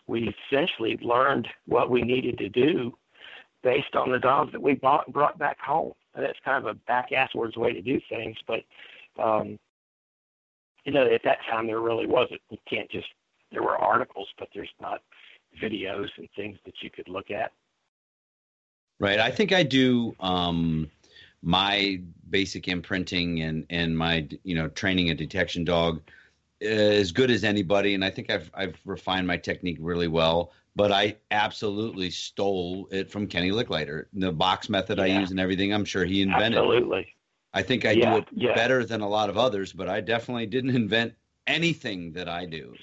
we 0.08 0.34
essentially 0.52 0.98
learned 1.02 1.48
what 1.68 1.90
we 1.90 2.02
needed 2.02 2.38
to 2.40 2.50
do 2.50 2.98
based 3.64 3.96
on 3.96 4.12
the 4.12 4.20
dogs 4.20 4.52
that 4.54 4.62
we 4.62 4.74
bought 4.74 5.06
and 5.08 5.14
brought 5.14 5.38
back 5.38 5.60
home. 5.60 5.94
That's 6.16 6.40
kind 6.44 6.66
of 6.66 6.70
a 6.70 6.74
back-asswards 6.88 7.58
way 7.58 7.74
to 7.74 7.82
do 7.82 8.00
things, 8.10 8.38
but 8.48 8.62
um, 9.22 9.58
you 10.86 10.92
know, 10.92 11.06
at 11.06 11.24
that 11.24 11.40
time 11.50 11.68
there 11.68 11.80
really 11.80 12.08
wasn't. 12.08 12.42
You 12.50 12.58
can't 12.68 12.90
just 12.90 13.08
there 13.52 13.64
were 13.64 13.78
articles, 13.78 14.28
but 14.38 14.50
there's 14.54 14.70
not 14.82 15.02
videos 15.62 16.10
and 16.18 16.28
things 16.36 16.58
that 16.66 16.76
you 16.82 16.90
could 16.90 17.08
look 17.08 17.32
at. 17.32 17.52
Right. 19.00 19.20
I 19.20 19.32
think 19.32 19.54
I 19.54 19.64
do 19.64 20.16
um, 20.20 20.90
my 21.42 22.02
basic 22.30 22.68
imprinting 22.68 23.42
and 23.42 23.66
and 23.70 23.98
my 23.98 24.28
you 24.44 24.56
know 24.56 24.68
training 24.70 25.10
a 25.10 25.16
detection 25.16 25.64
dog 25.64 26.02
as 26.62 27.12
good 27.12 27.32
as 27.32 27.44
anybody, 27.44 27.94
and 27.94 28.04
I 28.04 28.10
think 28.10 28.30
I've 28.30 28.52
I've 28.54 28.76
refined 28.86 29.28
my 29.28 29.38
technique 29.38 29.78
really 29.80 30.08
well. 30.08 30.52
But 30.80 30.94
I 30.94 31.18
absolutely 31.30 32.10
stole 32.10 32.88
it 32.90 33.12
from 33.12 33.28
Kenny 33.28 33.52
Licklider. 33.52 34.06
The 34.14 34.32
box 34.32 34.70
method 34.70 34.98
I 34.98 35.08
use 35.08 35.30
and 35.30 35.38
everything, 35.38 35.74
I'm 35.74 35.84
sure 35.84 36.06
he 36.06 36.22
invented. 36.22 36.58
Absolutely. 36.58 37.06
I 37.54 37.64
think 37.64 37.84
I 37.84 37.92
Yeah, 37.92 38.12
do 38.12 38.18
it 38.20 38.28
yeah. 38.32 38.56
better 38.56 38.86
than 38.86 39.02
a 39.02 39.10
lot 39.10 39.30
of 39.30 39.38
others, 39.38 39.74
but 39.74 39.90
I 39.90 40.00
definitely 40.00 40.46
didn't 40.46 40.74
invent 40.78 41.16
anything 41.48 42.14
that 42.14 42.30
I 42.30 42.46
do. 42.46 42.76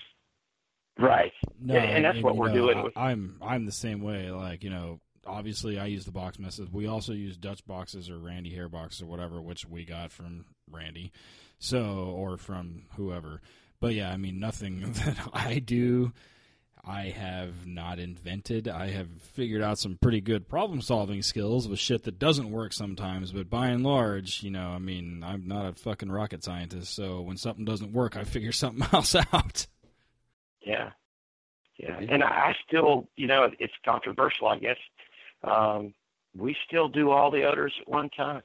Right. 0.99 1.33
No, 1.59 1.73
Yeah, 1.73 1.85
and 1.85 2.05
that's 2.05 2.21
what 2.23 2.37
we're 2.37 2.49
know, 2.49 2.55
doing 2.55 2.77
I- 2.79 2.83
with- 2.83 2.97
I'm 2.99 3.39
I'm 3.41 3.64
the 3.64 3.73
same 3.73 4.03
way. 4.03 4.31
Like 4.31 4.62
you 4.62 4.68
know, 4.68 5.01
obviously 5.27 5.79
I 5.79 5.87
use 5.87 6.05
the 6.05 6.12
box 6.12 6.39
method. 6.39 6.75
We 6.75 6.87
also 6.87 7.14
use 7.14 7.39
Dutch 7.39 7.64
boxes 7.66 8.11
or 8.11 8.18
Randy 8.18 8.51
Hare 8.51 8.68
boxes 8.68 9.01
or 9.01 9.07
whatever, 9.07 9.41
which 9.41 9.64
we 9.64 9.87
got 9.87 10.12
from 10.12 10.45
Randy, 10.71 11.12
so 11.59 12.12
or 12.14 12.37
from 12.37 12.83
whoever. 12.97 13.41
But 13.81 13.95
yeah, 13.95 14.11
I 14.11 14.18
mean, 14.18 14.39
nothing 14.39 14.81
that 14.93 15.16
I 15.33 15.61
do. 15.61 16.12
I 16.89 17.05
have 17.09 17.66
not 17.66 17.99
invented. 17.99 18.68
I 18.68 18.91
have 18.91 19.09
figured 19.20 19.61
out 19.61 19.78
some 19.78 19.99
pretty 20.01 20.20
good 20.20 20.49
problem 20.49 20.80
solving 20.80 21.20
skills 21.22 21.66
with 21.66 21.80
shit 21.80 22.05
that 22.05 22.18
doesn't 22.20 22.51
work 22.53 22.72
sometimes, 22.72 23.32
but 23.32 23.51
by 23.51 23.68
and 23.68 23.82
large, 23.82 24.43
you 24.45 24.51
know, 24.53 24.68
I 24.70 24.78
mean, 24.78 25.24
I'm 25.24 25.49
not 25.49 25.66
a 25.66 25.72
fucking 25.72 26.12
rocket 26.12 26.45
scientist, 26.45 26.95
so 26.95 27.22
when 27.22 27.37
something 27.39 27.64
doesn't 27.64 27.93
work, 27.93 28.16
I 28.16 28.22
figure 28.22 28.53
something 28.53 28.87
else 28.93 29.16
out. 29.32 29.66
Yeah. 30.64 30.91
Yeah. 31.78 31.99
And 32.09 32.22
I 32.22 32.55
still, 32.66 33.09
you 33.16 33.26
know, 33.26 33.51
it's 33.59 33.74
controversial, 33.84 34.47
I 34.49 34.59
guess. 34.59 34.78
um, 35.43 35.93
we 36.37 36.57
still 36.66 36.89
do 36.89 37.11
all 37.11 37.30
the 37.30 37.45
odors 37.45 37.72
at 37.80 37.89
one 37.89 38.11
time. 38.11 38.43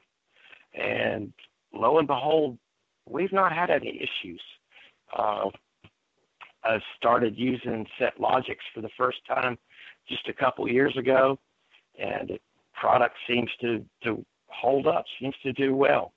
And 0.74 1.32
lo 1.72 1.98
and 1.98 2.06
behold, 2.08 2.58
we've 3.06 3.32
not 3.32 3.52
had 3.52 3.70
any 3.70 3.98
issues. 4.02 4.42
Uh, 5.16 5.50
I 6.64 6.78
started 6.96 7.36
using 7.36 7.86
Set 7.98 8.18
Logics 8.20 8.64
for 8.74 8.80
the 8.80 8.90
first 8.96 9.18
time 9.26 9.58
just 10.08 10.28
a 10.28 10.32
couple 10.32 10.68
years 10.68 10.96
ago, 10.96 11.38
and 11.98 12.28
the 12.28 12.38
product 12.74 13.16
seems 13.28 13.50
to, 13.60 13.84
to 14.04 14.24
hold 14.48 14.86
up, 14.86 15.04
seems 15.20 15.34
to 15.42 15.52
do 15.52 15.74
well. 15.74 16.12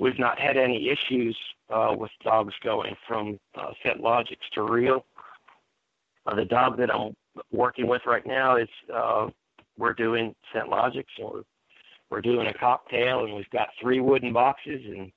We've 0.00 0.18
not 0.18 0.38
had 0.38 0.56
any 0.56 0.90
issues 0.90 1.36
uh, 1.70 1.94
with 1.96 2.10
dogs 2.22 2.54
going 2.62 2.94
from 3.06 3.38
uh, 3.58 3.72
Set 3.82 4.00
Logics 4.00 4.46
to 4.54 4.62
Real. 4.62 5.04
Uh, 6.26 6.34
the 6.34 6.44
dog 6.44 6.76
that 6.78 6.94
I'm 6.94 7.14
working 7.52 7.86
with 7.86 8.02
right 8.06 8.26
now 8.26 8.56
is 8.56 8.68
uh, 8.94 9.28
we're 9.76 9.94
doing 9.94 10.34
Set 10.52 10.68
Logics, 10.68 11.12
or 11.22 11.42
we're 12.10 12.20
doing 12.20 12.46
a 12.46 12.54
cocktail, 12.54 13.24
and 13.24 13.34
we've 13.34 13.50
got 13.50 13.68
three 13.80 14.00
wooden 14.00 14.32
boxes 14.32 14.80
and 14.86 15.10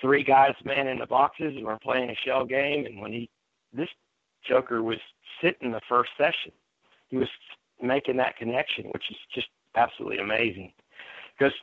three 0.00 0.22
guys 0.22 0.54
man 0.64 0.86
in 0.86 0.98
the 0.98 1.06
boxes, 1.06 1.54
and 1.56 1.64
we're 1.64 1.78
playing 1.78 2.10
a 2.10 2.16
shell 2.24 2.44
game. 2.44 2.86
And 2.86 3.00
when 3.00 3.12
he, 3.12 3.30
this 3.72 3.88
Joker 4.48 4.82
was 4.82 4.98
sitting 5.42 5.72
the 5.72 5.80
first 5.88 6.10
session, 6.16 6.52
he 7.08 7.16
was 7.16 7.28
making 7.82 8.16
that 8.18 8.36
connection, 8.36 8.86
which 8.86 9.04
is 9.10 9.16
just 9.34 9.48
absolutely 9.76 10.18
amazing. 10.18 10.72
Because 11.38 11.54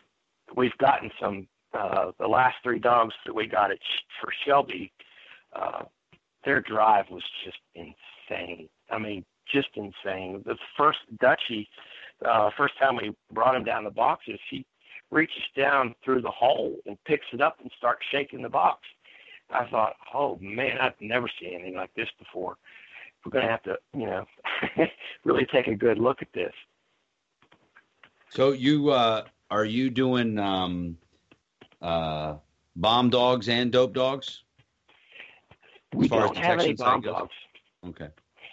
we've 0.55 0.77
gotten 0.77 1.11
some, 1.19 1.47
uh, 1.77 2.11
the 2.19 2.27
last 2.27 2.55
three 2.63 2.79
dogs 2.79 3.13
that 3.25 3.33
we 3.33 3.47
got 3.47 3.71
at 3.71 3.79
for 4.21 4.31
Shelby, 4.45 4.91
uh, 5.53 5.83
their 6.43 6.61
drive 6.61 7.05
was 7.09 7.23
just 7.43 7.57
insane. 7.73 8.69
I 8.89 8.99
mean, 8.99 9.25
just 9.51 9.69
insane. 9.75 10.43
The 10.45 10.57
first 10.77 10.99
Dutchie, 11.21 11.67
uh, 12.25 12.49
first 12.57 12.77
time 12.79 12.95
we 12.95 13.15
brought 13.31 13.55
him 13.55 13.63
down 13.63 13.83
the 13.83 13.89
boxes, 13.89 14.39
he 14.49 14.65
reaches 15.11 15.43
down 15.55 15.95
through 16.03 16.21
the 16.21 16.31
hole 16.31 16.75
and 16.85 16.97
picks 17.05 17.25
it 17.33 17.41
up 17.41 17.57
and 17.61 17.71
starts 17.77 18.05
shaking 18.11 18.41
the 18.41 18.49
box. 18.49 18.79
I 19.51 19.65
thought, 19.69 19.95
oh 20.13 20.37
man, 20.41 20.77
I've 20.79 20.99
never 20.99 21.29
seen 21.39 21.53
anything 21.53 21.75
like 21.75 21.93
this 21.95 22.09
before. 22.19 22.57
We're 23.23 23.31
going 23.31 23.45
to 23.45 23.51
have 23.51 23.63
to, 23.63 23.77
you 23.93 24.05
know, 24.05 24.25
really 25.23 25.47
take 25.51 25.67
a 25.67 25.75
good 25.75 25.97
look 25.97 26.21
at 26.21 26.27
this. 26.33 26.53
So 28.29 28.51
you 28.51 28.89
uh, 28.89 29.23
are 29.49 29.65
you 29.65 29.89
doing 29.89 30.37
um, 30.37 30.97
uh, 31.81 32.35
bomb 32.75 33.09
dogs 33.09 33.49
and 33.49 33.71
dope 33.71 33.93
dogs? 33.93 34.43
We 35.93 36.07
don't 36.07 36.35
have 36.37 36.59
any 36.59 36.73
bomb 36.73 37.01
dogs. 37.01 37.33
Okay. 37.87 38.09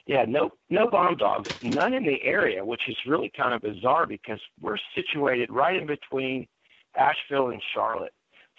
Yeah, 0.06 0.24
no, 0.26 0.50
no 0.68 0.88
bomb 0.88 1.16
dogs. 1.16 1.50
None 1.62 1.94
in 1.94 2.04
the 2.04 2.22
area, 2.22 2.64
which 2.64 2.82
is 2.88 2.96
really 3.06 3.30
kind 3.36 3.54
of 3.54 3.62
bizarre 3.62 4.06
because 4.06 4.40
we're 4.60 4.78
situated 4.94 5.50
right 5.50 5.80
in 5.80 5.86
between 5.86 6.46
Asheville 6.96 7.50
and 7.50 7.62
Charlotte. 7.74 8.12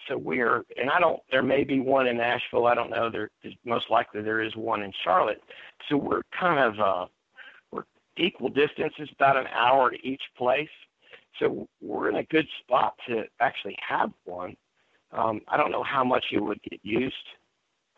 So 0.08 0.18
we're, 0.18 0.64
and 0.76 0.90
I 0.90 1.00
don't. 1.00 1.20
There 1.30 1.42
may 1.42 1.64
be 1.64 1.80
one 1.80 2.06
in 2.06 2.20
Asheville. 2.20 2.66
I 2.66 2.74
don't 2.74 2.90
know. 2.90 3.10
There 3.10 3.30
most 3.64 3.86
likely 3.90 4.22
there 4.22 4.42
is 4.42 4.54
one 4.54 4.82
in 4.82 4.92
Charlotte. 5.02 5.42
So 5.88 5.96
we're 5.96 6.22
kind 6.38 6.58
of 6.58 6.80
uh, 6.80 7.06
we're 7.70 7.84
equal 8.16 8.50
distances, 8.50 9.08
about 9.12 9.36
an 9.36 9.46
hour 9.46 9.90
to 9.90 10.06
each 10.06 10.22
place. 10.36 10.68
So 11.38 11.68
we're 11.80 12.10
in 12.10 12.16
a 12.16 12.24
good 12.24 12.46
spot 12.60 12.94
to 13.08 13.24
actually 13.40 13.76
have 13.86 14.12
one. 14.24 14.56
Um, 15.12 15.40
I 15.48 15.56
don't 15.56 15.70
know 15.70 15.82
how 15.82 16.04
much 16.04 16.26
it 16.32 16.40
would 16.40 16.60
get 16.62 16.80
used. 16.82 17.14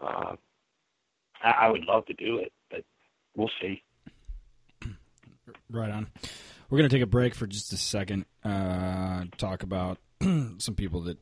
Uh, 0.01 0.37
I, 1.43 1.51
I 1.51 1.71
would 1.71 1.85
love 1.85 2.07
to 2.07 2.15
do 2.15 2.39
it, 2.39 2.53
but 2.71 2.85
we'll 3.35 3.51
see. 3.61 3.83
Right 5.71 5.91
on. 5.91 6.09
We're 6.69 6.79
going 6.79 6.89
to 6.89 6.95
take 6.95 7.03
a 7.03 7.07
break 7.07 7.35
for 7.35 7.47
just 7.47 7.73
a 7.73 7.77
second. 7.77 8.27
Uh, 8.45 9.25
talk 9.37 9.63
about 9.63 9.99
some 10.21 10.75
people 10.77 11.03
that 11.03 11.19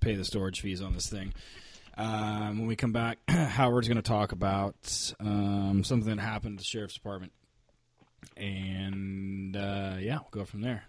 pay 0.00 0.14
the 0.14 0.24
storage 0.24 0.60
fees 0.60 0.82
on 0.82 0.94
this 0.94 1.08
thing. 1.08 1.32
Um, 1.96 2.58
when 2.58 2.66
we 2.68 2.76
come 2.76 2.92
back, 2.92 3.18
Howard's 3.28 3.88
going 3.88 3.96
to 3.96 4.02
talk 4.02 4.32
about 4.32 5.12
um, 5.18 5.82
something 5.84 6.14
that 6.14 6.22
happened 6.22 6.54
at 6.54 6.58
the 6.58 6.64
sheriff's 6.64 6.94
department, 6.94 7.32
and 8.36 9.56
uh, 9.56 9.96
yeah, 9.98 10.18
we'll 10.18 10.30
go 10.30 10.44
from 10.44 10.60
there. 10.60 10.84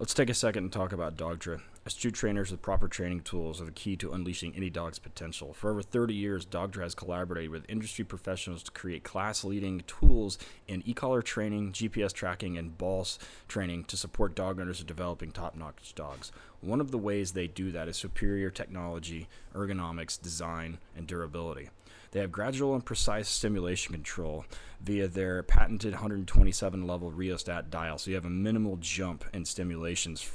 Let's 0.00 0.14
take 0.14 0.30
a 0.30 0.34
second 0.34 0.64
and 0.64 0.72
talk 0.72 0.94
about 0.94 1.18
Dogtra. 1.18 1.60
Astute 1.84 2.14
trainers 2.14 2.50
with 2.50 2.62
proper 2.62 2.88
training 2.88 3.20
tools 3.20 3.60
are 3.60 3.66
the 3.66 3.70
key 3.70 3.96
to 3.96 4.12
unleashing 4.12 4.56
any 4.56 4.70
dog's 4.70 4.98
potential. 4.98 5.52
For 5.52 5.70
over 5.70 5.82
30 5.82 6.14
years, 6.14 6.46
Dogtra 6.46 6.84
has 6.84 6.94
collaborated 6.94 7.50
with 7.50 7.68
industry 7.68 8.06
professionals 8.06 8.62
to 8.62 8.70
create 8.70 9.04
class 9.04 9.44
leading 9.44 9.82
tools 9.86 10.38
in 10.66 10.82
e 10.86 10.94
collar 10.94 11.20
training, 11.20 11.72
GPS 11.72 12.14
tracking, 12.14 12.56
and 12.56 12.78
balls 12.78 13.18
training 13.46 13.84
to 13.84 13.96
support 13.98 14.34
dog 14.34 14.58
owners 14.58 14.80
in 14.80 14.86
developing 14.86 15.32
top 15.32 15.54
notch 15.54 15.94
dogs. 15.94 16.32
One 16.62 16.80
of 16.80 16.92
the 16.92 16.98
ways 16.98 17.32
they 17.32 17.46
do 17.46 17.70
that 17.72 17.86
is 17.86 17.98
superior 17.98 18.48
technology, 18.48 19.28
ergonomics, 19.54 20.18
design, 20.18 20.78
and 20.96 21.06
durability. 21.06 21.68
They 22.12 22.20
have 22.20 22.32
gradual 22.32 22.74
and 22.74 22.84
precise 22.84 23.28
stimulation 23.28 23.92
control 23.92 24.44
via 24.80 25.06
their 25.06 25.42
patented 25.42 25.92
127 25.92 26.86
level 26.86 27.12
rheostat 27.12 27.70
dial, 27.70 27.98
so 27.98 28.10
you 28.10 28.16
have 28.16 28.24
a 28.24 28.30
minimal 28.30 28.76
jump 28.80 29.24
in 29.32 29.44
stimulations. 29.44 30.30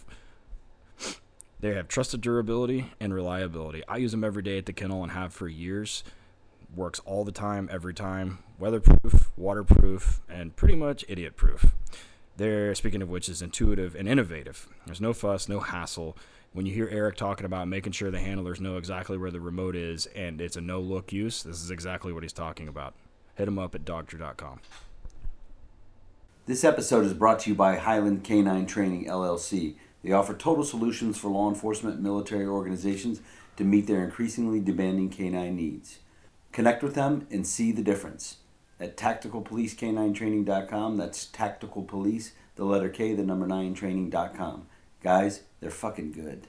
They 1.60 1.74
have 1.74 1.88
trusted 1.88 2.22
durability 2.22 2.94
and 3.00 3.14
reliability. 3.14 3.84
I 3.88 3.98
use 3.98 4.12
them 4.12 4.24
every 4.24 4.44
day 4.44 4.58
at 4.58 4.66
the 4.66 4.74
kennel 4.74 5.04
and 5.04 5.12
have 5.12 5.34
for 5.34 5.48
years. 5.48 6.04
Works 6.76 7.00
all 7.06 7.24
the 7.24 7.32
time, 7.32 7.70
every 7.72 7.94
time. 7.94 8.40
Weatherproof, 8.60 9.32
waterproof, 9.38 10.22
and 10.30 10.56
pretty 10.56 10.76
much 10.76 11.04
idiot 11.08 11.36
proof. 11.36 11.74
They're, 12.38 12.76
speaking 12.76 13.02
of 13.02 13.10
which, 13.10 13.30
is 13.30 13.42
intuitive 13.42 13.96
and 13.96 14.08
innovative. 14.08 14.68
There's 14.86 15.02
no 15.02 15.14
fuss, 15.14 15.48
no 15.48 15.60
hassle 15.62 16.18
when 16.56 16.66
you 16.66 16.74
hear 16.74 16.88
Eric 16.90 17.18
talking 17.18 17.46
about 17.46 17.68
making 17.68 17.92
sure 17.92 18.10
the 18.10 18.20
handlers 18.20 18.62
know 18.62 18.78
exactly 18.78 19.18
where 19.18 19.30
the 19.30 19.42
remote 19.42 19.76
is 19.76 20.06
and 20.16 20.40
it's 20.40 20.56
a 20.56 20.62
no 20.62 20.80
look 20.80 21.12
use, 21.12 21.44
this 21.44 21.62
is 21.62 21.70
exactly 21.70 22.14
what 22.14 22.24
he's 22.24 22.32
talking 22.32 22.70
about. 22.70 22.94
Hit 23.36 23.50
him 23.50 23.60
up 23.60 23.76
at 23.76 23.84
dogtra.com. 23.84 24.62
This 26.46 26.64
episode 26.64 27.04
is 27.04 27.14
brought 27.14 27.40
to 27.40 27.50
you 27.50 27.56
by 27.58 27.76
Highland 27.76 28.24
Canine 28.24 28.66
Training 28.68 29.06
LLC. 29.06 29.76
They 30.02 30.14
offer 30.14 30.34
total 30.34 30.64
solutions 30.64 31.18
for 31.18 31.28
law 31.28 31.50
enforcement 31.50 31.96
and 31.96 32.04
military 32.04 32.46
organizations 32.46 33.20
to 33.58 33.66
meet 33.66 33.88
their 33.88 34.02
increasingly 34.06 34.62
demanding 34.62 35.10
canine 35.10 35.58
needs. 35.58 36.00
Connect 36.54 36.82
with 36.82 36.96
them 36.96 37.28
and 37.30 37.46
see 37.46 37.74
the 37.74 37.84
difference 37.84 38.38
at 38.80 38.98
tacticalpolicecaninetraining.com. 38.98 40.98
That's 40.98 41.26
tactical 41.26 41.84
police, 41.84 42.34
the 42.56 42.66
letter 42.66 42.90
K, 42.90 43.14
the 43.14 43.24
number 43.24 43.48
9 43.48 43.74
training.com. 43.74 44.68
Guys, 45.02 45.44
they're 45.60 45.72
fucking 45.72 46.12
good. 46.12 46.48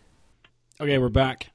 Okay, 0.81 0.99
we're 0.99 1.09
back. 1.09 1.49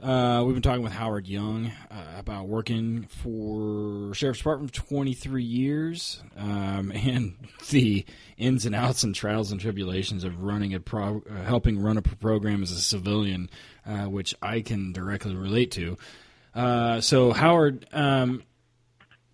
Uh, 0.00 0.44
we've 0.46 0.54
been 0.54 0.62
talking 0.62 0.84
with 0.84 0.92
Howard 0.92 1.26
Young 1.26 1.72
uh, 1.90 2.04
about 2.16 2.46
working 2.46 3.08
for 3.08 4.14
Sheriff's 4.14 4.38
Department 4.38 4.74
for 4.74 4.86
23 4.86 5.42
years 5.42 6.22
um, 6.36 6.92
and 6.94 7.34
the 7.70 8.04
ins 8.36 8.64
and 8.64 8.76
outs 8.76 9.02
and 9.02 9.12
trials 9.12 9.50
and 9.50 9.60
tribulations 9.60 10.22
of 10.22 10.40
running 10.40 10.72
a 10.72 10.78
pro- 10.78 11.24
uh, 11.28 11.42
helping 11.42 11.80
run 11.80 11.96
a 11.96 12.02
program 12.02 12.62
as 12.62 12.70
a 12.70 12.80
civilian, 12.80 13.50
uh, 13.84 14.04
which 14.04 14.36
I 14.40 14.60
can 14.60 14.92
directly 14.92 15.34
relate 15.34 15.72
to. 15.72 15.98
Uh, 16.54 17.00
so, 17.00 17.32
Howard, 17.32 17.86
um, 17.92 18.44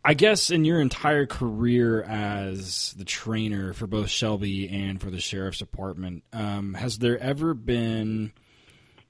I 0.07 0.12
guess 0.12 0.50
in 0.50 0.66
your 0.66 0.80
entire 0.80 1.24
career 1.24 2.02
as 2.02 2.94
the 2.98 3.07
trainer 3.07 3.72
for 3.72 3.86
both 3.86 4.11
Shelby 4.11 4.68
and 4.68 5.00
for 5.00 5.11
the 5.11 5.18
sheriff's 5.18 5.61
department, 5.61 6.24
um, 6.34 6.74
has 6.74 6.98
there 6.98 7.18
ever 7.18 7.55
been 7.55 8.32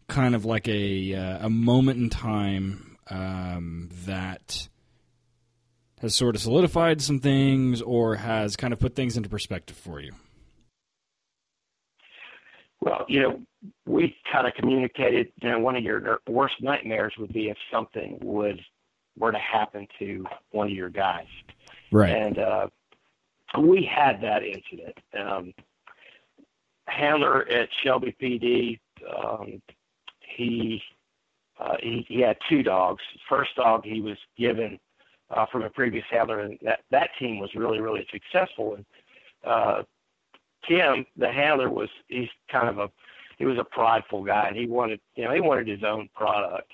kind 0.08 0.36
of 0.36 0.44
like 0.44 0.68
a 0.68 1.14
uh, 1.14 1.46
a 1.46 1.50
moment 1.50 1.98
in 1.98 2.10
time 2.10 2.96
um, 3.10 3.88
that 4.06 4.68
has 6.00 6.14
sort 6.14 6.36
of 6.36 6.42
solidified 6.42 7.02
some 7.02 7.18
things 7.18 7.82
or 7.82 8.14
has 8.14 8.54
kind 8.54 8.72
of 8.72 8.78
put 8.78 8.94
things 8.94 9.16
into 9.16 9.28
perspective 9.28 9.76
for 9.76 10.00
you? 10.00 10.12
Well, 12.80 13.04
you 13.08 13.20
know, 13.20 13.40
we 13.84 14.14
kind 14.30 14.46
of 14.46 14.54
communicated. 14.54 15.32
You 15.42 15.50
know, 15.50 15.58
one 15.58 15.74
of 15.74 15.82
your 15.82 16.20
worst 16.28 16.54
nightmares 16.60 17.14
would 17.18 17.32
be 17.32 17.48
if 17.48 17.56
something 17.72 18.18
would 18.22 18.60
were 19.18 19.32
to 19.32 19.38
happen 19.38 19.86
to 19.98 20.24
one 20.50 20.66
of 20.66 20.72
your 20.72 20.90
guys. 20.90 21.26
Right. 21.92 22.10
And 22.10 22.38
uh, 22.38 22.68
we 23.58 23.84
had 23.84 24.20
that 24.22 24.42
incident. 24.42 24.98
Um, 25.18 25.54
handler 26.86 27.48
at 27.48 27.68
Shelby 27.82 28.14
PD, 28.20 28.80
um, 29.16 29.62
he, 30.36 30.82
uh, 31.58 31.76
he 31.80 32.04
he 32.08 32.20
had 32.20 32.36
two 32.48 32.62
dogs. 32.62 33.02
First 33.28 33.54
dog 33.56 33.84
he 33.84 34.00
was 34.00 34.16
given 34.36 34.78
uh, 35.30 35.46
from 35.46 35.62
a 35.62 35.70
previous 35.70 36.04
handler, 36.10 36.40
and 36.40 36.58
that 36.62 36.80
that 36.90 37.10
team 37.18 37.38
was 37.38 37.54
really 37.54 37.80
really 37.80 38.06
successful. 38.10 38.74
And 38.74 38.84
uh, 39.44 39.82
Tim, 40.68 41.06
the 41.16 41.30
handler, 41.30 41.70
was 41.70 41.88
he's 42.08 42.28
kind 42.50 42.68
of 42.68 42.78
a 42.78 42.90
he 43.38 43.44
was 43.44 43.58
a 43.58 43.64
prideful 43.64 44.24
guy, 44.24 44.48
and 44.48 44.56
he 44.56 44.66
wanted 44.66 45.00
you 45.14 45.24
know 45.24 45.32
he 45.32 45.40
wanted 45.40 45.68
his 45.68 45.84
own 45.84 46.08
product, 46.14 46.70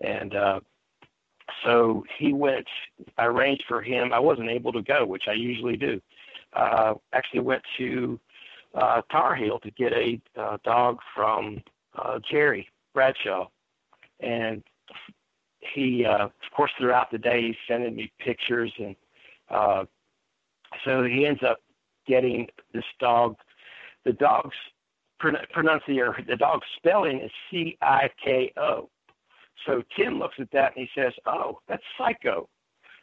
and 0.00 0.34
uh, 0.34 0.60
so 1.64 2.04
he 2.18 2.32
went. 2.32 2.66
I 3.18 3.26
arranged 3.26 3.64
for 3.68 3.82
him. 3.82 4.12
I 4.12 4.18
wasn't 4.18 4.50
able 4.50 4.72
to 4.72 4.82
go, 4.82 5.04
which 5.04 5.24
I 5.28 5.32
usually 5.32 5.76
do. 5.76 6.00
Uh, 6.52 6.94
actually 7.12 7.40
went 7.40 7.62
to 7.78 8.18
uh, 8.74 9.02
Tar 9.10 9.34
Heel 9.34 9.58
to 9.60 9.70
get 9.72 9.92
a 9.92 10.20
uh, 10.38 10.58
dog 10.64 10.98
from 11.14 11.62
uh, 11.96 12.18
Jerry 12.30 12.68
Bradshaw, 12.92 13.48
and 14.20 14.62
he, 15.60 16.04
uh, 16.04 16.26
of 16.26 16.32
course, 16.54 16.70
throughout 16.78 17.10
the 17.10 17.18
day 17.18 17.42
he's 17.48 17.56
sending 17.66 17.94
me 17.94 18.12
pictures, 18.18 18.72
and 18.78 18.96
uh, 19.50 19.84
so 20.84 21.04
he 21.04 21.26
ends 21.26 21.42
up 21.42 21.58
getting 22.06 22.48
this 22.72 22.84
dog. 23.00 23.36
The 24.04 24.12
dog's 24.12 24.56
pronunciation, 25.18 26.26
the 26.28 26.36
dog's 26.36 26.66
spelling 26.76 27.20
is 27.20 27.30
C-I-K-O. 27.50 28.90
So 29.66 29.82
Tim 29.96 30.18
looks 30.18 30.36
at 30.38 30.50
that 30.52 30.76
and 30.76 30.86
he 30.86 31.00
says, 31.00 31.12
"Oh, 31.26 31.60
that's 31.68 31.82
Psycho." 31.98 32.48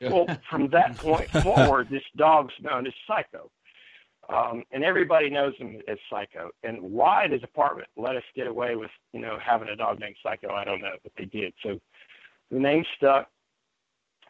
well, 0.02 0.26
from 0.50 0.68
that 0.70 0.98
point 0.98 1.30
forward, 1.44 1.90
this 1.90 2.04
dog's 2.16 2.54
known 2.62 2.88
as 2.88 2.94
Psycho. 3.08 3.50
Um, 4.30 4.64
and 4.72 4.84
everybody 4.84 5.30
knows 5.30 5.54
him 5.58 5.82
as 5.88 5.98
Psycho. 6.10 6.52
And 6.64 6.82
why 6.82 7.28
the 7.28 7.38
department 7.38 7.88
let 7.98 8.16
us 8.16 8.24
get 8.36 8.48
away 8.48 8.76
with, 8.76 8.92
you 9.14 9.20
know, 9.20 9.38
having 9.44 9.70
a 9.70 9.76
dog 9.76 10.00
named 10.00 10.16
Psycho, 10.24 10.54
I 10.54 10.64
don't 10.64 10.82
know, 10.82 10.96
but 11.04 11.12
they 11.18 11.26
did. 11.26 11.54
So 11.64 11.80
the 12.50 12.60
name 12.60 12.84
stuck. 12.98 13.28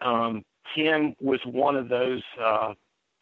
Um, 0.02 0.44
Tim 0.76 1.16
was 1.20 1.40
one 1.46 1.76
of 1.76 1.90
those 1.90 2.24
uh, 2.42 2.74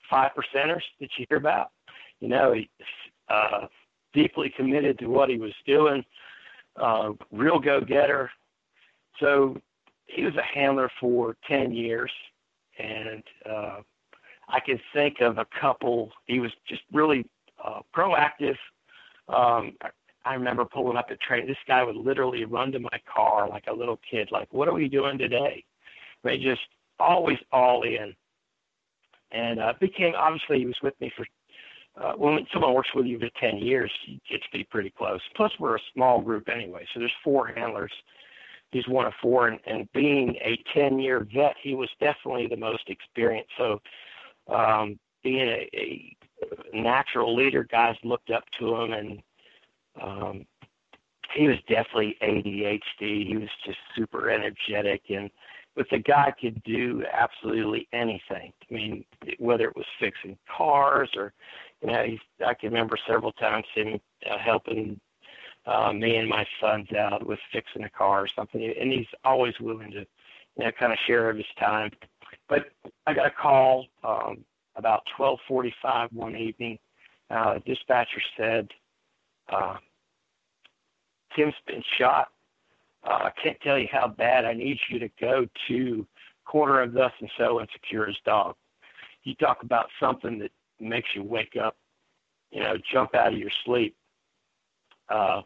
five 0.09 0.31
percenters 0.31 0.81
that 0.99 1.09
you 1.17 1.25
hear 1.27 1.37
about. 1.37 1.71
You 2.19 2.29
know, 2.29 2.53
he 2.53 2.69
uh, 3.29 3.67
deeply 4.13 4.51
committed 4.55 4.99
to 4.99 5.07
what 5.07 5.29
he 5.29 5.37
was 5.37 5.53
doing, 5.65 6.03
uh, 6.75 7.11
real 7.31 7.59
go-getter. 7.59 8.29
So 9.19 9.57
he 10.07 10.23
was 10.23 10.35
a 10.35 10.43
handler 10.43 10.89
for 10.99 11.35
ten 11.47 11.71
years, 11.71 12.11
and 12.77 13.23
uh, 13.49 13.79
I 14.47 14.59
can 14.59 14.79
think 14.93 15.21
of 15.21 15.37
a 15.37 15.45
couple. 15.59 16.11
He 16.25 16.39
was 16.39 16.51
just 16.67 16.81
really 16.91 17.25
uh, 17.63 17.79
proactive. 17.95 18.55
Um, 19.27 19.73
I, 19.81 19.89
I 20.25 20.33
remember 20.33 20.65
pulling 20.65 20.97
up 20.97 21.07
at 21.11 21.19
train. 21.21 21.47
This 21.47 21.57
guy 21.67 21.83
would 21.83 21.95
literally 21.95 22.45
run 22.45 22.71
to 22.73 22.79
my 22.79 22.99
car 23.11 23.47
like 23.47 23.65
a 23.67 23.73
little 23.73 23.99
kid, 24.09 24.29
like, 24.31 24.51
"What 24.53 24.67
are 24.67 24.73
we 24.73 24.89
doing 24.89 25.17
today?" 25.17 25.63
They 26.23 26.37
just 26.37 26.61
always 26.99 27.37
all 27.51 27.83
in, 27.83 28.13
and 29.31 29.59
uh, 29.59 29.73
became 29.79 30.13
obviously 30.17 30.59
he 30.59 30.65
was 30.65 30.77
with 30.81 30.99
me 30.99 31.11
for. 31.15 31.25
Uh, 31.99 32.13
when 32.13 32.45
someone 32.53 32.73
works 32.73 32.89
with 32.95 33.05
you 33.05 33.19
for 33.19 33.27
10 33.41 33.57
years, 33.57 33.91
you 34.05 34.19
get 34.29 34.41
to 34.41 34.47
be 34.53 34.63
pretty 34.63 34.93
close. 34.97 35.19
Plus, 35.35 35.51
we're 35.59 35.75
a 35.75 35.81
small 35.93 36.21
group 36.21 36.47
anyway, 36.47 36.85
so 36.93 36.99
there's 36.99 37.11
four 37.23 37.47
handlers. 37.47 37.91
He's 38.71 38.87
one 38.87 39.05
of 39.05 39.13
four, 39.21 39.47
and, 39.47 39.59
and 39.65 39.91
being 39.93 40.35
a 40.43 40.61
10 40.73 40.99
year 40.99 41.27
vet, 41.33 41.55
he 41.61 41.73
was 41.73 41.89
definitely 41.99 42.47
the 42.47 42.57
most 42.57 42.83
experienced. 42.87 43.51
So 43.57 43.81
um, 44.47 44.99
being 45.23 45.47
a, 45.47 45.69
a 45.73 46.15
natural 46.73 47.35
leader, 47.35 47.63
guys 47.63 47.95
looked 48.03 48.29
up 48.29 48.43
to 48.59 48.75
him, 48.75 48.93
and 48.93 49.21
um, 50.01 50.45
he 51.35 51.47
was 51.47 51.57
definitely 51.67 52.17
ADHD. 52.21 53.27
He 53.27 53.37
was 53.37 53.49
just 53.65 53.77
super 53.95 54.29
energetic, 54.29 55.01
and 55.09 55.29
but 55.75 55.87
the 55.91 55.99
guy 55.99 56.33
could 56.39 56.61
do 56.63 57.03
absolutely 57.11 57.87
anything. 57.93 58.51
I 58.69 58.73
mean, 58.73 59.05
whether 59.37 59.69
it 59.69 59.75
was 59.75 59.85
fixing 59.99 60.37
cars 60.57 61.09
or, 61.15 61.31
you 61.81 61.87
know, 61.91 62.03
he's, 62.03 62.19
I 62.45 62.53
can 62.53 62.69
remember 62.69 62.97
several 63.07 63.31
times 63.33 63.65
him 63.73 63.99
uh, 64.29 64.37
helping 64.39 64.99
uh, 65.69 65.93
me 65.93 66.15
and 66.15 66.27
my 66.27 66.45
sons 66.59 66.87
out 66.93 67.25
with 67.25 67.39
fixing 67.53 67.83
a 67.83 67.89
car 67.89 68.23
or 68.23 68.27
something, 68.27 68.61
and 68.61 68.91
he's 68.91 69.05
always 69.23 69.53
willing 69.59 69.91
to, 69.91 69.99
you 69.99 70.65
know, 70.65 70.71
kind 70.79 70.91
of 70.91 70.97
share 71.05 71.29
of 71.29 71.37
his 71.37 71.45
time. 71.59 71.91
But 72.47 72.71
I 73.05 73.13
got 73.13 73.27
a 73.27 73.31
call 73.31 73.85
um, 74.03 74.43
about 74.75 75.03
12:45 75.17 76.11
one 76.11 76.35
evening. 76.35 76.79
Uh, 77.29 77.55
the 77.55 77.59
dispatcher 77.59 78.21
said, 78.35 78.69
uh, 79.49 79.77
"Tim's 81.35 81.53
been 81.67 81.83
shot. 81.99 82.29
Uh, 83.03 83.29
I 83.29 83.31
can't 83.41 83.59
tell 83.61 83.77
you 83.77 83.87
how 83.91 84.07
bad. 84.07 84.45
I 84.45 84.53
need 84.53 84.79
you 84.89 84.97
to 84.99 85.09
go 85.21 85.47
to 85.67 86.07
corner 86.45 86.81
of 86.81 86.93
thus 86.93 87.13
and 87.19 87.29
so 87.37 87.59
and 87.59 87.69
secure 87.73 88.07
his 88.07 88.17
dog." 88.25 88.55
You 89.23 89.35
talk 89.35 89.61
about 89.61 89.89
something 89.99 90.39
that 90.39 90.51
makes 90.79 91.09
you 91.13 91.21
wake 91.21 91.55
up, 91.61 91.77
you 92.49 92.63
know, 92.63 92.75
jump 92.91 93.13
out 93.13 93.33
of 93.33 93.37
your 93.37 93.51
sleep. 93.65 93.95
Uh, 95.09 95.41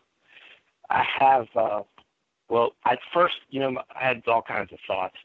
I 0.89 1.03
have, 1.19 1.47
uh, 1.55 1.81
well, 2.49 2.71
at 2.85 2.99
first, 3.13 3.35
you 3.49 3.59
know, 3.59 3.77
I 3.99 4.07
had 4.07 4.21
all 4.27 4.41
kinds 4.41 4.71
of 4.71 4.79
thoughts 4.87 5.15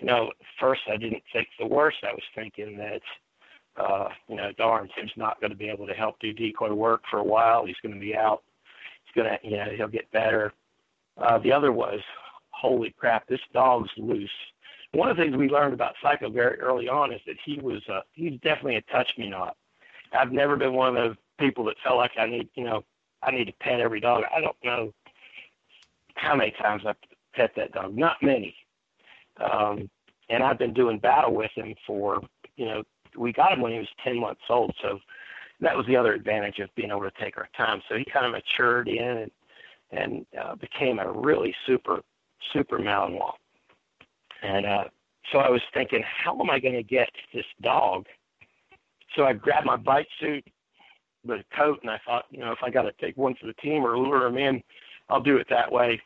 you 0.00 0.06
know, 0.06 0.32
first 0.60 0.82
I 0.90 0.96
didn't 0.96 1.22
think 1.32 1.48
the 1.58 1.66
worst. 1.66 1.98
I 2.02 2.12
was 2.12 2.22
thinking 2.34 2.76
that, 2.78 3.82
uh, 3.82 4.08
you 4.28 4.36
know, 4.36 4.50
darn, 4.56 4.88
Tim's 4.96 5.12
not 5.16 5.40
going 5.40 5.50
to 5.50 5.56
be 5.56 5.68
able 5.68 5.86
to 5.86 5.94
help 5.94 6.18
do 6.20 6.32
decoy 6.32 6.72
work 6.72 7.02
for 7.10 7.18
a 7.18 7.24
while. 7.24 7.64
He's 7.64 7.76
going 7.82 7.94
to 7.94 8.00
be 8.00 8.16
out. 8.16 8.42
He's 9.04 9.22
going 9.22 9.30
to, 9.30 9.48
you 9.48 9.56
know, 9.56 9.66
he'll 9.76 9.88
get 9.88 10.10
better. 10.10 10.52
Uh, 11.16 11.38
the 11.38 11.52
other 11.52 11.72
was, 11.72 12.00
holy 12.50 12.94
crap, 12.98 13.26
this 13.28 13.40
dog's 13.52 13.90
loose. 13.96 14.30
One 14.92 15.10
of 15.10 15.16
the 15.16 15.24
things 15.24 15.36
we 15.36 15.48
learned 15.48 15.74
about 15.74 15.94
Psycho 16.02 16.30
very 16.30 16.58
early 16.60 16.88
on 16.88 17.12
is 17.12 17.20
that 17.26 17.36
he 17.44 17.58
was, 17.60 17.82
uh, 17.92 18.00
he's 18.12 18.38
definitely 18.42 18.76
a 18.76 18.82
touch 18.82 19.08
me 19.18 19.28
not. 19.28 19.56
I've 20.12 20.32
never 20.32 20.56
been 20.56 20.72
one 20.72 20.88
of 20.88 20.94
those 20.94 21.16
people 21.38 21.64
that 21.64 21.76
felt 21.82 21.96
like 21.96 22.12
I 22.18 22.26
need, 22.26 22.48
you 22.54 22.64
know, 22.64 22.84
I 23.24 23.30
need 23.30 23.46
to 23.46 23.52
pet 23.60 23.80
every 23.80 24.00
dog. 24.00 24.24
I 24.34 24.40
don't 24.40 24.56
know 24.62 24.92
how 26.14 26.34
many 26.34 26.52
times 26.52 26.82
I've 26.86 26.96
pet 27.34 27.50
that 27.56 27.72
dog. 27.72 27.96
Not 27.96 28.16
many. 28.22 28.54
Um, 29.40 29.88
and 30.30 30.42
I've 30.42 30.58
been 30.58 30.72
doing 30.72 30.98
battle 30.98 31.34
with 31.34 31.50
him 31.54 31.74
for, 31.86 32.20
you 32.56 32.66
know, 32.66 32.82
we 33.16 33.32
got 33.32 33.52
him 33.52 33.60
when 33.60 33.72
he 33.72 33.78
was 33.78 33.88
10 34.02 34.18
months 34.18 34.42
old. 34.48 34.74
So 34.82 34.98
that 35.60 35.76
was 35.76 35.86
the 35.86 35.96
other 35.96 36.14
advantage 36.14 36.58
of 36.58 36.74
being 36.74 36.90
able 36.90 37.02
to 37.02 37.12
take 37.20 37.36
our 37.36 37.48
time. 37.56 37.82
So 37.88 37.96
he 37.96 38.04
kind 38.04 38.26
of 38.26 38.32
matured 38.32 38.88
in 38.88 39.02
and, 39.02 39.30
and 39.90 40.26
uh, 40.40 40.54
became 40.56 40.98
a 40.98 41.10
really 41.10 41.54
super, 41.66 42.00
super 42.52 42.78
Malinois. 42.78 43.32
And 44.42 44.66
uh, 44.66 44.84
so 45.32 45.38
I 45.38 45.48
was 45.48 45.62
thinking, 45.72 46.02
how 46.02 46.38
am 46.38 46.50
I 46.50 46.58
going 46.58 46.74
to 46.74 46.82
get 46.82 47.08
this 47.32 47.46
dog? 47.62 48.06
So 49.16 49.24
I 49.24 49.32
grabbed 49.32 49.66
my 49.66 49.76
bite 49.76 50.08
suit 50.20 50.44
a 51.30 51.56
coat, 51.56 51.80
and 51.82 51.90
I 51.90 52.00
thought, 52.06 52.26
you 52.30 52.40
know, 52.40 52.52
if 52.52 52.58
I 52.62 52.70
got 52.70 52.82
to 52.82 52.92
take 53.00 53.16
one 53.16 53.34
for 53.40 53.46
the 53.46 53.54
team 53.54 53.84
or 53.84 53.98
lure 53.98 54.26
him 54.26 54.36
in, 54.36 54.62
I'll 55.08 55.22
do 55.22 55.36
it 55.36 55.46
that 55.50 55.70
way. 55.70 56.00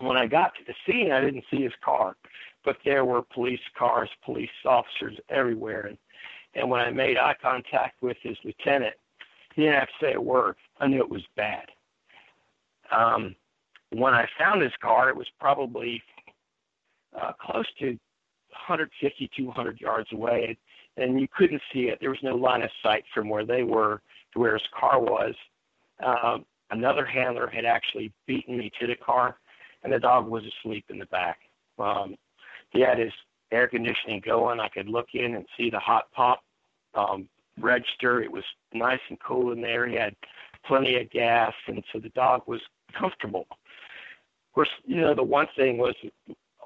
When 0.00 0.16
I 0.16 0.26
got 0.26 0.52
to 0.54 0.60
the 0.66 0.74
scene, 0.86 1.12
I 1.12 1.20
didn't 1.20 1.44
see 1.50 1.62
his 1.62 1.72
car, 1.84 2.16
but 2.64 2.76
there 2.84 3.04
were 3.04 3.22
police 3.22 3.60
cars, 3.78 4.08
police 4.24 4.50
officers 4.64 5.18
everywhere. 5.28 5.86
And, 5.86 5.98
and 6.54 6.70
when 6.70 6.80
I 6.80 6.90
made 6.90 7.18
eye 7.18 7.36
contact 7.40 8.02
with 8.02 8.16
his 8.22 8.36
lieutenant, 8.44 8.94
he 9.54 9.62
didn't 9.62 9.80
have 9.80 9.88
to 9.88 10.06
say 10.06 10.14
a 10.14 10.20
word. 10.20 10.56
I 10.80 10.86
knew 10.86 11.00
it 11.00 11.10
was 11.10 11.22
bad. 11.36 11.66
Um, 12.90 13.34
when 13.90 14.14
I 14.14 14.26
found 14.38 14.62
his 14.62 14.72
car, 14.80 15.10
it 15.10 15.16
was 15.16 15.26
probably 15.38 16.02
uh, 17.20 17.32
close 17.40 17.66
to 17.78 17.88
150, 17.88 19.30
200 19.36 19.80
yards 19.80 20.08
away, 20.12 20.56
and 20.96 21.20
you 21.20 21.28
couldn't 21.28 21.62
see 21.72 21.88
it. 21.88 21.98
There 22.00 22.10
was 22.10 22.22
no 22.22 22.34
line 22.34 22.62
of 22.62 22.70
sight 22.82 23.04
from 23.14 23.28
where 23.28 23.44
they 23.44 23.62
were 23.62 24.02
to 24.32 24.38
where 24.38 24.54
his 24.54 24.66
car 24.78 25.00
was. 25.00 25.34
Um, 26.04 26.44
another 26.70 27.04
handler 27.04 27.48
had 27.48 27.64
actually 27.64 28.12
beaten 28.26 28.58
me 28.58 28.70
to 28.80 28.86
the 28.86 28.96
car, 28.96 29.36
and 29.82 29.92
the 29.92 29.98
dog 29.98 30.28
was 30.28 30.44
asleep 30.44 30.84
in 30.88 30.98
the 30.98 31.06
back. 31.06 31.38
Um, 31.78 32.16
he 32.70 32.80
had 32.80 32.98
his 32.98 33.12
air 33.50 33.68
conditioning 33.68 34.22
going. 34.24 34.60
I 34.60 34.68
could 34.68 34.88
look 34.88 35.08
in 35.14 35.34
and 35.34 35.46
see 35.56 35.70
the 35.70 35.78
Hot-N-Pop 35.78 36.42
um, 36.94 37.28
register. 37.60 38.22
It 38.22 38.32
was 38.32 38.44
nice 38.72 39.00
and 39.08 39.18
cool 39.20 39.52
in 39.52 39.60
there. 39.60 39.86
He 39.86 39.94
had 39.94 40.16
plenty 40.66 40.96
of 40.96 41.10
gas, 41.10 41.52
and 41.66 41.82
so 41.92 41.98
the 41.98 42.08
dog 42.10 42.42
was 42.46 42.60
comfortable. 42.98 43.46
Of 43.50 44.54
course, 44.54 44.68
you 44.84 45.00
know 45.00 45.14
the 45.14 45.22
one 45.22 45.46
thing 45.56 45.78
was 45.78 45.94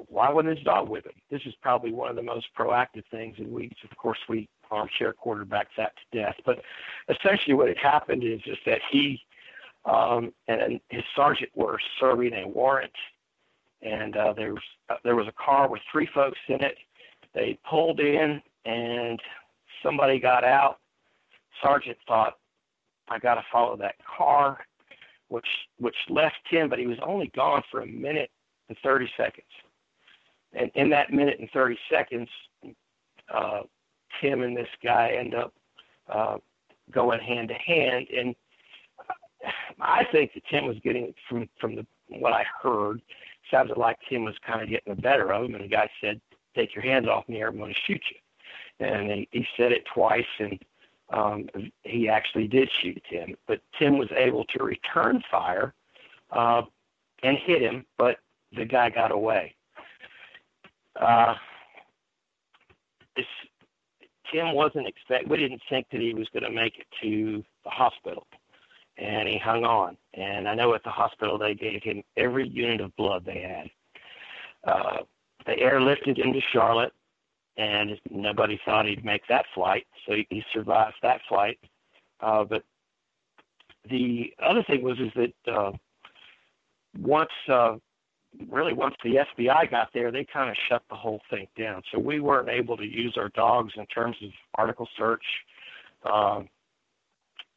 why 0.08 0.30
wasn't 0.30 0.56
his 0.56 0.64
dog 0.64 0.88
with 0.88 1.06
him? 1.06 1.12
This 1.30 1.42
is 1.46 1.54
probably 1.62 1.92
one 1.92 2.10
of 2.10 2.16
the 2.16 2.22
most 2.22 2.46
proactive 2.58 3.04
things, 3.10 3.36
and 3.38 3.50
we, 3.50 3.70
of 3.90 3.96
course, 3.96 4.18
we 4.28 4.48
armchair 4.70 5.14
quarterbacks 5.14 5.74
that 5.76 5.92
to 5.96 6.18
death. 6.18 6.36
But 6.44 6.60
essentially, 7.08 7.54
what 7.54 7.68
had 7.68 7.78
happened 7.78 8.24
is 8.24 8.40
just 8.42 8.60
that 8.66 8.80
he 8.90 9.20
um, 9.84 10.32
and 10.48 10.80
his 10.88 11.04
sergeant 11.14 11.50
were 11.54 11.78
serving 12.00 12.34
a 12.34 12.48
warrant, 12.48 12.92
and 13.82 14.16
uh, 14.16 14.32
there 14.32 14.52
was 14.52 14.62
uh, 14.90 14.96
there 15.04 15.16
was 15.16 15.28
a 15.28 15.32
car 15.32 15.68
with 15.68 15.80
three 15.90 16.08
folks 16.12 16.38
in 16.48 16.62
it. 16.62 16.76
They 17.34 17.58
pulled 17.68 18.00
in, 18.00 18.42
and 18.64 19.20
somebody 19.82 20.18
got 20.18 20.42
out. 20.42 20.78
Sergeant 21.62 21.96
thought, 22.08 22.38
"I 23.08 23.18
got 23.18 23.34
to 23.34 23.44
follow 23.52 23.76
that 23.76 23.94
car," 24.04 24.58
which 25.28 25.46
which 25.78 25.96
left 26.08 26.40
him, 26.48 26.68
but 26.68 26.78
he 26.78 26.86
was 26.86 26.98
only 27.02 27.30
gone 27.34 27.62
for 27.70 27.82
a 27.82 27.86
minute 27.86 28.30
and 28.68 28.76
30 28.82 29.08
seconds. 29.16 29.46
And 30.52 30.70
in 30.74 30.90
that 30.90 31.12
minute 31.12 31.38
and 31.38 31.48
30 31.52 31.78
seconds, 31.90 32.28
uh, 33.32 33.60
Tim 34.20 34.42
and 34.42 34.56
this 34.56 34.68
guy 34.82 35.16
end 35.18 35.34
up 35.34 35.52
uh, 36.08 36.36
going 36.90 37.20
hand 37.20 37.48
to 37.48 37.54
hand, 37.54 38.06
and 38.16 38.34
I 39.80 40.04
think 40.10 40.34
that 40.34 40.44
Tim 40.50 40.66
was 40.66 40.78
getting 40.82 41.14
from 41.28 41.48
from 41.60 41.76
the 41.76 41.86
what 42.08 42.32
I 42.32 42.44
heard 42.62 43.02
sounded 43.50 43.76
like 43.76 43.98
Tim 44.08 44.24
was 44.24 44.34
kind 44.44 44.62
of 44.62 44.68
getting 44.68 44.94
the 44.94 45.00
better 45.00 45.32
of 45.32 45.44
him, 45.44 45.54
and 45.54 45.64
the 45.64 45.68
guy 45.68 45.88
said, 46.00 46.20
"Take 46.54 46.74
your 46.74 46.84
hands 46.84 47.08
off 47.08 47.28
me, 47.28 47.42
or 47.42 47.48
I'm 47.48 47.58
going 47.58 47.72
to 47.72 47.80
shoot 47.80 48.02
you." 48.10 48.86
And 48.86 49.10
he, 49.10 49.28
he 49.32 49.46
said 49.56 49.72
it 49.72 49.84
twice, 49.92 50.26
and 50.38 50.58
um, 51.10 51.48
he 51.82 52.08
actually 52.08 52.48
did 52.48 52.70
shoot 52.80 53.02
Tim, 53.08 53.36
but 53.46 53.60
Tim 53.78 53.98
was 53.98 54.08
able 54.16 54.44
to 54.46 54.64
return 54.64 55.22
fire 55.30 55.72
uh, 56.30 56.62
and 57.22 57.38
hit 57.38 57.62
him, 57.62 57.86
but 57.96 58.18
the 58.54 58.64
guy 58.64 58.90
got 58.90 59.12
away. 59.12 59.54
Uh, 60.96 61.34
this, 63.16 63.26
Tim 64.32 64.54
wasn't 64.54 64.86
expect. 64.86 65.28
We 65.28 65.36
didn't 65.36 65.62
think 65.68 65.86
that 65.92 66.00
he 66.00 66.14
was 66.14 66.28
going 66.32 66.44
to 66.44 66.50
make 66.50 66.78
it 66.78 66.86
to 67.02 67.44
the 67.64 67.70
hospital, 67.70 68.26
and 68.98 69.28
he 69.28 69.38
hung 69.38 69.64
on. 69.64 69.96
And 70.14 70.48
I 70.48 70.54
know 70.54 70.74
at 70.74 70.82
the 70.84 70.90
hospital 70.90 71.38
they 71.38 71.54
gave 71.54 71.82
him 71.82 72.02
every 72.16 72.48
unit 72.48 72.80
of 72.80 72.94
blood 72.96 73.24
they 73.24 73.40
had. 73.40 73.70
Uh, 74.70 74.98
they 75.46 75.56
airlifted 75.56 76.18
him 76.18 76.32
to 76.32 76.40
Charlotte, 76.52 76.92
and 77.56 77.98
nobody 78.10 78.60
thought 78.64 78.86
he'd 78.86 79.04
make 79.04 79.22
that 79.28 79.46
flight, 79.54 79.86
so 80.06 80.14
he, 80.14 80.26
he 80.28 80.42
survived 80.52 80.96
that 81.02 81.20
flight. 81.28 81.58
Uh, 82.20 82.44
but 82.44 82.62
the 83.88 84.32
other 84.42 84.62
thing 84.64 84.82
was 84.82 84.98
is 84.98 85.12
that 85.14 85.52
uh, 85.52 85.72
once 86.98 87.30
uh, 87.48 87.76
really 88.50 88.72
once 88.72 88.94
the 89.02 89.16
FBI 89.36 89.70
got 89.70 89.88
there, 89.94 90.10
they 90.10 90.26
kind 90.30 90.50
of 90.50 90.56
shut 90.68 90.82
the 90.88 90.96
whole 90.96 91.20
thing 91.30 91.46
down. 91.58 91.82
So 91.92 91.98
we 91.98 92.20
weren't 92.20 92.48
able 92.48 92.76
to 92.76 92.84
use 92.84 93.14
our 93.16 93.28
dogs 93.30 93.72
in 93.76 93.86
terms 93.86 94.16
of 94.22 94.30
article 94.54 94.88
search, 94.98 95.24
um, 96.10 96.48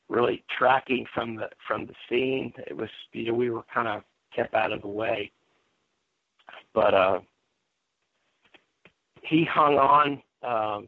really 0.08 0.44
tracking 0.58 1.06
from 1.14 1.36
the 1.36 1.50
from 1.68 1.86
the 1.86 1.94
scene. 2.10 2.54
It 2.68 2.76
was 2.76 2.90
you 3.12 3.28
know 3.28 3.34
we 3.34 3.50
were 3.50 3.64
kind 3.74 3.88
of 3.88 4.04
kept 4.36 4.54
out 4.54 4.72
of 4.72 4.82
the 4.82 4.88
way, 4.88 5.32
but 6.74 6.94
uh, 6.94 7.20
he 9.24 9.46
hung 9.46 9.76
on. 9.76 10.22
Um, 10.42 10.88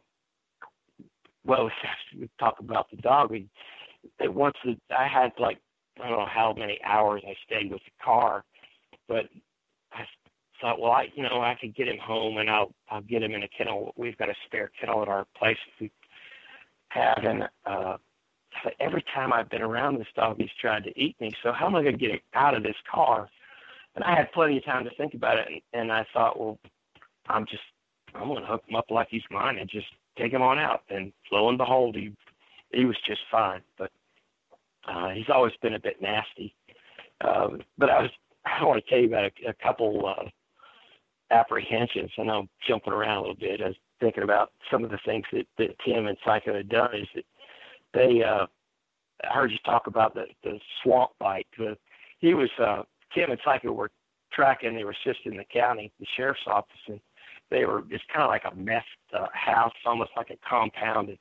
well, 1.46 1.70
we 2.20 2.30
talk 2.40 2.60
about 2.60 2.90
the 2.90 2.98
dog. 2.98 3.32
We 3.32 3.48
once 4.22 4.56
the, 4.64 4.78
I 4.98 5.08
had 5.08 5.32
like 5.38 5.60
I 6.02 6.10
don't 6.10 6.20
know 6.20 6.26
how 6.26 6.54
many 6.58 6.80
hours 6.84 7.22
I 7.28 7.36
stayed 7.46 7.72
with 7.72 7.82
the 7.84 8.04
car, 8.04 8.44
but 9.08 9.26
thought, 10.62 10.80
well, 10.80 10.92
I 10.92 11.10
you 11.16 11.24
know 11.24 11.42
I 11.42 11.58
could 11.60 11.76
get 11.76 11.88
him 11.88 11.98
home 11.98 12.38
and 12.38 12.50
I'll 12.50 12.74
I'll 12.90 13.02
get 13.02 13.24
him 13.24 13.34
in 13.34 13.44
a 13.44 13.48
kennel. 13.48 13.94
We've 13.98 14.18
got 14.18 14.30
a 14.30 14.36
spare 14.46 14.72
kennel 14.80 15.02
at 15.02 15.08
our 15.08 15.26
place 15.38 15.58
we 15.80 15.92
have, 16.90 17.24
and 17.24 17.50
uh, 17.66 17.98
every 18.80 19.04
time 19.14 19.34
I've 19.34 19.50
been 19.50 19.62
around 19.62 19.98
this 19.98 20.08
dog, 20.16 20.38
he's 20.38 20.50
tried 20.60 20.84
to 20.86 21.00
eat 21.00 21.20
me. 21.20 21.32
So 21.44 21.52
how 21.52 21.68
am 21.68 21.76
I 21.76 21.82
going 21.82 21.98
to 21.98 22.00
get 22.00 22.12
it 22.12 22.22
out 22.34 22.56
of 22.56 22.64
this 22.64 22.76
car? 22.92 23.30
And 23.96 24.04
I 24.04 24.16
had 24.16 24.32
plenty 24.32 24.58
of 24.58 24.66
time 24.66 24.86
to 24.86 24.92
think 24.96 25.14
about 25.14 25.38
it, 25.38 25.48
and, 25.50 25.62
and 25.74 25.92
I 25.92 26.06
thought, 26.14 26.40
well, 26.40 26.60
I'm 27.28 27.46
just 27.46 27.64
I'm 28.14 28.28
going 28.28 28.42
to 28.42 28.48
hook 28.48 28.64
him 28.68 28.76
up 28.76 28.92
like 28.92 29.08
he's 29.10 29.24
mine 29.32 29.58
and 29.58 29.70
just 29.70 29.88
take 30.18 30.34
him 30.34 30.42
on 30.42 30.60
out. 30.60 30.84
And 30.90 31.12
lo 31.32 31.50
and 31.50 31.58
behold, 31.58 31.96
he 31.96 32.14
he 32.72 32.86
was 32.86 32.98
just 33.06 33.22
fine. 33.32 33.62
But 33.78 33.92
uh, 34.88 35.10
he's 35.10 35.30
always 35.30 35.54
been 35.62 35.74
a 35.76 35.80
bit 35.80 36.02
nasty. 36.02 36.56
Um, 37.22 37.62
but 37.78 37.90
I 37.90 38.02
was 38.02 38.12
I 38.46 38.64
want 38.64 38.84
to 38.84 38.90
tell 38.90 39.00
you 39.00 39.08
about 39.08 39.32
a, 39.46 39.50
a 39.50 39.54
couple 39.54 40.06
uh, 40.06 40.30
apprehensions. 41.32 42.12
I 42.18 42.24
know 42.24 42.40
I'm 42.40 42.50
jumping 42.68 42.94
around 42.94 43.18
a 43.18 43.22
little 43.22 43.36
bit. 43.36 43.62
I 43.62 43.68
was 43.68 43.76
thinking 44.00 44.24
about 44.24 44.52
some 44.70 44.84
of 44.84 44.92
the 44.92 45.00
things 45.06 45.26
that, 45.32 45.46
that 45.58 45.76
Tim 45.86 46.08
and 46.08 46.18
Psycho 46.26 46.56
had 46.56 46.70
done. 46.70 46.96
Is 46.96 47.08
that 47.16 47.26
they? 47.94 48.24
Uh, 48.24 48.46
I 49.24 49.34
heard 49.34 49.52
you 49.52 49.58
talk 49.66 49.88
about 49.88 50.14
the 50.14 50.26
the 50.44 50.60
swamp 50.82 51.12
bite. 51.20 51.48
The, 51.58 51.78
he 52.20 52.34
was 52.34 52.50
uh, 52.60 52.84
Tim 53.14 53.32
and 53.32 53.40
Psycho 53.44 53.72
were 53.72 53.92
tracking. 54.34 54.76
They 54.76 54.84
were 54.84 54.96
assisting 55.06 55.38
the 55.38 55.46
county, 55.46 55.92
the 56.00 56.06
sheriff's 56.16 56.42
office, 56.48 56.80
and 56.88 57.00
they 57.50 57.66
were 57.66 57.84
it's 57.90 58.04
kind 58.14 58.24
of 58.24 58.30
like 58.30 58.44
a 58.52 58.56
mess 58.56 58.86
uh, 59.14 59.28
house, 59.34 59.74
almost 59.86 60.12
like 60.18 60.30
a 60.30 60.38
compound. 60.48 61.10
And 61.10 61.18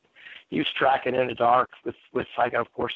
he 0.49 0.59
was 0.59 0.69
tracking 0.77 1.15
in 1.15 1.27
the 1.27 1.35
dark 1.35 1.71
with 1.85 1.97
with 2.13 2.27
Psycho, 2.37 2.61
of 2.61 2.73
course, 2.73 2.95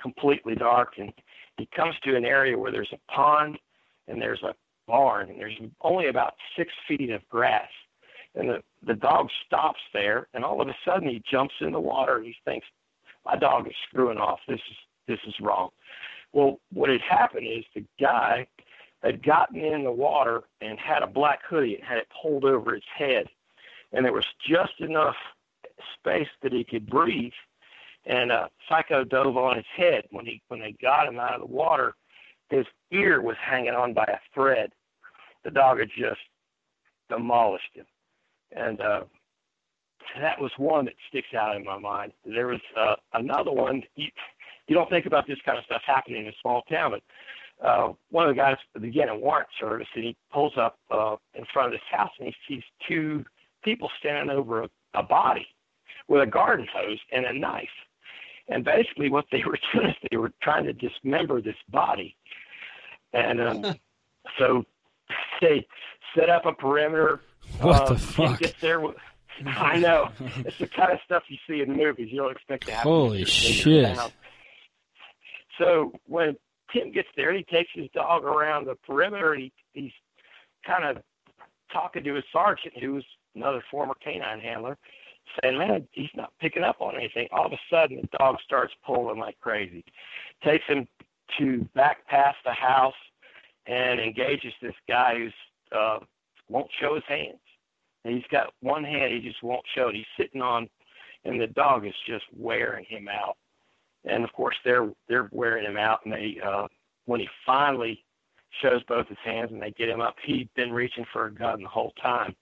completely 0.00 0.54
dark, 0.54 0.94
and 0.98 1.12
he 1.58 1.68
comes 1.74 1.94
to 2.04 2.16
an 2.16 2.24
area 2.24 2.58
where 2.58 2.72
there's 2.72 2.92
a 2.92 3.12
pond 3.12 3.58
and 4.08 4.20
there's 4.20 4.42
a 4.42 4.54
barn, 4.86 5.30
and 5.30 5.38
there's 5.38 5.58
only 5.80 6.08
about 6.08 6.34
six 6.56 6.72
feet 6.86 7.10
of 7.10 7.26
grass. 7.28 7.68
And 8.34 8.48
the 8.48 8.62
the 8.84 8.94
dog 8.94 9.28
stops 9.46 9.80
there, 9.92 10.28
and 10.34 10.44
all 10.44 10.60
of 10.60 10.68
a 10.68 10.74
sudden 10.84 11.08
he 11.08 11.22
jumps 11.30 11.54
in 11.60 11.72
the 11.72 11.80
water, 11.80 12.16
and 12.16 12.26
he 12.26 12.36
thinks, 12.44 12.66
"My 13.24 13.36
dog 13.36 13.66
is 13.66 13.74
screwing 13.88 14.18
off. 14.18 14.40
This 14.48 14.60
is 14.70 14.76
this 15.06 15.20
is 15.26 15.34
wrong." 15.40 15.70
Well, 16.32 16.60
what 16.72 16.88
had 16.88 17.02
happened 17.02 17.46
is 17.46 17.64
the 17.74 17.84
guy 18.00 18.46
had 19.02 19.22
gotten 19.22 19.60
in 19.60 19.84
the 19.84 19.92
water 19.92 20.44
and 20.60 20.78
had 20.78 21.02
a 21.02 21.06
black 21.06 21.40
hoodie 21.48 21.74
and 21.76 21.84
had 21.84 21.98
it 21.98 22.08
pulled 22.22 22.44
over 22.44 22.74
his 22.74 22.84
head. 22.96 23.28
And 23.92 24.04
there 24.04 24.12
was 24.12 24.26
just 24.40 24.80
enough 24.80 25.16
space 25.98 26.28
that 26.42 26.52
he 26.52 26.64
could 26.64 26.88
breathe. 26.88 27.32
And 28.06 28.32
uh, 28.32 28.48
Psycho 28.68 29.04
dove 29.04 29.36
on 29.36 29.56
his 29.56 29.66
head 29.76 30.04
when 30.10 30.26
he 30.26 30.42
when 30.48 30.60
they 30.60 30.72
got 30.80 31.06
him 31.06 31.18
out 31.18 31.34
of 31.34 31.40
the 31.40 31.54
water. 31.54 31.94
His 32.52 32.66
ear 32.90 33.22
was 33.22 33.36
hanging 33.42 33.72
on 33.72 33.94
by 33.94 34.04
a 34.04 34.18
thread. 34.34 34.70
The 35.42 35.50
dog 35.50 35.78
had 35.78 35.88
just 35.88 36.20
demolished 37.08 37.72
him, 37.72 37.86
and 38.54 38.78
uh, 38.78 39.00
that 40.20 40.38
was 40.38 40.52
one 40.58 40.84
that 40.84 40.94
sticks 41.08 41.32
out 41.34 41.56
in 41.56 41.64
my 41.64 41.78
mind. 41.78 42.12
There 42.26 42.48
was 42.48 42.60
uh, 42.78 42.96
another 43.14 43.52
one. 43.52 43.82
You, 43.96 44.08
you 44.68 44.76
don't 44.76 44.90
think 44.90 45.06
about 45.06 45.26
this 45.26 45.38
kind 45.46 45.56
of 45.56 45.64
stuff 45.64 45.80
happening 45.86 46.26
in 46.26 46.28
a 46.28 46.36
small 46.42 46.60
town, 46.70 46.92
but 46.92 47.66
uh, 47.66 47.94
one 48.10 48.28
of 48.28 48.34
the 48.34 48.38
guys 48.38 48.56
again 48.76 49.08
in 49.08 49.18
warrant 49.18 49.48
service, 49.58 49.88
and 49.94 50.04
he 50.04 50.16
pulls 50.30 50.52
up 50.58 50.78
uh, 50.90 51.16
in 51.34 51.44
front 51.54 51.68
of 51.68 51.72
this 51.72 51.88
house, 51.90 52.10
and 52.18 52.28
he 52.28 52.54
sees 52.54 52.64
two 52.86 53.24
people 53.64 53.90
standing 53.98 54.28
over 54.36 54.64
a, 54.64 54.68
a 54.92 55.02
body 55.02 55.46
with 56.06 56.22
a 56.22 56.30
garden 56.30 56.66
hose 56.70 57.00
and 57.12 57.24
a 57.24 57.32
knife. 57.32 57.64
And 58.48 58.62
basically, 58.62 59.08
what 59.08 59.24
they 59.32 59.42
were 59.46 59.58
doing 59.74 59.88
is 59.88 59.96
they 60.10 60.18
were 60.18 60.32
trying 60.42 60.64
to 60.64 60.74
dismember 60.74 61.40
this 61.40 61.56
body. 61.70 62.14
And 63.12 63.40
um, 63.40 63.74
so 64.38 64.64
they 65.40 65.66
set 66.14 66.28
up 66.28 66.46
a 66.46 66.52
perimeter. 66.52 67.20
What 67.60 67.82
uh, 67.82 67.92
the 67.92 67.98
fuck? 67.98 68.38
Get 68.40 68.54
there. 68.60 68.80
With, 68.80 68.96
I 69.46 69.78
know. 69.78 70.10
It's 70.44 70.58
the 70.58 70.66
kind 70.66 70.92
of 70.92 70.98
stuff 71.04 71.24
you 71.28 71.38
see 71.48 71.62
in 71.62 71.76
movies. 71.76 72.08
You 72.10 72.18
don't 72.18 72.32
expect 72.32 72.66
to 72.66 72.72
happen. 72.72 72.90
Holy 72.90 73.24
shit. 73.24 73.98
So 75.58 75.92
when 76.06 76.36
Tim 76.72 76.92
gets 76.92 77.08
there, 77.16 77.32
he 77.34 77.44
takes 77.44 77.70
his 77.74 77.88
dog 77.94 78.24
around 78.24 78.66
the 78.66 78.74
perimeter. 78.74 79.34
He, 79.34 79.52
he's 79.72 79.92
kind 80.66 80.84
of 80.84 81.02
talking 81.72 82.04
to 82.04 82.14
his 82.14 82.24
sergeant, 82.32 82.78
who 82.78 82.94
was 82.94 83.04
another 83.34 83.62
former 83.70 83.94
canine 84.02 84.40
handler, 84.40 84.78
saying, 85.42 85.58
"Man, 85.58 85.86
he's 85.92 86.10
not 86.14 86.32
picking 86.40 86.62
up 86.62 86.80
on 86.80 86.96
anything." 86.96 87.28
All 87.32 87.46
of 87.46 87.52
a 87.52 87.60
sudden, 87.70 88.00
the 88.02 88.18
dog 88.18 88.36
starts 88.44 88.72
pulling 88.84 89.18
like 89.18 89.38
crazy. 89.40 89.84
Takes 90.42 90.66
him 90.66 90.88
to 91.38 91.68
back 91.74 92.06
past 92.06 92.36
the 92.44 92.52
house 92.52 92.94
and 93.66 94.00
engages 94.00 94.52
this 94.60 94.74
guy 94.88 95.16
who's 95.16 95.34
uh, 95.72 95.98
won't 96.48 96.70
show 96.80 96.94
his 96.94 97.04
hands. 97.08 97.38
And 98.04 98.14
he's 98.14 98.26
got 98.30 98.52
one 98.60 98.84
hand, 98.84 99.12
he 99.12 99.20
just 99.20 99.42
won't 99.42 99.64
show 99.74 99.88
it. 99.88 99.94
He's 99.94 100.04
sitting 100.16 100.42
on, 100.42 100.68
and 101.24 101.40
the 101.40 101.46
dog 101.46 101.86
is 101.86 101.94
just 102.06 102.24
wearing 102.36 102.84
him 102.88 103.08
out. 103.08 103.36
And 104.04 104.24
of 104.24 104.32
course, 104.32 104.56
they're 104.64 104.90
they're 105.08 105.28
wearing 105.32 105.64
him 105.64 105.76
out. 105.76 106.00
And 106.04 106.12
they, 106.12 106.38
uh, 106.44 106.66
when 107.06 107.20
he 107.20 107.28
finally 107.46 108.04
shows 108.60 108.82
both 108.88 109.08
his 109.08 109.18
hands 109.24 109.50
and 109.52 109.62
they 109.62 109.70
get 109.70 109.88
him 109.88 110.00
up, 110.00 110.16
he'd 110.24 110.52
been 110.54 110.72
reaching 110.72 111.06
for 111.12 111.26
a 111.26 111.32
gun 111.32 111.62
the 111.62 111.68
whole 111.68 111.92
time. 112.02 112.34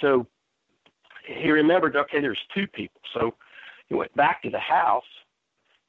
So 0.00 0.26
he 1.26 1.50
remembered, 1.50 1.96
okay, 1.96 2.20
there's 2.20 2.44
two 2.54 2.66
people. 2.68 3.00
So 3.14 3.34
he 3.88 3.94
went 3.94 4.14
back 4.14 4.42
to 4.42 4.50
the 4.50 4.58
house 4.58 5.04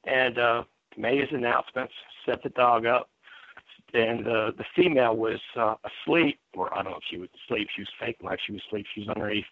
and 0.04 0.38
uh, 0.38 0.64
made 0.98 1.20
his 1.20 1.28
announcements, 1.32 1.92
set 2.26 2.42
the 2.42 2.48
dog 2.50 2.84
up, 2.86 3.08
and 3.94 4.26
uh, 4.26 4.52
the 4.58 4.64
female 4.76 5.16
was 5.16 5.40
uh, 5.56 5.74
asleep, 6.04 6.38
or 6.54 6.72
I 6.74 6.82
don't 6.82 6.92
know 6.92 6.98
if 6.98 7.04
she 7.10 7.16
was 7.18 7.28
asleep. 7.46 7.68
She 7.74 7.82
was 7.82 7.88
faking 8.00 8.26
like 8.26 8.38
she 8.46 8.52
was 8.52 8.60
asleep. 8.68 8.86
She 8.94 9.00
was 9.00 9.08
underneath 9.10 9.44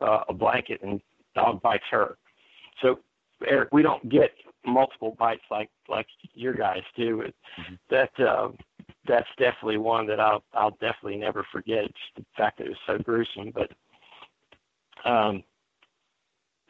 uh, 0.00 0.20
a 0.28 0.32
blanket, 0.32 0.80
and 0.82 1.00
dog 1.34 1.60
bites 1.60 1.84
her. 1.90 2.16
So 2.80 3.00
Eric, 3.46 3.70
we 3.72 3.82
don't 3.82 4.08
get 4.08 4.30
multiple 4.64 5.16
bites 5.18 5.42
like 5.50 5.68
like 5.88 6.06
your 6.34 6.54
guys 6.54 6.82
do. 6.96 7.20
It, 7.22 7.34
That 7.90 8.10
uh, 8.18 8.48
that's 9.06 9.28
definitely 9.38 9.76
one 9.78 10.06
that 10.06 10.20
I'll 10.20 10.42
I'll 10.54 10.70
definitely 10.80 11.16
never 11.16 11.44
forget. 11.52 11.84
It's 11.84 11.94
the 12.16 12.24
fact 12.36 12.58
that 12.58 12.66
it 12.66 12.70
was 12.70 12.78
so 12.86 12.98
gruesome, 12.98 13.52
but 13.54 13.70
um, 15.04 15.42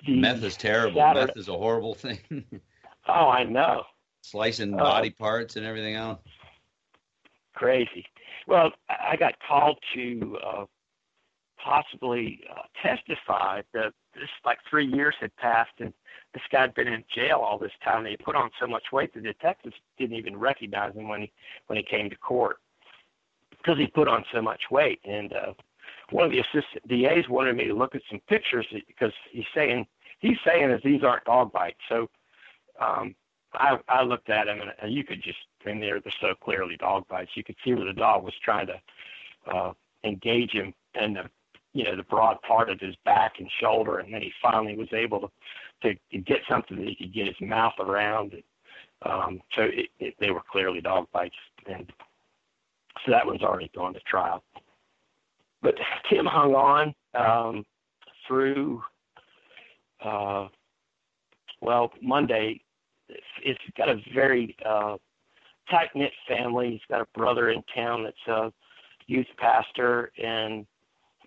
the 0.05 0.19
Meth 0.21 0.43
is 0.43 0.57
terrible. 0.57 1.01
Saturday- 1.01 1.27
Meth 1.27 1.37
is 1.37 1.49
a 1.49 1.53
horrible 1.57 1.95
thing. 1.95 2.19
Oh, 3.07 3.29
I 3.29 3.45
know. 3.45 3.83
Slicing 4.25 4.73
Oh. 4.75 4.79
body 4.79 5.11
parts 5.11 5.57
and 5.57 5.67
everything 5.67 5.95
else. 5.97 6.19
crazy. 7.55 8.05
Well, 8.47 8.73
I 8.89 9.11
I 9.13 9.17
got 9.17 9.35
called 9.47 9.79
to 9.95 10.39
uh, 10.45 10.65
possibly 11.59 12.41
uh, 12.51 12.63
testify 12.83 13.63
that 13.75 13.93
this 14.15 14.29
like 14.45 14.59
three 14.69 14.87
years 14.87 15.15
had 15.21 15.35
passed 15.37 15.73
and 15.79 15.93
this 16.33 16.43
guy 16.51 16.63
had 16.63 16.75
been 16.75 16.89
in 16.89 17.05
jail 17.15 17.39
all 17.39 17.59
this 17.59 17.73
time. 17.85 17.99
And 18.01 18.09
He 18.09 18.17
put 18.17 18.35
on 18.35 18.51
so 18.59 18.67
much 18.67 18.85
weight 18.93 19.13
the 19.15 19.21
detectives 19.21 19.77
didn't 19.99 20.17
even 20.17 20.37
recognize 20.37 20.95
him 20.95 21.07
when 21.09 21.23
he 21.23 21.33
when 21.67 21.77
he 21.77 21.83
came 21.85 22.09
to 22.11 22.17
court 22.17 22.57
because 23.59 23.79
he 23.79 23.87
put 23.87 24.09
on 24.09 24.25
so 24.33 24.41
much 24.43 24.63
weight. 24.71 25.01
And 25.05 25.33
uh, 25.33 25.53
one 26.11 26.25
of 26.25 26.31
the 26.33 26.41
assistant 26.41 26.87
DAs 26.89 27.29
wanted 27.29 27.57
me 27.57 27.67
to 27.67 27.75
look 27.75 27.95
at 27.95 28.03
some 28.11 28.21
pictures 28.29 28.67
because 28.87 29.13
he's 29.31 29.47
saying 29.55 29.87
he's 30.19 30.39
saying 30.47 30.71
that 30.71 30.83
these 30.83 31.05
aren't 31.05 31.25
dog 31.25 31.53
bites. 31.53 31.79
So 31.89 32.09
um, 32.81 33.15
I 33.55 33.79
I 33.89 34.03
looked 34.03 34.31
at 34.31 34.49
him 34.49 34.61
and, 34.61 34.73
and 34.81 34.93
you 34.93 35.05
could 35.05 35.23
just 35.23 35.39
in 35.65 35.81
there 35.81 36.01
they're 36.01 36.13
so 36.21 36.35
clearly 36.35 36.77
dog 36.77 37.07
bites. 37.09 37.33
You 37.35 37.45
could 37.45 37.57
see 37.65 37.75
where 37.75 37.87
the 37.87 37.93
dog 37.93 38.25
was 38.25 38.35
trying 38.43 38.67
to 38.67 38.81
uh, 39.53 39.73
engage 40.05 40.53
him 40.53 40.75
in 41.01 41.15
the 41.15 41.25
you 41.73 41.85
know 41.85 41.97
the 41.97 42.05
broad 42.05 42.41
part 42.43 42.71
of 42.71 42.81
his 42.81 42.95
back 43.05 43.35
and 43.39 43.51
shoulder, 43.61 43.99
and 43.99 44.13
then 44.13 44.23
he 44.23 44.33
finally 44.43 44.77
was 44.77 44.93
able 44.93 45.21
to 45.21 45.29
to, 45.83 45.95
to 46.13 46.19
get 46.19 46.39
something 46.49 46.77
that 46.79 46.89
he 46.89 46.95
could 46.95 47.13
get 47.13 47.27
his 47.27 47.41
mouth 47.41 47.75
around. 47.79 48.33
And, 48.33 48.43
um, 49.03 49.41
so 49.55 49.63
it, 49.63 49.89
it, 49.99 50.15
they 50.19 50.31
were 50.31 50.43
clearly 50.51 50.81
dog 50.81 51.07
bites, 51.13 51.35
and 51.67 51.93
so 53.05 53.13
that 53.13 53.27
one's 53.27 53.43
already 53.43 53.71
gone 53.75 53.93
to 53.95 54.01
trial. 54.01 54.43
But 55.63 55.75
Tim 56.09 56.27
hung 56.27 56.55
on 56.55 56.95
um, 57.15 57.65
through 58.27 58.83
uh, 60.03 60.49
well 61.61 61.91
Monday. 62.01 62.61
It's 63.43 63.61
got 63.77 63.89
a 63.89 63.97
very 64.15 64.57
uh, 64.65 64.97
tight 65.71 65.91
knit 65.95 66.13
family. 66.29 66.71
He's 66.73 66.81
got 66.89 67.01
a 67.01 67.19
brother 67.19 67.51
in 67.51 67.63
town 67.75 68.05
that's 68.05 68.29
a 68.29 68.53
youth 69.07 69.27
pastor, 69.39 70.13
and 70.23 70.67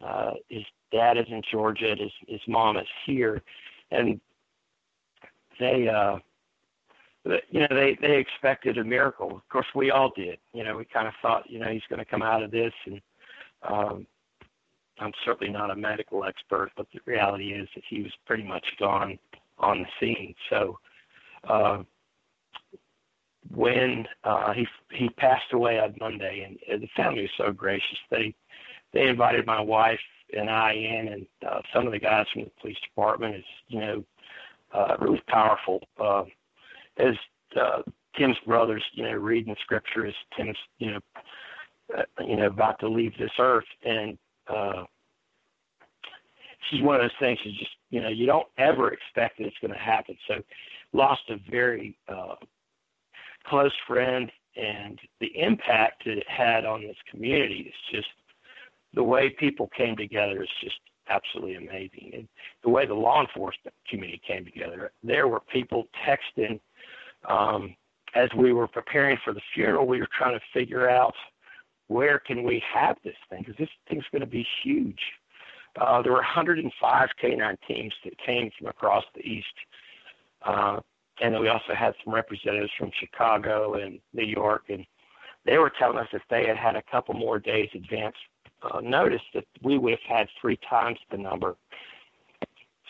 uh, 0.03 0.33
his 0.49 0.63
dad 0.91 1.17
is 1.17 1.25
in 1.29 1.41
Georgia. 1.51 1.91
And 1.91 1.99
his 1.99 2.11
his 2.27 2.41
mom 2.47 2.77
is 2.77 2.87
here, 3.05 3.41
and 3.91 4.19
they 5.59 5.87
uh, 5.87 6.17
you 7.49 7.61
know 7.61 7.67
they 7.69 7.97
they 8.01 8.17
expected 8.17 8.77
a 8.77 8.83
miracle. 8.83 9.35
Of 9.35 9.49
course, 9.49 9.67
we 9.75 9.91
all 9.91 10.11
did. 10.15 10.37
You 10.53 10.63
know, 10.63 10.77
we 10.77 10.85
kind 10.85 11.07
of 11.07 11.13
thought 11.21 11.49
you 11.49 11.59
know 11.59 11.67
he's 11.67 11.81
going 11.89 11.99
to 11.99 12.05
come 12.05 12.21
out 12.21 12.43
of 12.43 12.51
this, 12.51 12.73
and 12.85 13.01
um, 13.67 14.07
I'm 14.99 15.13
certainly 15.25 15.51
not 15.51 15.71
a 15.71 15.75
medical 15.75 16.23
expert, 16.23 16.71
but 16.75 16.87
the 16.93 16.99
reality 17.05 17.53
is 17.53 17.67
that 17.75 17.83
he 17.89 18.01
was 18.01 18.11
pretty 18.25 18.43
much 18.43 18.65
gone 18.79 19.17
on 19.59 19.79
the 19.79 19.87
scene. 19.99 20.35
So. 20.49 20.79
Uh, 21.47 21.83
when 23.53 24.05
uh, 24.23 24.53
he 24.53 24.67
he 24.91 25.09
passed 25.09 25.53
away 25.53 25.79
on 25.79 25.95
Monday, 25.99 26.45
and, 26.45 26.81
the 26.81 26.87
family 26.95 27.21
was 27.21 27.31
so 27.37 27.51
gracious. 27.51 27.97
They 28.11 28.35
they 28.93 29.07
invited 29.07 29.45
my 29.45 29.61
wife 29.61 29.99
and 30.33 30.49
I 30.49 30.73
in, 30.73 31.07
and 31.07 31.27
uh, 31.47 31.61
some 31.73 31.85
of 31.85 31.93
the 31.93 31.99
guys 31.99 32.25
from 32.33 32.43
the 32.43 32.51
police 32.61 32.77
department. 32.81 33.35
Is 33.35 33.43
you 33.67 33.79
know 33.79 34.03
uh, 34.73 34.97
really 34.99 35.21
powerful. 35.27 35.81
Uh, 36.01 36.23
as 36.97 37.15
uh, 37.59 37.83
Tim's 38.17 38.37
brothers, 38.45 38.83
you 38.93 39.03
know, 39.03 39.13
reading 39.13 39.55
scripture 39.61 40.05
as 40.05 40.13
Tim's 40.35 40.57
you 40.79 40.91
know 40.91 40.99
uh, 41.97 42.23
you 42.25 42.35
know 42.35 42.47
about 42.47 42.79
to 42.79 42.89
leave 42.89 43.13
this 43.17 43.31
earth, 43.39 43.65
and 43.85 44.17
uh, 44.47 44.83
she's 46.69 46.81
one 46.81 46.95
of 46.95 47.01
those 47.01 47.11
things. 47.19 47.39
Is 47.45 47.53
just 47.57 47.71
you 47.89 48.01
know 48.01 48.09
you 48.09 48.25
don't 48.25 48.47
ever 48.57 48.91
expect 48.91 49.37
that 49.37 49.47
it's 49.47 49.57
going 49.61 49.73
to 49.73 49.79
happen. 49.79 50.17
So 50.27 50.35
lost 50.93 51.21
a 51.29 51.37
very 51.49 51.97
uh, 52.07 52.35
close 53.45 53.73
friend, 53.87 54.31
and 54.55 54.99
the 55.19 55.31
impact 55.35 56.05
that 56.05 56.17
it 56.17 56.29
had 56.29 56.65
on 56.65 56.81
this 56.81 56.97
community 57.09 57.71
is 57.73 57.95
just 57.95 58.07
the 58.93 59.03
way 59.03 59.29
people 59.29 59.69
came 59.75 59.95
together 59.95 60.41
is 60.41 60.49
just 60.61 60.79
absolutely 61.09 61.55
amazing. 61.55 62.11
And 62.13 62.27
the 62.63 62.69
way 62.69 62.85
the 62.85 62.93
law 62.93 63.21
enforcement 63.21 63.75
community 63.89 64.21
came 64.27 64.45
together, 64.45 64.91
there 65.03 65.27
were 65.27 65.41
people 65.51 65.87
texting 66.07 66.59
um, 67.27 67.75
as 68.15 68.29
we 68.37 68.53
were 68.53 68.67
preparing 68.67 69.17
for 69.23 69.33
the 69.33 69.41
funeral. 69.53 69.85
We 69.87 69.99
were 69.99 70.09
trying 70.17 70.37
to 70.37 70.45
figure 70.53 70.89
out 70.89 71.13
where 71.87 72.19
can 72.19 72.43
we 72.43 72.61
have 72.73 72.97
this 73.03 73.15
thing 73.29 73.43
because 73.43 73.57
this 73.57 73.69
thing's 73.89 74.03
going 74.11 74.21
to 74.21 74.27
be 74.27 74.45
huge. 74.63 74.99
Uh, 75.79 76.01
there 76.01 76.11
were 76.11 76.19
105 76.19 77.09
canine 77.19 77.57
teams 77.67 77.93
that 78.03 78.17
came 78.17 78.49
from 78.57 78.67
across 78.67 79.03
the 79.15 79.21
east. 79.21 79.47
Uh, 80.43 80.79
and 81.21 81.33
then 81.33 81.41
we 81.41 81.49
also 81.49 81.73
had 81.73 81.93
some 82.03 82.13
representatives 82.13 82.71
from 82.77 82.91
Chicago 82.99 83.75
and 83.75 83.99
New 84.13 84.25
York, 84.25 84.65
and 84.69 84.85
they 85.45 85.57
were 85.57 85.71
telling 85.79 85.97
us 85.97 86.07
if 86.13 86.21
they 86.29 86.45
had 86.45 86.57
had 86.57 86.75
a 86.75 86.83
couple 86.91 87.15
more 87.15 87.39
days 87.39 87.69
advance 87.73 88.15
uh, 88.63 88.81
notice, 88.81 89.21
that 89.33 89.45
we 89.63 89.77
would 89.77 89.91
have 89.91 90.17
had 90.17 90.27
three 90.41 90.59
times 90.69 90.97
the 91.11 91.17
number. 91.17 91.55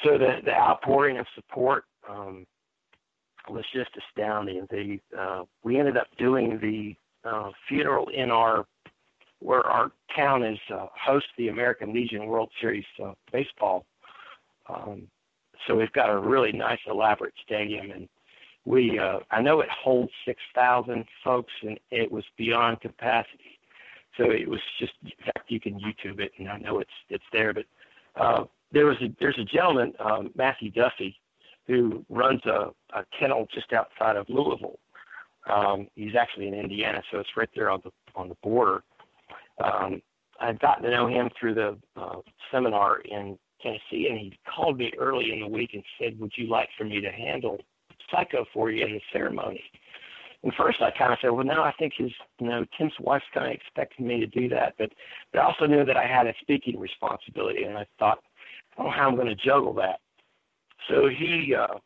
So 0.04 0.18
the 0.18 0.38
the 0.46 0.54
outpouring 0.54 1.18
of 1.18 1.26
support 1.36 1.86
um, 2.08 2.46
was 3.50 3.66
just 3.74 3.90
astounding. 3.98 4.68
The 4.70 5.00
uh, 5.18 5.44
we 5.64 5.78
ended 5.80 5.98
up 5.98 6.08
doing 6.18 6.60
the 6.62 6.96
uh, 7.28 7.52
funeral 7.68 8.08
in 8.10 8.32
our 8.32 8.66
where 9.40 9.66
our 9.66 9.92
town 10.16 10.44
is 10.44 10.60
uh, 10.74 10.88
hosts 10.94 11.30
the 11.38 11.50
American 11.50 11.94
Legion 11.94 12.26
World 12.26 12.50
Series 12.60 12.86
uh, 13.04 13.14
baseball. 13.32 13.86
Um, 14.70 15.04
so 15.66 15.76
we've 15.76 15.92
got 15.94 16.10
a 16.10 16.18
really 16.18 16.52
nice 16.52 16.80
elaborate 16.88 17.34
stadium 17.44 17.92
and 17.92 18.08
we 18.68 19.00
uh, 19.00 19.20
I 19.32 19.42
know 19.42 19.62
it 19.62 19.70
holds 19.70 20.12
six 20.26 20.42
thousand 20.54 21.06
folks, 21.24 21.54
and 21.64 21.80
it 21.90 22.12
was 22.12 22.26
beyond 22.38 22.82
capacity. 22.82 23.58
So 24.18 24.32
it 24.32 24.48
was 24.48 24.60
just 24.78 24.92
in 25.04 25.12
fact 25.24 25.50
you 25.50 25.60
can 25.60 25.80
YouTube 25.80 26.20
it, 26.20 26.34
and 26.38 26.50
I 26.50 26.58
know 26.58 26.80
it's 26.80 26.92
it's 27.10 27.24
there. 27.32 27.54
But 27.54 27.66
uh, 28.18 28.44
there 28.74 28.86
was 28.86 28.98
a 29.02 29.08
there's 29.22 29.40
a 29.40 29.46
gentleman 29.46 29.94
um, 30.00 30.32
Matthew 30.36 30.70
Duffy 30.70 31.16
who 31.66 32.06
runs 32.10 32.42
a, 32.46 32.72
a 32.94 33.06
kennel 33.18 33.48
just 33.54 33.72
outside 33.72 34.18
of 34.18 34.26
Louisville. 34.30 34.80
Um, 35.50 35.88
he's 35.96 36.16
actually 36.20 36.50
in 36.50 36.54
Indiana, 36.54 37.02
so 37.10 37.20
it's 37.20 37.38
right 37.38 37.50
there 37.56 37.70
on 37.70 37.80
the 37.86 37.92
on 38.16 38.28
the 38.28 38.36
border. 38.44 38.84
Um, 39.64 40.02
I'd 40.40 40.60
gotten 40.60 40.84
to 40.84 40.92
know 40.92 41.08
him 41.08 41.30
through 41.40 41.56
the 41.56 41.78
uh, 41.96 42.18
seminar 42.52 43.00
in 43.00 43.38
Tennessee, 43.62 44.08
and 44.10 44.20
he 44.20 44.38
called 44.56 44.78
me 44.78 44.92
early 45.00 45.32
in 45.34 45.40
the 45.40 45.48
week 45.48 45.72
and 45.74 45.84
said, 46.00 46.20
"Would 46.20 46.34
you 46.36 46.48
like 46.48 46.70
for 46.78 46.84
me 46.84 47.02
to 47.02 47.12
handle 47.12 47.60
psycho 48.12 48.46
for 48.54 48.72
you 48.72 48.86
in 48.86 48.94
the 48.94 49.02
ceremony. 49.12 49.64
And 50.44 50.54
first 50.56 50.82
I 50.82 50.92
kind 50.92 51.12
of 51.12 51.20
said, 51.22 51.32
well, 51.32 51.46
no, 51.46 51.64
I 51.64 51.74
think 51.80 51.94
his, 51.98 52.12
you 52.40 52.48
know, 52.48 52.66
Tim's 52.78 52.94
wife's 53.00 53.26
kind 53.34 53.48
of 53.48 53.54
expecting 53.54 54.08
me 54.08 54.20
to 54.20 54.28
do 54.28 54.48
that. 54.50 54.76
But, 54.78 54.92
but 55.32 55.40
I 55.40 55.46
also 55.46 55.66
knew 55.66 55.84
that 55.84 55.98
I 55.98 56.06
had 56.06 56.28
a 56.28 56.34
speaking 56.42 56.80
responsibility, 56.80 57.64
and 57.64 57.78
I 57.78 57.86
thought, 57.98 58.20
I 58.74 58.84
don't 58.84 58.86
know 58.88 58.92
how 58.92 59.08
I'm 59.08 59.16
going 59.16 59.28
to 59.28 59.36
juggle 59.36 59.74
that. 59.76 60.00
So 60.88 61.10
he, 61.10 61.56
uh, 61.58 61.80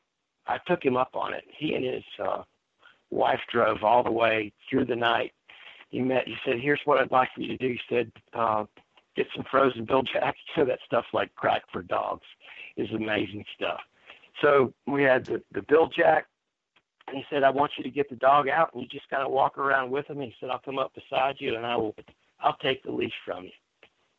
I 0.47 0.57
took 0.67 0.83
him 0.83 0.97
up 0.97 1.11
on 1.15 1.33
it. 1.33 1.45
He 1.57 1.75
and 1.75 1.85
his 1.85 2.03
uh, 2.23 2.43
wife 3.09 3.39
drove 3.51 3.83
all 3.83 4.03
the 4.03 4.11
way 4.11 4.51
through 4.69 4.85
the 4.85 4.95
night. 4.95 5.31
He 5.91 5.99
met. 5.99 6.27
He 6.27 6.35
said, 6.45 6.59
"Here's 6.59 6.81
what 6.85 6.99
I'd 6.99 7.11
like 7.11 7.29
you 7.37 7.47
to 7.47 7.57
do." 7.57 7.67
He 7.67 7.79
said, 7.89 8.11
uh, 8.33 8.65
"Get 9.15 9.27
some 9.35 9.45
frozen 9.51 9.85
Bil-Jac." 9.85 10.35
So 10.55 10.65
that 10.65 10.79
stuff 10.85 11.05
like 11.13 11.33
crack 11.35 11.63
for 11.71 11.81
dogs 11.83 12.25
is 12.77 12.89
amazing 12.91 13.45
stuff. 13.55 13.79
So 14.41 14.73
we 14.87 15.03
had 15.03 15.25
the, 15.25 15.41
the 15.53 15.61
Bil-Jac, 15.61 16.25
and 17.07 17.17
he 17.17 17.23
said, 17.29 17.43
I 17.43 17.49
want 17.49 17.73
you 17.77 17.83
to 17.83 17.89
get 17.89 18.09
the 18.09 18.15
dog 18.15 18.47
out, 18.47 18.73
and 18.73 18.81
you 18.81 18.87
just 18.87 19.09
kind 19.09 19.23
of 19.23 19.31
walk 19.31 19.57
around 19.57 19.91
with 19.91 20.07
him. 20.07 20.21
He 20.21 20.33
said, 20.39 20.49
I'll 20.49 20.59
come 20.59 20.79
up 20.79 20.93
beside 20.93 21.35
you, 21.39 21.55
and 21.55 21.65
I 21.65 21.75
will, 21.75 21.95
I'll 22.39 22.57
take 22.57 22.83
the 22.83 22.91
leash 22.91 23.13
from 23.25 23.45
you. 23.45 23.51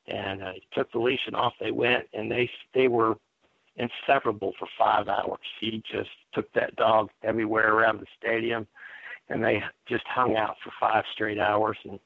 And 0.08 0.42
uh, 0.42 0.52
he 0.52 0.62
took 0.72 0.90
the 0.92 0.98
leash, 0.98 1.20
and 1.26 1.36
off 1.36 1.54
they 1.60 1.70
went, 1.70 2.04
and 2.12 2.30
they 2.30 2.50
they 2.74 2.88
were 2.88 3.14
inseparable 3.76 4.52
for 4.58 4.68
five 4.78 5.08
hours. 5.08 5.40
He 5.60 5.82
just 5.90 6.10
took 6.34 6.52
that 6.52 6.74
dog 6.76 7.10
everywhere 7.22 7.72
around 7.72 8.00
the 8.00 8.06
stadium, 8.18 8.66
and 9.28 9.42
they 9.42 9.62
just 9.88 10.04
hung 10.06 10.36
out 10.36 10.56
for 10.62 10.72
five 10.80 11.04
straight 11.14 11.38
hours. 11.38 11.76
And 11.84 11.98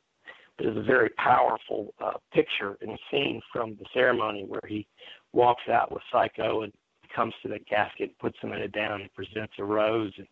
it 0.59 0.67
was 0.67 0.77
a 0.77 0.83
very 0.83 1.11
powerful 1.11 1.95
uh, 2.03 2.15
picture 2.33 2.77
and 2.81 2.99
scene 3.11 3.41
from 3.53 3.77
the 3.79 3.87
ceremony 3.93 4.45
where 4.47 4.63
he 4.67 4.87
walks 5.33 5.69
out 5.71 5.93
with 5.93 6.03
Psycho 6.11 6.63
and 6.63 6.73
comes 7.15 7.35
to 7.43 7.49
the 7.49 7.59
casket, 7.59 8.19
puts 8.19 8.37
them 8.41 8.53
in 8.53 8.61
it 8.61 8.73
down, 8.73 9.01
and 9.03 9.15
presents 9.15 9.55
a 9.59 9.65
rose. 9.65 10.13
And, 10.17 10.27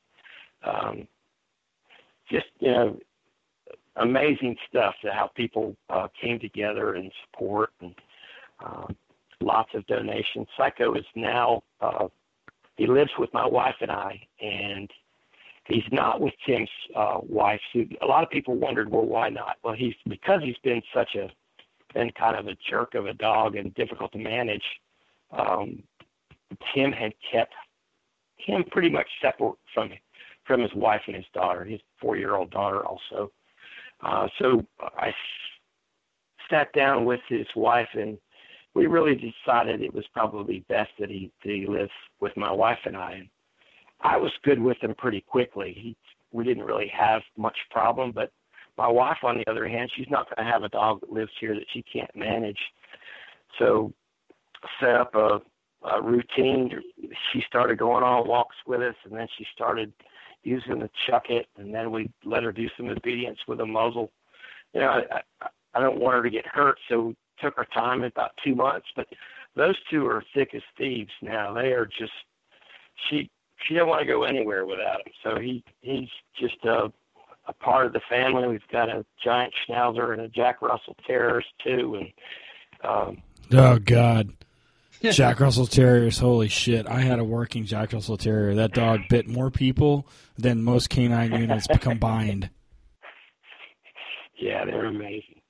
um, 0.64 1.08
just 2.30 2.46
you 2.58 2.70
know, 2.70 2.98
amazing 3.96 4.56
stuff. 4.68 4.94
To 5.02 5.12
how 5.12 5.30
people 5.34 5.76
uh, 5.90 6.08
came 6.20 6.40
together 6.40 6.94
and 6.94 7.10
support, 7.24 7.70
and 7.80 7.94
um, 8.64 8.96
lots 9.40 9.70
of 9.74 9.86
donations. 9.86 10.46
Psycho 10.56 10.94
is 10.94 11.04
now 11.14 11.62
uh, 11.80 12.08
he 12.76 12.86
lives 12.86 13.10
with 13.18 13.32
my 13.32 13.46
wife 13.46 13.76
and 13.80 13.90
I, 13.90 14.20
and 14.40 14.90
he's 15.66 15.84
not 15.90 16.20
with 16.20 16.34
Tim's 16.46 16.68
uh, 16.94 17.18
wife. 17.22 17.60
A 17.74 18.06
lot 18.06 18.22
of 18.22 18.30
people 18.30 18.54
wondered, 18.54 18.90
well, 18.90 19.06
why 19.06 19.28
not? 19.28 19.56
Well, 19.62 19.74
he's 19.74 19.94
because 20.08 20.42
he's 20.42 20.58
been 20.62 20.82
such 20.94 21.14
a 21.14 21.30
been 21.94 22.10
kind 22.10 22.36
of 22.36 22.48
a 22.48 22.56
jerk 22.68 22.94
of 22.94 23.06
a 23.06 23.14
dog 23.14 23.54
and 23.56 23.72
difficult 23.74 24.12
to 24.12 24.18
manage. 24.18 24.64
Um, 25.30 25.82
Tim 26.74 26.92
had 26.92 27.12
kept 27.32 27.54
him 28.36 28.64
pretty 28.70 28.90
much 28.90 29.06
separate 29.22 29.56
from 29.72 29.90
from 30.44 30.60
his 30.60 30.74
wife 30.74 31.00
and 31.06 31.16
his 31.16 31.24
daughter, 31.32 31.64
his 31.64 31.80
four-year-old 31.98 32.50
daughter 32.50 32.84
also. 32.84 33.32
Uh, 34.02 34.28
so 34.38 34.62
I 34.82 35.14
sat 36.50 36.70
down 36.74 37.06
with 37.06 37.20
his 37.28 37.46
wife, 37.56 37.88
and 37.94 38.18
we 38.74 38.86
really 38.86 39.14
decided 39.14 39.80
it 39.80 39.94
was 39.94 40.04
probably 40.12 40.64
best 40.68 40.90
that 40.98 41.08
he 41.08 41.30
that 41.44 41.50
he 41.50 41.66
live 41.66 41.88
with 42.20 42.36
my 42.36 42.52
wife 42.52 42.80
and 42.84 42.96
I. 42.96 43.28
I 44.04 44.18
was 44.18 44.30
good 44.44 44.60
with 44.60 44.76
him 44.78 44.94
pretty 44.96 45.22
quickly. 45.22 45.74
He 45.76 45.96
we 46.30 46.44
didn't 46.44 46.64
really 46.64 46.88
have 46.96 47.22
much 47.36 47.56
problem, 47.70 48.12
but 48.12 48.30
my 48.76 48.88
wife, 48.88 49.18
on 49.22 49.38
the 49.38 49.48
other 49.48 49.68
hand, 49.68 49.90
she's 49.94 50.10
not 50.10 50.26
going 50.28 50.44
to 50.44 50.52
have 50.52 50.64
a 50.64 50.68
dog 50.68 51.00
that 51.00 51.12
lives 51.12 51.30
here 51.38 51.54
that 51.54 51.66
she 51.72 51.82
can't 51.82 52.14
manage. 52.14 52.58
So 53.58 53.92
set 54.80 54.96
up 54.96 55.14
a 55.14 55.40
uh, 55.84 56.00
routine. 56.02 56.70
She 57.32 57.42
started 57.46 57.78
going 57.78 58.02
on 58.02 58.26
walks 58.26 58.56
with 58.66 58.80
us, 58.80 58.96
and 59.04 59.16
then 59.16 59.28
she 59.38 59.46
started 59.54 59.92
using 60.42 60.80
the 60.80 60.90
chuck 61.06 61.30
it, 61.30 61.46
and 61.56 61.72
then 61.72 61.92
we 61.92 62.10
let 62.24 62.42
her 62.42 62.52
do 62.52 62.68
some 62.76 62.88
obedience 62.88 63.38
with 63.46 63.60
a 63.60 63.66
muzzle. 63.66 64.10
You 64.72 64.80
know, 64.80 64.88
I, 64.88 65.20
I, 65.40 65.48
I 65.74 65.80
don't 65.80 66.00
want 66.00 66.16
her 66.16 66.22
to 66.22 66.30
get 66.30 66.46
hurt, 66.46 66.78
so 66.88 67.00
we 67.00 67.16
took 67.40 67.56
our 67.58 67.66
time 67.66 68.02
about 68.02 68.32
two 68.42 68.56
months. 68.56 68.86
But 68.96 69.06
those 69.54 69.76
two 69.88 70.06
are 70.06 70.24
thick 70.34 70.50
as 70.54 70.62
thieves 70.76 71.12
now. 71.22 71.54
They 71.54 71.72
are 71.72 71.86
just 71.86 72.12
she 73.08 73.30
she 73.66 73.74
don't 73.74 73.88
want 73.88 74.00
to 74.00 74.06
go 74.06 74.24
anywhere 74.24 74.66
without 74.66 75.00
him. 75.06 75.12
So 75.22 75.38
he 75.40 75.62
he's 75.82 76.08
just 76.38 76.64
a 76.64 76.92
a 77.46 77.52
part 77.52 77.86
of 77.86 77.92
the 77.92 78.00
family. 78.08 78.48
We've 78.48 78.66
got 78.72 78.88
a 78.88 79.04
giant 79.22 79.52
schnauzer 79.68 80.12
and 80.12 80.22
a 80.22 80.28
Jack 80.28 80.62
Russell 80.62 80.96
Terriers 81.06 81.44
too, 81.62 81.96
and 82.00 82.08
um, 82.82 83.22
oh 83.52 83.78
god. 83.78 84.30
Jack 85.02 85.40
Russell 85.40 85.66
Terriers, 85.66 86.18
holy 86.18 86.48
shit! 86.48 86.86
I 86.88 87.00
had 87.00 87.18
a 87.18 87.24
working 87.24 87.66
Jack 87.66 87.92
Russell 87.92 88.16
Terrier. 88.16 88.54
That 88.54 88.72
dog 88.72 89.00
bit 89.10 89.28
more 89.28 89.50
people 89.50 90.08
than 90.38 90.62
most 90.64 90.88
canine 90.88 91.32
units 91.32 91.66
combined. 91.80 92.48
Yeah, 94.36 94.64
they're 94.64 94.86
amazing. 94.86 95.40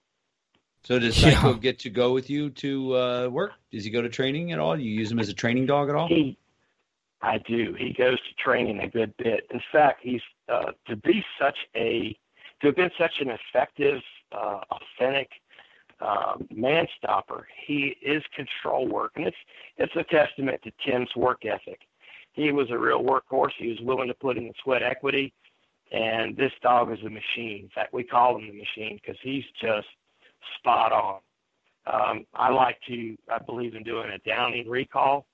So 0.83 0.99
does 0.99 1.17
Psycho 1.17 1.53
Yeah. 1.53 1.59
get 1.59 1.79
to 1.81 1.91
go 1.91 2.13
with 2.13 2.29
you 2.29 2.51
to 2.51 2.97
uh, 2.97 3.29
work? 3.29 3.53
Does 3.73 3.85
he 3.85 3.91
go 3.91 4.03
to 4.03 4.09
training 4.11 4.53
at 4.53 4.59
all? 4.59 4.77
Do 4.77 4.83
you 4.83 4.91
use 4.93 5.11
him 5.11 5.19
as 5.19 5.29
a 5.31 5.35
training 5.35 5.67
dog 5.67 5.89
at 5.89 5.95
all? 5.95 6.07
He, 6.09 6.37
I 7.25 7.39
do. 7.49 7.75
He 7.79 7.95
goes 7.95 8.19
to 8.19 8.35
training 8.43 8.81
a 8.81 8.89
good 8.89 9.17
bit. 9.17 9.47
In 9.51 9.61
fact, 9.73 10.01
he's 10.03 10.21
uh, 10.53 10.73
to 10.89 10.97
be 10.97 11.25
such 11.41 11.57
a 11.75 12.17
to 12.61 12.69
have 12.69 12.77
been 12.77 12.91
such 12.99 13.13
an 13.21 13.31
effective, 13.31 14.01
uh, 14.31 14.61
authentic 14.71 15.31
um, 16.01 16.47
man 16.55 16.87
stopper. 16.99 17.47
He 17.67 17.97
is 18.03 18.23
control 18.37 18.87
work, 18.87 19.13
and 19.17 19.27
it's 19.27 19.37
it's 19.79 19.97
a 19.97 20.05
testament 20.05 20.61
to 20.65 20.73
Tim's 20.87 21.09
work 21.17 21.47
ethic. 21.47 21.81
He 22.33 22.53
was 22.53 22.71
a 22.71 22.79
real 22.79 23.03
workhorse. 23.03 23.53
He 23.59 23.69
was 23.69 23.81
willing 23.81 24.09
to 24.09 24.15
put 24.15 24.37
in 24.37 24.45
the 24.45 24.55
sweat 24.63 24.83
equity, 24.83 25.33
and 25.93 26.37
this 26.37 26.53
dog 26.63 26.93
is 26.93 26.99
a 27.07 27.11
machine. 27.11 27.63
In 27.63 27.71
fact, 27.75 27.95
we 27.95 28.05
call 28.05 28.37
him 28.37 28.49
the 28.49 28.59
machine 28.59 29.01
because 29.01 29.19
he's 29.23 29.45
just 29.63 29.87
spot 30.59 30.93
on. 30.93 31.21
Um, 31.87 32.27
I 32.35 32.51
like 32.51 32.77
to. 32.89 33.17
I 33.33 33.39
believe 33.39 33.75
in 33.75 33.83
doing 33.83 34.11
a 34.11 34.19
downing 34.29 34.69
recall 34.69 35.27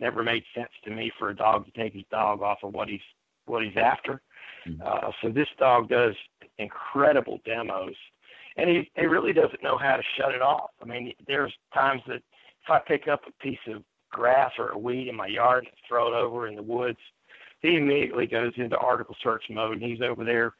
never 0.00 0.22
made 0.22 0.44
sense 0.54 0.70
to 0.84 0.90
me 0.90 1.10
for 1.18 1.30
a 1.30 1.36
dog 1.36 1.66
to 1.66 1.72
take 1.72 1.94
his 1.94 2.04
dog 2.10 2.42
off 2.42 2.58
of 2.62 2.74
what 2.74 2.88
he's 2.88 3.00
what 3.46 3.62
he's 3.62 3.76
after. 3.76 4.20
Uh, 4.84 5.10
so 5.22 5.28
this 5.28 5.48
dog 5.58 5.88
does 5.88 6.14
incredible 6.58 7.40
demos, 7.44 7.94
and 8.56 8.68
he 8.68 8.90
he 8.96 9.06
really 9.06 9.32
doesn't 9.32 9.62
know 9.62 9.78
how 9.78 9.96
to 9.96 10.02
shut 10.16 10.34
it 10.34 10.42
off. 10.42 10.70
I 10.82 10.84
mean, 10.84 11.12
there's 11.26 11.54
times 11.72 12.02
that 12.08 12.16
if 12.16 12.70
I 12.70 12.80
pick 12.80 13.08
up 13.08 13.20
a 13.26 13.42
piece 13.42 13.58
of 13.68 13.82
grass 14.10 14.52
or 14.58 14.70
a 14.70 14.78
weed 14.78 15.08
in 15.08 15.16
my 15.16 15.26
yard 15.26 15.64
and 15.64 15.74
throw 15.86 16.08
it 16.08 16.16
over 16.16 16.48
in 16.48 16.56
the 16.56 16.62
woods, 16.62 16.98
he 17.60 17.76
immediately 17.76 18.26
goes 18.26 18.52
into 18.56 18.76
article 18.78 19.16
search 19.22 19.44
mode, 19.50 19.80
and 19.80 19.82
he's 19.82 20.00
over 20.00 20.24
there 20.24 20.54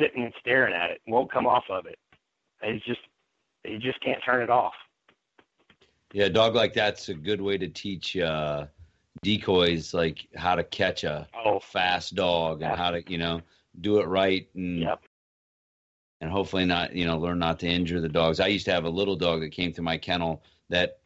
sitting 0.00 0.24
and 0.24 0.34
staring 0.40 0.74
at 0.74 0.90
it, 0.90 1.00
won't 1.06 1.32
come 1.32 1.46
off 1.46 1.64
of 1.70 1.86
it. 1.86 1.98
He's 2.62 2.82
just 2.82 3.00
he 3.62 3.78
just 3.78 4.00
can't 4.00 4.22
turn 4.24 4.42
it 4.42 4.50
off. 4.50 4.74
Yeah, 6.14 6.26
a 6.26 6.30
dog 6.30 6.54
like 6.54 6.74
that's 6.74 7.08
a 7.08 7.14
good 7.14 7.40
way 7.40 7.58
to 7.58 7.66
teach 7.66 8.16
uh, 8.16 8.66
decoys 9.22 9.92
like 9.92 10.28
how 10.36 10.54
to 10.54 10.62
catch 10.62 11.02
a 11.02 11.26
Oh, 11.44 11.58
fast 11.58 12.14
dog 12.14 12.62
and 12.62 12.76
how 12.76 12.92
to 12.92 13.02
you 13.10 13.18
know 13.18 13.40
do 13.80 13.98
it 13.98 14.06
right 14.06 14.48
and 14.54 14.78
yep. 14.78 15.02
and 16.20 16.30
hopefully 16.30 16.66
not 16.66 16.94
you 16.94 17.04
know 17.04 17.18
learn 17.18 17.40
not 17.40 17.58
to 17.60 17.66
injure 17.66 18.00
the 18.00 18.08
dogs. 18.08 18.38
I 18.38 18.46
used 18.46 18.64
to 18.66 18.72
have 18.72 18.84
a 18.84 18.90
little 18.90 19.16
dog 19.16 19.40
that 19.40 19.50
came 19.50 19.72
through 19.72 19.86
my 19.86 19.98
kennel 19.98 20.44
that 20.68 21.00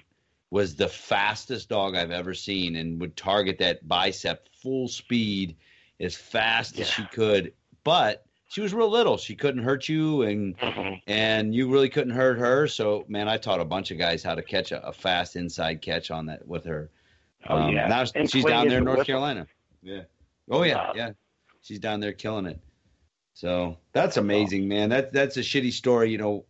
was 0.50 0.76
the 0.76 0.88
fastest 0.88 1.70
dog 1.70 1.96
I've 1.96 2.10
ever 2.10 2.34
seen 2.34 2.76
and 2.76 3.00
would 3.00 3.16
target 3.16 3.56
that 3.60 3.88
bicep 3.88 4.46
full 4.62 4.88
speed 4.88 5.56
as 6.00 6.16
fast 6.16 6.78
as 6.78 6.86
she 6.86 7.04
could, 7.04 7.54
but 7.82 8.26
she 8.48 8.60
was 8.62 8.72
real 8.74 8.88
little. 8.90 9.16
She 9.16 9.36
couldn't 9.36 9.62
hurt 9.62 9.88
you 9.88 10.22
and 10.22 10.56
hmm 10.58 10.94
and 11.06 11.54
you 11.54 11.70
really 11.70 11.88
couldn't 11.88 12.14
hurt 12.14 12.38
her. 12.38 12.66
So 12.66 13.04
man, 13.08 13.28
I 13.28 13.36
taught 13.36 13.60
a 13.60 13.64
bunch 13.64 13.90
of 13.90 13.98
guys 13.98 14.22
how 14.22 14.34
to 14.34 14.42
catch 14.42 14.72
a, 14.72 14.86
a 14.86 14.92
fast 14.92 15.36
inside 15.36 15.80
catch 15.82 16.10
on 16.10 16.26
that 16.26 16.46
with 16.46 16.64
her. 16.64 16.90
Oh 17.48 17.56
Um, 17.56 17.74
yeah. 17.74 17.86
Now 17.86 18.04
And 18.14 18.30
she's 18.30 18.44
down 18.44 18.68
there 18.68 18.78
in 18.78 18.84
North. 18.84 19.06
Carolina. 19.06 19.46
Yeah. 19.82 20.02
Oh 20.50 20.62
yeah, 20.64 20.92
yeah. 20.94 21.10
She's 21.60 21.78
down 21.78 22.00
there 22.00 22.12
killing 22.12 22.46
it. 22.46 22.58
So 23.34 23.76
that's 23.92 24.16
amazing, 24.16 24.66
man. 24.66 24.88
That 24.88 25.12
that's 25.12 25.36
a 25.36 25.40
shitty 25.40 25.72
story. 25.72 26.10
You 26.10 26.18
know, 26.18 26.44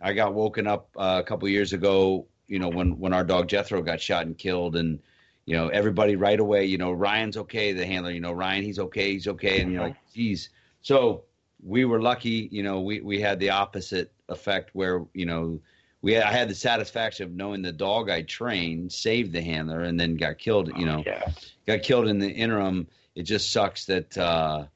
I 0.00 0.12
got 0.14 0.34
woken 0.34 0.66
up 0.66 0.88
uh, 0.96 1.20
a 1.22 1.26
couple 1.26 1.48
years 1.48 1.72
ago. 1.72 2.26
You 2.48 2.58
know, 2.58 2.68
when 2.68 2.98
when 2.98 3.12
our 3.12 3.22
dog 3.24 3.46
Jethro 3.48 3.82
got 3.82 4.00
shot 4.00 4.26
and 4.26 4.36
killed, 4.36 4.74
and 4.74 4.98
you 5.44 5.54
know 5.56 5.68
everybody 5.68 6.16
right 6.16 6.40
away. 6.40 6.64
You 6.64 6.78
know, 6.78 6.90
Ryan's 6.90 7.36
okay. 7.36 7.72
The 7.72 7.86
handler. 7.86 8.10
You 8.10 8.20
know, 8.20 8.32
Ryan, 8.32 8.64
he's 8.64 8.78
okay. 8.80 9.12
He's 9.12 9.28
okay. 9.28 9.60
And 9.60 9.70
you're 9.70 9.82
like, 9.82 9.96
geez. 10.14 10.48
So 10.82 11.24
we 11.62 11.84
were 11.84 12.00
lucky. 12.00 12.48
You 12.50 12.62
know, 12.62 12.80
we 12.80 13.00
we 13.00 13.20
had 13.20 13.38
the 13.38 13.50
opposite 13.50 14.12
effect 14.28 14.70
where 14.72 15.04
you 15.14 15.26
know 15.26 15.60
we 16.02 16.16
I 16.18 16.32
had 16.32 16.48
the 16.48 16.54
satisfaction 16.54 17.26
of 17.26 17.32
knowing 17.32 17.62
the 17.62 17.72
dog 17.72 18.10
I 18.10 18.22
trained 18.22 18.92
saved 18.92 19.32
the 19.32 19.42
handler 19.42 19.82
and 19.82 19.98
then 19.98 20.16
got 20.16 20.38
killed. 20.38 20.76
You 20.78 20.86
know, 20.86 21.02
Yeah. 21.06 21.30
got 21.66 21.82
killed 21.82 22.08
in 22.08 22.18
the 22.18 22.30
interim. 22.30 22.86
It 23.14 23.24
just 23.24 23.52
sucks 23.52 23.86
that 23.86 24.16
uh, 24.16 24.66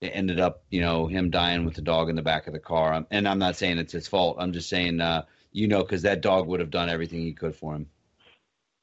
it 0.00 0.08
ended 0.14 0.38
up, 0.40 0.62
you 0.70 0.80
know, 0.80 1.06
him 1.06 1.30
dying 1.30 1.64
with 1.64 1.74
the 1.74 1.82
dog 1.82 2.10
in 2.10 2.16
the 2.16 2.22
back 2.22 2.46
of 2.46 2.52
the 2.52 2.58
car. 2.58 3.04
And 3.10 3.26
I'm 3.28 3.38
not 3.38 3.56
saying 3.56 3.78
it's 3.78 3.92
his 3.92 4.06
fault. 4.06 4.36
I'm 4.38 4.52
just 4.52 4.68
saying, 4.68 5.00
uh, 5.00 5.24
you 5.52 5.68
know, 5.68 5.82
because 5.82 6.02
that 6.02 6.20
dog 6.20 6.46
would 6.48 6.60
have 6.60 6.70
done 6.70 6.88
everything 6.88 7.20
he 7.20 7.32
could 7.32 7.56
for 7.56 7.74
him. 7.74 7.86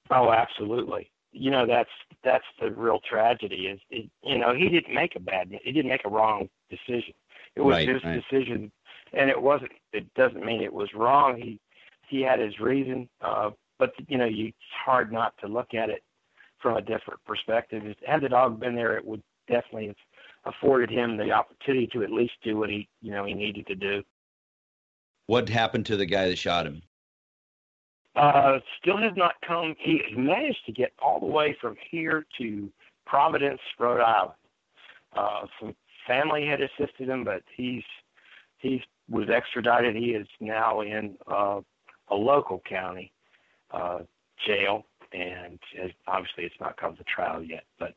Oh, 0.10 0.32
absolutely. 0.32 1.12
You 1.32 1.52
know, 1.52 1.68
that's 1.68 1.90
that's 2.24 2.46
the 2.62 2.72
real 2.72 3.00
tragedy. 3.10 3.68
Is 3.68 3.80
it, 3.90 4.10
you 4.24 4.38
know 4.38 4.54
he 4.54 4.70
didn't 4.70 4.94
make 4.94 5.16
a 5.16 5.20
bad, 5.20 5.52
he 5.64 5.72
didn't 5.72 5.90
make 5.90 6.06
a 6.06 6.10
wrong 6.10 6.50
decision. 6.70 7.14
It 7.56 7.62
was 7.62 7.76
Right, 7.78 7.90
his 7.90 8.04
right. 8.04 8.22
decision, 8.30 8.72
and 9.14 9.30
it 9.30 9.42
wasn't. 9.42 9.72
It 9.94 10.14
doesn't 10.14 10.46
mean 10.46 10.62
it 10.62 10.74
was 10.74 10.90
wrong. 10.94 11.38
He 11.38 11.60
he 12.08 12.22
had 12.22 12.40
his 12.40 12.60
reason, 12.60 13.10
uh, 13.22 13.52
but 13.78 13.92
you 14.08 14.18
know, 14.18 14.26
you, 14.26 14.48
it's 14.48 14.58
hard 14.86 15.12
not 15.12 15.34
to 15.42 15.48
look 15.48 15.74
at 15.74 15.90
it 15.90 16.04
from 16.62 16.78
a 16.78 16.82
different 16.82 17.24
perspective. 17.26 17.84
Had 18.06 18.22
the 18.22 18.30
dog 18.30 18.60
been 18.60 18.76
there, 18.76 18.98
it 18.98 19.06
would 19.06 19.24
definitely 19.48 19.88
have 19.88 19.96
afforded 20.54 20.90
him 20.90 21.18
the 21.18 21.32
opportunity 21.32 21.88
to 21.88 22.04
at 22.04 22.12
least 22.12 22.34
do 22.44 22.58
what 22.58 22.70
he 22.70 22.88
you 23.02 23.12
know 23.12 23.26
he 23.26 23.34
needed 23.34 23.68
to 23.68 23.76
do. 23.76 24.04
What 25.28 25.48
happened 25.50 25.86
to 25.88 25.98
the 25.98 26.06
guy 26.06 26.28
that 26.28 26.38
shot 26.38 26.66
him? 26.66 26.82
Uh, 28.16 28.60
still 28.82 28.98
has 28.98 29.14
not 29.16 29.36
come. 29.46 29.76
He 29.80 30.02
he 30.10 30.16
managed 30.16 30.66
to 30.66 30.72
get 30.72 30.92
all 31.02 31.20
the 31.20 31.26
way 31.26 31.56
from 31.62 31.76
here 31.90 32.26
to 32.38 32.70
Providence, 33.06 33.62
Rhode 33.80 34.02
Island. 34.02 34.34
Uh, 35.16 35.46
some 35.60 35.76
family 36.08 36.46
had 36.46 36.60
assisted 36.62 37.08
him, 37.10 37.24
but 37.24 37.44
he's 37.56 37.84
he's 38.58 38.82
was 39.10 39.30
extradited. 39.30 39.96
He 39.96 40.12
is 40.12 40.28
now 40.40 40.82
in 40.82 41.16
uh, 41.32 41.62
a 42.10 42.16
local 42.16 42.62
county 42.68 43.12
uh, 43.72 44.00
jail, 44.46 44.86
and 45.14 45.60
uh, 45.82 45.88
obviously 46.08 46.44
it's 46.46 46.60
not 46.60 46.78
come 46.78 46.96
to 46.98 47.04
trial 47.04 47.42
yet. 47.44 47.64
But 47.78 47.94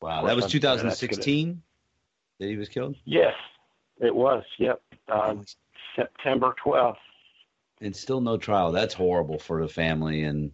Wow, 0.00 0.24
that 0.26 0.36
was 0.36 0.44
course, 0.44 0.54
I'm- 0.64 0.86
that's 0.86 1.00
2016 1.00 1.62
that 2.38 2.46
he 2.48 2.56
was 2.56 2.68
killed. 2.68 2.96
yes, 3.04 3.34
it 4.00 4.14
was. 4.14 4.44
Yep, 4.58 4.80
uh, 5.08 5.34
September 5.96 6.54
twelfth. 6.62 7.00
And 7.80 7.94
still 7.94 8.20
no 8.20 8.36
trial. 8.36 8.72
That's 8.72 8.94
horrible 8.94 9.38
for 9.38 9.62
the 9.62 9.68
family 9.68 10.24
and 10.24 10.50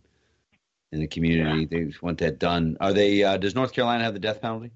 and 0.93 1.03
the 1.03 1.07
community. 1.07 1.65
They 1.65 1.93
want 2.03 2.19
that 2.19 2.39
done. 2.39 2.77
Are 2.81 2.93
they? 2.93 3.23
Uh, 3.23 3.37
does 3.37 3.55
North 3.55 3.73
Carolina 3.73 4.05
have 4.05 4.13
the 4.15 4.21
death 4.21 4.41
penalty? 4.43 4.71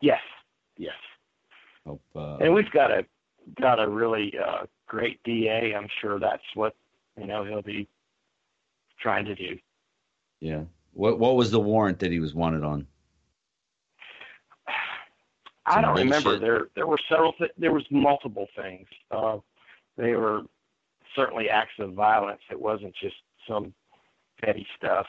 Yes, 0.00 0.20
yes. 0.76 0.94
Hope. 1.86 2.02
Uh, 2.14 2.36
and 2.38 2.52
we've 2.52 2.70
got 2.72 2.90
a 2.90 3.06
got 3.60 3.80
a 3.80 3.88
really 3.88 4.34
uh, 4.36 4.66
great 4.86 5.22
DA. 5.22 5.74
I'm 5.74 5.88
sure 6.00 6.18
that's 6.18 6.42
what 6.54 6.74
you 7.18 7.26
know 7.26 7.44
he'll 7.44 7.62
be 7.62 7.88
trying 9.00 9.24
to 9.26 9.34
do. 9.34 9.58
yeah. 10.40 10.62
What 10.92 11.18
What 11.18 11.36
was 11.36 11.50
the 11.50 11.60
warrant 11.60 11.98
that 12.00 12.10
he 12.10 12.20
was 12.20 12.34
wanted 12.34 12.64
on? 12.64 12.86
I 15.66 15.80
don't 15.80 15.96
remember. 15.96 16.38
There 16.38 16.68
there 16.74 16.86
were 16.86 16.98
several. 17.08 17.32
Th- 17.34 17.50
there 17.58 17.72
was 17.72 17.84
multiple 17.90 18.46
things. 18.56 18.86
Uh, 19.10 19.38
they 19.96 20.14
were 20.14 20.42
certainly 21.14 21.48
acts 21.48 21.74
of 21.78 21.92
violence. 21.94 22.40
It 22.50 22.60
wasn't 22.60 22.94
just 23.00 23.16
some 23.48 23.72
petty 24.42 24.66
stuff. 24.76 25.06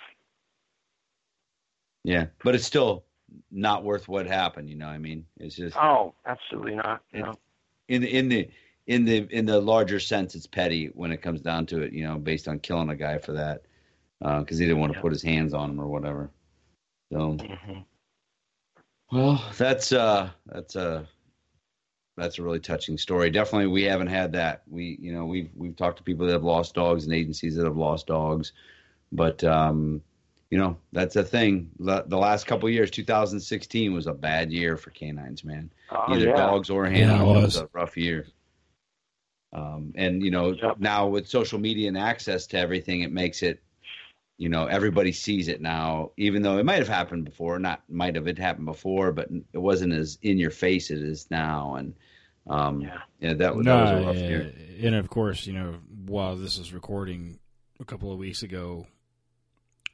Yeah, 2.04 2.28
but 2.44 2.56
it's 2.56 2.66
still 2.66 3.04
not 3.52 3.84
worth 3.84 4.08
what 4.08 4.26
happened. 4.28 4.70
You 4.70 4.76
know, 4.76 4.86
what 4.88 4.94
I 4.94 4.98
mean, 5.00 5.26
it's 5.38 5.56
just 5.56 5.76
Oh, 5.78 6.14
absolutely 6.26 6.76
not. 6.76 7.02
No. 7.14 7.34
in 7.90 8.02
the 8.02 8.18
in 8.18 8.30
the 8.30 8.50
in 8.86 9.04
the 9.06 9.28
in 9.36 9.46
the 9.46 9.60
larger 9.60 10.00
sense, 10.00 10.34
it's 10.36 10.48
petty 10.48 10.88
when 10.94 11.12
it 11.12 11.22
comes 11.22 11.42
down 11.42 11.66
to 11.68 11.82
it. 11.82 11.92
You 11.94 12.04
know, 12.06 12.18
based 12.18 12.48
on 12.48 12.60
killing 12.60 12.90
a 12.90 12.96
guy 12.96 13.18
for 13.18 13.34
that 13.34 13.64
because 14.20 14.58
he 14.58 14.66
didn't 14.66 14.80
want 14.80 14.94
to 14.94 14.98
Yeah. 14.98 15.02
put 15.02 15.12
his 15.12 15.24
hands 15.24 15.54
on 15.54 15.72
him 15.72 15.82
or 15.82 15.88
whatever. 15.88 16.32
So, 17.12 17.32
hmm 17.34 17.80
well, 19.12 19.42
that's 19.58 19.92
uh 19.94 20.30
that's 20.46 20.76
a 20.76 21.08
that's 22.18 22.40
a 22.40 22.44
really 22.44 22.60
touching 22.60 22.98
story. 22.98 23.30
Definitely, 23.30 23.68
we 23.68 23.84
haven't 23.84 24.08
had 24.08 24.34
that. 24.34 24.64
We 24.70 24.98
you 25.02 25.14
know 25.14 25.26
we've 25.26 25.50
we've 25.56 25.76
talked 25.76 25.98
to 25.98 26.04
people 26.04 26.26
that 26.26 26.34
have 26.34 26.44
lost 26.44 26.74
dogs 26.76 27.06
and 27.06 27.14
agencies 27.14 27.56
that 27.56 27.66
have 27.66 27.78
lost 27.78 28.08
dogs. 28.08 28.54
but 29.12 29.44
um, 29.44 30.02
you 30.50 30.58
know 30.58 30.78
that's 30.94 31.16
a 31.16 31.24
thing. 31.24 31.70
The, 31.80 32.04
the 32.08 32.18
last 32.18 32.46
couple 32.48 32.70
years, 32.70 32.90
2016 32.92 33.94
was 33.94 34.08
a 34.08 34.14
bad 34.14 34.52
year 34.52 34.78
for 34.78 34.90
canines, 34.92 35.44
man. 35.44 35.72
Oh, 35.92 36.14
Either 36.14 36.28
yeah. 36.28 36.36
dogs 36.36 36.70
or 36.70 36.86
Yeah, 36.88 36.92
it 36.92 37.06
handlers. 37.08 37.38
it 37.38 37.42
was 37.42 37.44
was. 37.44 37.56
a 37.64 37.70
rough 37.74 37.98
year. 37.98 38.28
Um, 39.54 39.94
and 39.96 40.22
you 40.24 40.32
know 40.32 40.52
Yep. 40.54 40.80
now 40.80 41.08
with 41.08 41.28
social 41.28 41.60
media 41.60 41.88
and 41.88 41.98
access 41.98 42.48
to 42.48 42.58
everything, 42.58 43.02
it 43.02 43.12
makes 43.12 43.44
it. 43.44 43.62
You 44.38 44.50
know, 44.50 44.66
everybody 44.68 45.12
sees 45.14 45.48
it 45.48 45.62
now, 45.62 46.12
even 46.18 46.44
though 46.44 46.60
it 46.60 46.66
might 46.66 46.78
have 46.78 46.88
happened 46.88 47.26
before. 47.26 47.58
Not 47.58 47.82
might 47.90 48.16
have 48.16 48.28
it 48.28 48.38
happened 48.38 48.68
before, 48.68 49.12
but 49.12 49.30
it 49.52 49.58
wasn't 49.58 49.94
as 49.94 50.20
in 50.22 50.38
your 50.38 50.52
face 50.52 50.92
it 50.92 51.00
is 51.00 51.28
now. 51.32 51.76
And 51.76 51.96
um, 52.46 52.82
Yeah. 52.82 53.00
yeah, 53.20 53.34
that 53.34 53.56
was, 53.56 53.66
that 53.66 53.74
was 53.82 53.92
a 53.92 53.96
No, 53.96 54.06
rough 54.06 54.18
yeah, 54.18 54.28
year. 54.30 54.54
and 54.84 54.96
of 54.96 55.10
course, 55.10 55.48
you 55.48 55.54
know, 55.54 55.80
while 56.06 56.36
this 56.36 56.58
is 56.60 56.72
recording 56.72 57.40
a 57.80 57.86
couple 57.86 58.12
of 58.12 58.20
weeks 58.20 58.44
ago, 58.44 58.86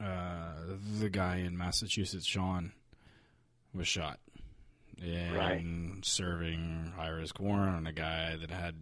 uh, 0.02 0.52
the 1.00 1.10
guy 1.10 1.38
in 1.38 1.58
Massachusetts, 1.58 2.26
Sean, 2.26 2.74
was 3.74 3.88
shot 3.88 4.20
and 5.02 5.36
Right. 5.36 6.06
serving 6.06 6.94
high 6.96 7.08
risk 7.10 7.40
warrant 7.40 7.76
on 7.76 7.88
a 7.88 7.94
guy 7.94 8.36
that 8.36 8.52
had 8.52 8.76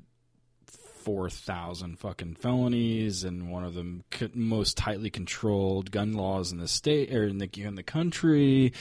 four 1.02 1.30
thousand 1.30 2.00
fucking 2.00 2.36
felonies 2.36 3.24
and 3.24 3.52
one 3.52 3.64
of 3.64 3.74
the 3.74 4.02
most 4.34 4.78
tightly 4.78 5.10
controlled 5.10 5.92
gun 5.92 6.14
laws 6.14 6.52
in 6.52 6.60
the 6.60 6.68
state 6.68 7.14
or 7.14 7.28
in 7.28 7.38
the 7.40 7.50
in 7.56 7.76
the 7.76 7.84
country, 7.84 8.74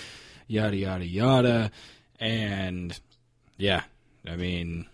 yada 0.46 0.76
yada 0.76 1.06
yada, 1.06 1.70
and 2.18 2.98
yeah, 3.56 3.82
I 4.26 4.36
mean, 4.36 4.86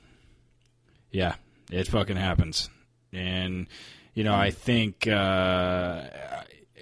yeah, 1.11 1.35
it 1.71 1.89
fucking 1.89 2.17
happens. 2.17 2.69
And, 3.13 3.67
you 4.15 4.25
know, 4.25 4.35
I 4.35 4.51
think, 4.51 5.07
uh, 5.07 6.03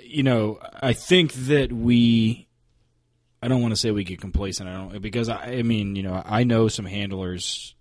you 0.03 0.23
know, 0.23 0.59
I 0.83 0.93
think 0.95 1.33
that 1.33 1.73
we, 1.73 2.49
I 3.43 3.49
don't 3.49 3.61
want 3.63 3.73
to 3.73 3.77
say 3.77 3.91
we 3.91 4.05
get 4.05 4.21
complacent. 4.21 4.69
I 4.69 4.73
don't, 4.73 5.03
because 5.03 5.29
I, 5.29 5.59
I 5.59 5.63
mean, 5.63 5.95
you 5.95 6.03
know, 6.03 6.21
I 6.25 6.45
know 6.45 6.69
some 6.69 6.87
handlers 6.87 7.75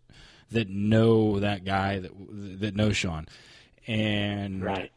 that 0.53 0.69
know 0.69 1.39
that 1.39 1.65
guy 1.65 1.99
that, 1.99 2.11
that 2.61 2.75
knows 2.75 2.97
Sean. 2.97 3.27
And, 3.85 4.63
Right. 4.63 4.91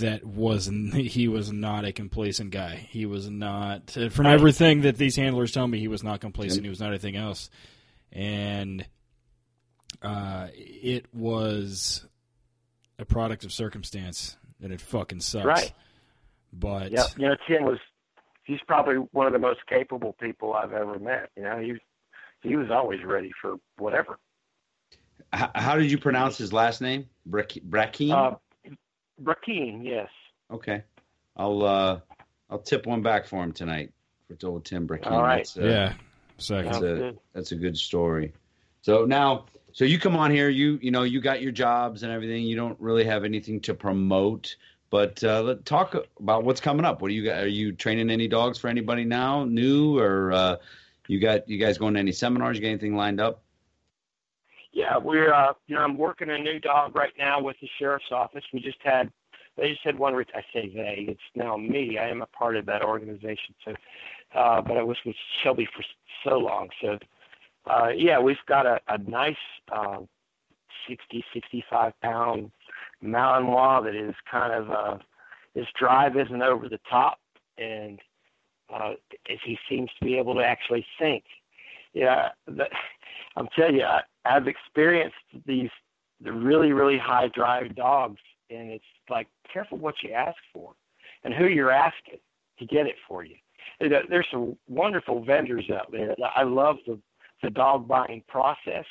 that 0.00 0.24
was 0.24 0.66
he 0.94 1.28
was 1.28 1.52
not 1.52 1.84
a 1.84 1.92
complacent 1.92 2.50
guy. 2.50 2.74
He 2.90 3.06
was 3.06 3.30
not 3.30 3.96
uh, 3.96 4.08
from 4.10 4.26
everything 4.26 4.82
that 4.82 4.96
these 4.98 5.16
handlers 5.16 5.52
tell 5.52 5.66
me. 5.66 5.78
He 5.78 5.88
was 5.88 6.02
not 6.02 6.20
complacent. 6.20 6.64
He 6.64 6.68
was 6.68 6.80
not 6.80 6.90
anything 6.90 7.16
else, 7.16 7.48
and 8.12 8.84
uh, 10.02 10.48
it 10.52 11.06
was 11.14 12.04
a 12.98 13.04
product 13.04 13.44
of 13.44 13.52
circumstance, 13.52 14.36
and 14.62 14.72
it 14.72 14.80
fucking 14.80 15.20
sucks. 15.20 15.46
Right. 15.46 15.72
But 16.52 16.92
Yeah, 16.92 17.04
you 17.16 17.26
know, 17.28 17.36
Tim 17.48 17.64
was 17.64 17.78
he's 18.44 18.60
probably 18.66 18.96
one 19.12 19.26
of 19.26 19.32
the 19.32 19.38
most 19.38 19.60
capable 19.66 20.12
people 20.20 20.54
I've 20.54 20.72
ever 20.72 20.98
met. 20.98 21.30
You 21.36 21.42
know, 21.44 21.58
he 21.58 21.74
he 22.48 22.56
was 22.56 22.70
always 22.70 23.02
ready 23.04 23.32
for 23.40 23.56
whatever. 23.78 24.18
H- 25.34 25.50
how 25.54 25.76
did 25.76 25.90
you 25.90 25.98
pronounce 25.98 26.38
his 26.38 26.52
last 26.52 26.80
name? 26.80 27.06
Brak- 27.26 27.62
Brackeen? 27.68 28.12
Uh, 28.12 28.36
Rakeen, 29.22 29.84
yes. 29.84 30.08
okay, 30.50 30.82
I'll 31.36 31.62
uh, 31.64 32.00
I'll 32.50 32.58
tip 32.58 32.86
one 32.86 33.02
back 33.02 33.26
for 33.26 33.42
him 33.42 33.52
tonight 33.52 33.92
for 34.28 34.48
old 34.48 34.64
Tim 34.64 34.86
Brackeen. 34.86 35.10
All 35.10 35.22
right. 35.22 35.38
That's, 35.38 35.56
uh, 35.56 35.62
yeah, 35.62 35.92
second. 36.38 36.72
That's 36.72 36.76
a 36.78 36.80
good. 36.80 37.18
that's 37.32 37.52
a 37.52 37.56
good 37.56 37.76
story. 37.76 38.32
So 38.82 39.04
now, 39.04 39.46
so 39.72 39.84
you 39.84 39.98
come 39.98 40.16
on 40.16 40.30
here, 40.30 40.48
you 40.48 40.78
you 40.82 40.90
know 40.90 41.02
you 41.02 41.20
got 41.20 41.42
your 41.42 41.52
jobs 41.52 42.02
and 42.02 42.12
everything. 42.12 42.44
You 42.44 42.56
don't 42.56 42.78
really 42.80 43.04
have 43.04 43.24
anything 43.24 43.60
to 43.62 43.74
promote, 43.74 44.56
but 44.90 45.22
uh, 45.22 45.42
let 45.42 45.64
talk 45.64 45.96
about 46.18 46.44
what's 46.44 46.60
coming 46.60 46.84
up. 46.84 47.02
What 47.02 47.08
do 47.08 47.14
you 47.14 47.24
got? 47.24 47.42
Are 47.42 47.48
you 47.48 47.72
training 47.72 48.10
any 48.10 48.28
dogs 48.28 48.58
for 48.58 48.68
anybody 48.68 49.04
now, 49.04 49.44
new, 49.44 49.98
or 49.98 50.32
uh, 50.32 50.56
you 51.06 51.20
got 51.20 51.48
you 51.48 51.58
guys 51.58 51.78
going 51.78 51.94
to 51.94 52.00
any 52.00 52.12
seminars? 52.12 52.56
You 52.56 52.62
got 52.62 52.68
anything 52.70 52.96
lined 52.96 53.20
up? 53.20 53.43
Yeah, 54.74 54.98
we're 54.98 55.32
uh, 55.32 55.52
you 55.68 55.76
know 55.76 55.82
I'm 55.82 55.96
working 55.96 56.30
a 56.30 56.38
new 56.38 56.58
dog 56.58 56.96
right 56.96 57.12
now 57.16 57.40
with 57.40 57.56
the 57.62 57.68
sheriff's 57.78 58.10
office. 58.10 58.42
We 58.52 58.60
just 58.60 58.78
had 58.82 59.10
they 59.56 59.70
just 59.70 59.84
had 59.84 59.96
one. 59.96 60.14
Ret- 60.14 60.34
I 60.34 60.42
say 60.52 60.68
they. 60.74 61.06
It's 61.08 61.20
now 61.36 61.56
me. 61.56 61.96
I 61.96 62.08
am 62.08 62.22
a 62.22 62.26
part 62.26 62.56
of 62.56 62.66
that 62.66 62.82
organization. 62.82 63.54
So, 63.64 63.74
uh, 64.36 64.60
but 64.60 64.76
I 64.76 64.82
was 64.82 64.96
with 65.06 65.14
Shelby 65.42 65.68
for 65.76 65.84
so 66.24 66.38
long. 66.38 66.68
So, 66.82 66.98
uh, 67.70 67.90
yeah, 67.96 68.18
we've 68.18 68.36
got 68.48 68.66
a, 68.66 68.80
a 68.88 68.98
nice 68.98 69.36
uh, 69.70 69.98
60, 70.88 71.24
65 71.32 71.92
pound 72.02 72.50
Malinois 73.02 73.84
that 73.84 73.94
is 73.94 74.14
kind 74.28 74.52
of 74.52 74.70
uh, 74.70 74.98
his 75.54 75.66
drive 75.78 76.16
isn't 76.16 76.42
over 76.42 76.68
the 76.68 76.80
top, 76.90 77.20
and 77.58 78.00
uh, 78.74 78.94
he 79.44 79.56
seems 79.68 79.88
to 80.00 80.04
be 80.04 80.18
able 80.18 80.34
to 80.34 80.44
actually 80.44 80.84
think. 80.98 81.22
Yeah, 81.92 82.30
the, 82.46 82.64
I'm 83.36 83.48
telling 83.56 83.76
you, 83.76 83.86
I've 84.24 84.48
experienced 84.48 85.16
these 85.46 85.70
the 86.20 86.32
really 86.32 86.72
really 86.72 86.98
high 86.98 87.28
drive 87.28 87.74
dogs, 87.74 88.20
and 88.50 88.70
it's 88.70 88.84
like 89.10 89.28
careful 89.52 89.78
what 89.78 89.94
you 90.02 90.12
ask 90.12 90.36
for, 90.52 90.72
and 91.24 91.34
who 91.34 91.46
you're 91.46 91.70
asking 91.72 92.18
to 92.58 92.66
get 92.66 92.86
it 92.86 92.96
for 93.08 93.24
you. 93.24 93.36
There's 93.80 94.26
some 94.30 94.56
wonderful 94.68 95.24
vendors 95.24 95.68
out 95.70 95.90
there. 95.90 96.14
I 96.34 96.44
love 96.44 96.76
the 96.86 96.98
the 97.42 97.50
dog 97.50 97.86
buying 97.86 98.22
process. 98.28 98.86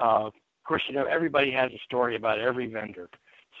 Uh, 0.00 0.26
of 0.26 0.32
course, 0.66 0.82
you 0.88 0.94
know 0.94 1.04
everybody 1.04 1.50
has 1.52 1.70
a 1.72 1.78
story 1.86 2.16
about 2.16 2.38
every 2.38 2.66
vendor. 2.66 3.08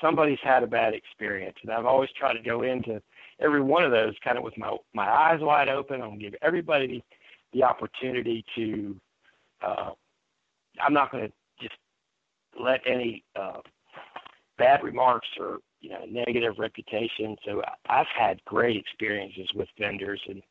Somebody's 0.00 0.38
had 0.42 0.62
a 0.62 0.66
bad 0.66 0.94
experience, 0.94 1.56
and 1.62 1.72
I've 1.72 1.86
always 1.86 2.10
tried 2.18 2.34
to 2.34 2.42
go 2.42 2.62
into 2.62 3.02
every 3.40 3.60
one 3.60 3.84
of 3.84 3.90
those 3.90 4.14
kind 4.22 4.36
of 4.36 4.44
with 4.44 4.56
my 4.58 4.76
my 4.94 5.08
eyes 5.08 5.40
wide 5.40 5.68
open. 5.68 6.02
I'm 6.02 6.18
give 6.18 6.34
everybody 6.42 7.04
the 7.52 7.62
opportunity 7.62 8.44
to. 8.56 8.96
Uh, 9.62 9.90
I'm 10.82 10.94
not 10.94 11.12
going 11.12 11.28
to 11.28 11.32
just 11.60 11.76
let 12.58 12.80
any 12.86 13.24
uh, 13.36 13.60
bad 14.58 14.82
remarks 14.82 15.28
or 15.38 15.58
you 15.80 15.90
know 15.90 16.04
negative 16.08 16.54
reputation. 16.58 17.36
So 17.44 17.62
I've 17.88 18.06
had 18.18 18.44
great 18.44 18.76
experiences 18.76 19.48
with 19.54 19.68
vendors, 19.78 20.20
and 20.28 20.42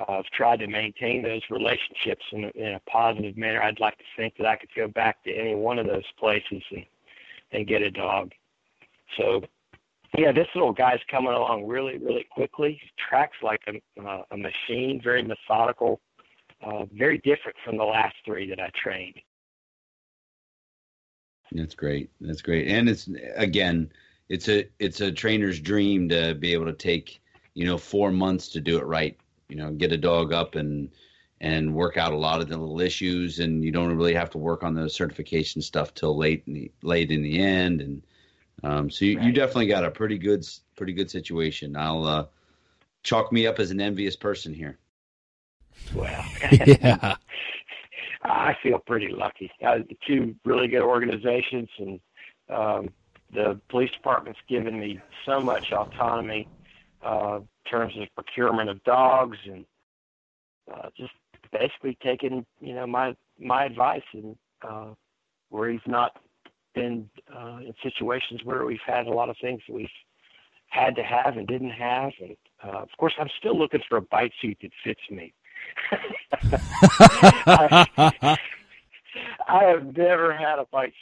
uh, 0.00 0.12
I've 0.18 0.26
tried 0.26 0.60
to 0.60 0.66
maintain 0.66 1.22
those 1.22 1.42
relationships 1.50 2.24
in 2.32 2.44
a, 2.44 2.50
in 2.54 2.74
a 2.74 2.80
positive 2.90 3.36
manner. 3.36 3.62
I'd 3.62 3.80
like 3.80 3.98
to 3.98 4.04
think 4.16 4.34
that 4.38 4.46
I 4.46 4.56
could 4.56 4.70
go 4.76 4.88
back 4.88 5.22
to 5.24 5.32
any 5.32 5.54
one 5.54 5.78
of 5.78 5.86
those 5.86 6.04
places 6.18 6.62
and 6.70 6.84
and 7.52 7.66
get 7.66 7.82
a 7.82 7.90
dog. 7.90 8.32
So 9.16 9.42
yeah, 10.16 10.32
this 10.32 10.46
little 10.54 10.72
guy's 10.72 11.00
coming 11.10 11.32
along 11.32 11.66
really, 11.66 11.98
really 11.98 12.26
quickly. 12.30 12.78
He 12.80 12.90
Tracks 13.08 13.36
like 13.42 13.60
a, 13.68 14.02
uh, 14.02 14.22
a 14.30 14.36
machine, 14.36 15.00
very 15.02 15.22
methodical, 15.22 16.00
uh, 16.62 16.84
very 16.92 17.18
different 17.18 17.56
from 17.64 17.76
the 17.76 17.84
last 17.84 18.14
three 18.24 18.48
that 18.48 18.60
I 18.60 18.70
trained. 18.82 19.16
That's 21.52 21.74
great. 21.74 22.10
That's 22.20 22.42
great. 22.42 22.68
And 22.68 22.88
it's 22.88 23.08
again, 23.34 23.90
it's 24.28 24.48
a 24.48 24.68
it's 24.78 25.00
a 25.00 25.10
trainer's 25.10 25.60
dream 25.60 26.08
to 26.10 26.34
be 26.34 26.52
able 26.52 26.66
to 26.66 26.72
take 26.72 27.20
you 27.54 27.64
know 27.64 27.78
four 27.78 28.10
months 28.10 28.48
to 28.48 28.60
do 28.60 28.78
it 28.78 28.84
right. 28.84 29.16
You 29.48 29.56
know, 29.56 29.72
get 29.72 29.92
a 29.92 29.96
dog 29.96 30.32
up 30.32 30.54
and 30.54 30.90
and 31.40 31.74
work 31.74 31.96
out 31.96 32.12
a 32.12 32.16
lot 32.16 32.40
of 32.40 32.48
the 32.48 32.56
little 32.56 32.80
issues, 32.80 33.38
and 33.38 33.64
you 33.64 33.70
don't 33.70 33.96
really 33.96 34.14
have 34.14 34.30
to 34.30 34.38
work 34.38 34.62
on 34.62 34.74
the 34.74 34.90
certification 34.90 35.62
stuff 35.62 35.94
till 35.94 36.16
late 36.16 36.42
in 36.46 36.52
the 36.52 36.70
late 36.82 37.10
in 37.10 37.22
the 37.22 37.38
end. 37.40 37.80
And 37.80 38.02
um, 38.62 38.90
so 38.90 39.04
you, 39.04 39.20
you 39.20 39.32
definitely 39.32 39.68
got 39.68 39.84
a 39.84 39.90
pretty 39.90 40.18
good 40.18 40.46
pretty 40.76 40.92
good 40.92 41.10
situation. 41.10 41.76
I'll 41.76 42.04
uh, 42.04 42.26
chalk 43.02 43.32
me 43.32 43.46
up 43.46 43.58
as 43.58 43.70
an 43.70 43.80
envious 43.80 44.16
person 44.16 44.52
here. 44.52 44.78
Well, 45.94 46.24
yeah, 46.50 47.16
I 48.22 48.54
feel 48.62 48.78
pretty 48.78 49.08
lucky. 49.08 49.50
Uh, 49.64 49.78
two 50.06 50.34
really 50.44 50.68
good 50.68 50.82
organizations, 50.82 51.68
and 51.78 52.00
um, 52.48 52.88
the 53.32 53.60
police 53.68 53.90
department's 53.92 54.40
given 54.48 54.78
me 54.78 55.00
so 55.24 55.40
much 55.40 55.72
autonomy 55.72 56.48
uh, 57.04 57.36
in 57.40 57.70
terms 57.70 57.94
of 58.00 58.08
procurement 58.14 58.70
of 58.70 58.82
dogs 58.84 59.38
and 59.46 59.64
uh, 60.72 60.88
just 60.96 61.12
basically 61.52 61.96
taking 62.02 62.44
you 62.60 62.74
know 62.74 62.86
my 62.86 63.14
my 63.38 63.64
advice 63.64 64.02
and 64.12 64.36
uh, 64.66 64.88
where 65.50 65.70
he's 65.70 65.80
not 65.86 66.12
been 66.74 67.08
uh, 67.34 67.58
in 67.60 67.72
situations 67.82 68.40
where 68.44 68.64
we've 68.64 68.78
had 68.86 69.06
a 69.06 69.10
lot 69.10 69.28
of 69.28 69.36
things 69.40 69.60
that 69.66 69.74
we've 69.74 69.88
had 70.68 70.94
to 70.96 71.02
have 71.02 71.36
and 71.36 71.46
didn't 71.46 71.70
have, 71.70 72.12
and 72.20 72.36
uh, 72.64 72.78
of 72.78 72.88
course 72.98 73.14
I'm 73.18 73.30
still 73.38 73.58
looking 73.58 73.80
for 73.88 73.98
a 73.98 74.02
bite 74.02 74.32
suit 74.42 74.58
that 74.62 74.70
fits 74.84 75.00
me. 75.10 75.32
I, 79.48 79.64
have 79.64 79.96
never 79.96 80.36
had 80.36 80.58
a 80.58 80.66
bite 80.70 80.92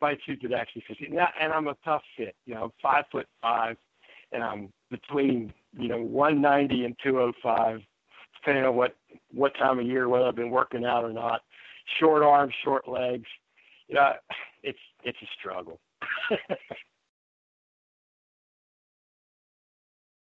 bite 0.00 0.18
suit 0.26 0.40
that 0.42 0.52
actually 0.52 0.84
fits 0.86 1.00
and 1.00 1.52
I'm 1.52 1.68
a 1.68 1.76
tough 1.84 2.02
fit. 2.16 2.34
You 2.46 2.54
know, 2.54 2.72
five 2.82 3.04
foot 3.12 3.26
five, 3.40 3.76
and 4.32 4.42
I'm 4.42 4.72
between 4.90 5.52
you 5.78 5.88
know 5.88 6.02
190 6.02 6.84
and 6.84 6.96
205, 7.02 7.80
depending 8.36 8.64
on 8.64 8.76
what 8.76 8.96
what 9.32 9.54
time 9.56 9.78
of 9.78 9.86
year, 9.86 10.08
whether 10.08 10.26
I've 10.26 10.36
been 10.36 10.50
working 10.50 10.84
out 10.84 11.04
or 11.04 11.12
not. 11.12 11.42
Short 11.98 12.22
arms, 12.22 12.54
short 12.64 12.88
legs. 12.88 13.26
You 13.88 13.96
know, 13.96 14.12
it's 14.62 14.78
it's 15.04 15.18
a 15.22 15.26
struggle. 15.38 15.80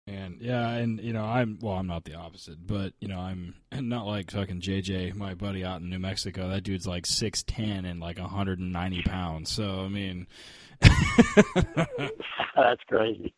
And 0.06 0.40
yeah, 0.40 0.68
and 0.70 1.00
you 1.00 1.12
know, 1.12 1.24
I'm 1.24 1.58
well, 1.60 1.74
I'm 1.74 1.86
not 1.86 2.04
the 2.04 2.14
opposite, 2.14 2.66
but 2.66 2.92
you 3.00 3.08
know, 3.08 3.18
I'm 3.20 3.54
not 3.72 4.06
like 4.06 4.30
fucking 4.30 4.60
JJ, 4.60 5.14
my 5.14 5.34
buddy 5.34 5.64
out 5.64 5.80
in 5.80 5.90
New 5.90 6.00
Mexico. 6.00 6.48
That 6.48 6.64
dude's 6.64 6.86
like 6.86 7.06
six 7.06 7.42
ten 7.44 7.84
and 7.84 8.00
like 8.00 8.18
190 8.18 9.02
pounds. 9.02 9.50
So 9.50 9.80
I 9.80 9.88
mean, 9.88 10.26
That's 12.56 12.82
crazy. 12.88 13.34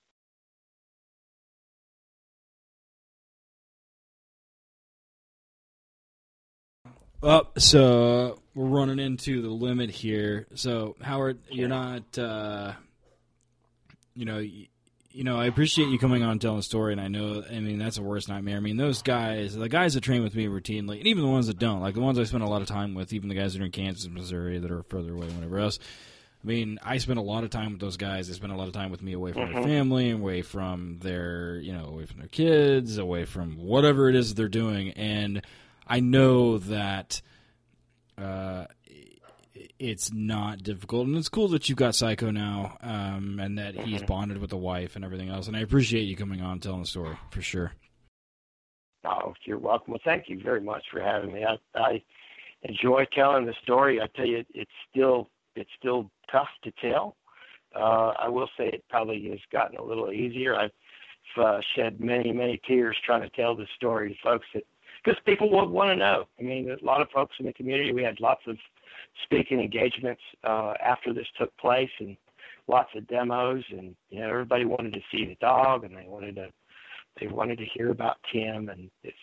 Well, 7.21 7.51
so 7.57 8.41
we're 8.55 8.67
running 8.67 8.99
into 8.99 9.41
the 9.41 9.49
limit 9.49 9.91
here. 9.91 10.47
So 10.55 10.97
Howard, 11.01 11.39
you're 11.51 11.69
not, 11.69 12.19
uh, 12.19 12.73
you 14.15 14.27
know, 14.27 14.45
you, 15.15 15.25
know, 15.25 15.39
I 15.39 15.47
appreciate 15.47 15.89
you 15.89 15.99
coming 15.99 16.23
on 16.23 16.33
and 16.33 16.41
telling 16.41 16.59
the 16.59 16.63
story, 16.65 16.93
and 16.93 17.01
I 17.01 17.09
know, 17.09 17.43
I 17.49 17.61
mean, 17.61 17.79
that's 17.79 17.99
a 17.99 18.03
worst 18.03 18.29
nightmare. 18.29 18.57
I 18.57 18.61
mean, 18.61 18.77
those 18.77 19.01
guys, 19.01 19.55
the 19.55 19.69
guys 19.69 19.95
that 19.95 20.03
train 20.03 20.23
with 20.23 20.35
me 20.35 20.47
routinely, 20.47 20.99
and 20.99 21.07
even 21.07 21.23
the 21.23 21.31
ones 21.31 21.47
that 21.47 21.59
don't, 21.59 21.81
like 21.81 21.95
the 21.95 22.01
ones 22.01 22.19
I 22.19 22.25
spend 22.25 22.43
a 22.43 22.49
lot 22.49 22.63
of 22.63 22.69
time 22.69 22.95
with, 22.95 23.13
even 23.13 23.29
the 23.29 23.35
guys 23.35 23.53
that 23.53 23.63
are 23.63 23.65
in 23.65 23.71
Kansas 23.71 24.05
and 24.05 24.15
Missouri 24.15 24.59
that 24.59 24.71
are 24.71 24.83
further 24.83 25.15
away, 25.15 25.29
whatever 25.29 25.59
else. 25.61 25.79
I 26.43 26.47
mean, 26.47 26.79
I 26.83 26.99
spend 26.99 27.19
a 27.19 27.23
lot 27.23 27.45
of 27.45 27.51
time 27.51 27.73
with 27.73 27.81
those 27.81 27.97
guys. 27.97 28.29
They 28.29 28.35
spend 28.35 28.53
a 28.53 28.57
lot 28.57 28.67
of 28.67 28.75
time 28.75 28.91
with 28.91 29.03
me 29.03 29.13
away 29.13 29.33
from 29.33 29.53
their 29.53 29.63
family, 29.63 30.11
away 30.11 30.43
from 30.43 30.99
their, 30.99 31.57
you 31.57 31.73
know, 31.73 31.87
away 31.87 32.07
from 32.07 32.19
their 32.19 32.29
kids, 32.29 32.99
away 32.99 33.25
from 33.25 33.57
whatever 33.57 34.11
it 34.11 34.17
is 34.17 34.35
they're 34.35 34.49
doing, 34.49 34.91
and 34.91 35.43
I 35.87 36.01
know 36.01 36.59
that 36.59 37.23
uh, 38.19 38.67
it's 39.85 40.11
not 40.13 40.63
difficult, 40.63 41.07
and 41.07 41.17
it's 41.17 41.29
cool 41.29 41.49
that 41.49 41.69
you've 41.69 41.77
got 41.77 41.95
Psycho 41.95 42.31
now, 42.31 42.79
um, 42.81 43.39
and 43.39 43.59
that 43.59 43.77
he's 43.77 44.03
bonded 44.03 44.39
with 44.39 44.51
the 44.51 44.57
wife 44.57 44.97
and 44.97 45.05
everything 45.05 45.29
else. 45.29 45.47
And 45.47 45.57
I 45.57 45.61
appreciate 45.61 46.03
you 46.03 46.17
coming 46.17 46.41
on 46.41 46.53
and 46.53 46.63
telling 46.63 46.81
the 46.81 46.87
story 46.87 47.17
for 47.31 47.43
sure. 47.43 47.73
Oh, 49.05 49.35
you're 49.45 49.59
welcome. 49.59 49.93
Well, 49.93 50.01
thank 50.03 50.29
you 50.29 50.41
very 50.43 50.63
much 50.63 50.83
for 50.91 51.01
having 51.01 51.35
me. 51.35 51.45
I, 51.45 51.79
I 51.79 52.03
enjoy 52.63 53.05
telling 53.15 53.45
the 53.45 53.55
story. 53.63 54.01
I 54.01 54.07
tell 54.17 54.27
you, 54.27 54.43
it's 54.55 54.71
still 54.91 55.29
it's 55.55 55.71
still 55.79 56.11
tough 56.33 56.49
to 56.65 56.73
tell. 56.81 57.17
Uh, 57.77 58.13
I 58.19 58.29
will 58.29 58.49
say 58.57 58.69
it 58.69 58.85
probably 58.89 59.29
has 59.31 59.41
gotten 59.53 59.77
a 59.77 59.85
little 59.85 60.11
easier. 60.11 60.57
I've 60.57 60.71
uh, 61.37 61.61
shed 61.77 62.01
many 62.01 62.33
many 62.33 62.59
tears 62.67 62.97
trying 63.05 63.23
to 63.23 63.29
tell 63.31 63.55
the 63.55 63.67
story 63.77 64.11
to 64.11 64.15
folks 64.23 64.47
that 64.55 64.63
because 65.05 65.21
people 65.27 65.51
would 65.51 65.69
want 65.69 65.91
to 65.91 65.97
know. 65.97 66.25
I 66.41 66.43
mean, 66.43 66.71
a 66.71 66.85
lot 66.85 67.03
of 67.03 67.11
folks 67.11 67.37
in 67.39 67.45
the 67.45 67.53
community. 67.53 67.93
We 67.93 68.03
had 68.03 68.21
lots 68.21 68.43
of 68.47 68.57
speaking 69.23 69.61
engagements 69.61 70.23
uh, 70.43 70.75
after 70.85 71.13
this 71.13 71.27
took 71.39 71.57
place, 71.57 71.91
and 72.01 72.17
lots 72.69 72.91
of 72.97 73.07
demos, 73.07 73.65
and 73.71 73.95
you 74.11 74.21
know, 74.21 74.29
everybody 74.29 74.65
wanted 74.65 74.93
to 74.95 75.01
see 75.11 75.25
the 75.25 75.37
dog, 75.41 75.85
and 75.85 75.97
they 75.97 76.07
wanted 76.07 76.37
to 76.37 76.49
they 77.21 77.29
wanted 77.29 77.59
to 77.59 77.65
hear 77.75 77.91
about 77.91 78.17
Tim, 78.33 78.69
and 78.69 78.91
it's 79.03 79.17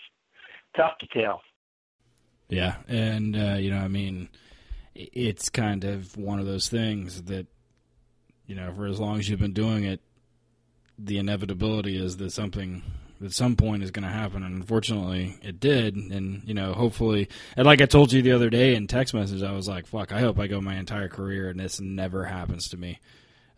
tough 0.75 0.97
to 0.99 1.07
tell. 1.07 1.41
Yeah, 2.49 2.77
and 2.87 3.35
uh, 3.35 3.55
you 3.59 3.71
know, 3.71 3.79
I 3.79 3.87
mean, 3.87 4.29
it's 4.95 5.49
kind 5.49 5.83
of 5.83 6.15
one 6.17 6.39
of 6.39 6.45
those 6.45 6.69
things 6.69 7.23
that 7.23 7.47
you 8.45 8.55
know, 8.55 8.73
for 8.73 8.85
as 8.85 8.99
long 8.99 9.19
as 9.19 9.29
you've 9.29 9.39
been 9.39 9.53
doing 9.53 9.85
it, 9.85 10.01
the 10.97 11.17
inevitability 11.17 11.97
is 11.97 12.17
that 12.17 12.31
something 12.31 12.83
at 13.23 13.31
some 13.31 13.55
point 13.55 13.83
is 13.83 13.91
going 13.91 14.03
to 14.03 14.13
happen, 14.13 14.43
and 14.43 14.55
unfortunately, 14.55 15.37
it 15.43 15.59
did. 15.59 15.95
And 15.95 16.43
you 16.45 16.53
know, 16.53 16.73
hopefully, 16.73 17.29
and 17.55 17.65
like 17.65 17.81
I 17.81 17.85
told 17.85 18.11
you 18.11 18.21
the 18.21 18.31
other 18.31 18.49
day 18.49 18.75
in 18.75 18.87
text 18.87 19.13
message, 19.13 19.43
I 19.43 19.51
was 19.51 19.67
like, 19.67 19.85
"Fuck, 19.87 20.11
I 20.11 20.19
hope 20.19 20.39
I 20.39 20.47
go 20.47 20.61
my 20.61 20.75
entire 20.75 21.07
career 21.07 21.49
and 21.49 21.59
this 21.59 21.79
never 21.79 22.25
happens 22.25 22.69
to 22.69 22.77
me." 22.77 22.99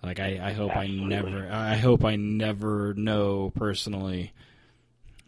Like 0.03 0.20
I, 0.20 0.39
I 0.41 0.51
hope 0.51 0.76
Absolutely. 0.76 1.16
I 1.16 1.22
never, 1.22 1.51
I 1.51 1.76
hope 1.76 2.03
I 2.03 2.18
never 2.18 2.93
know 2.93 3.51
personally 3.55 4.34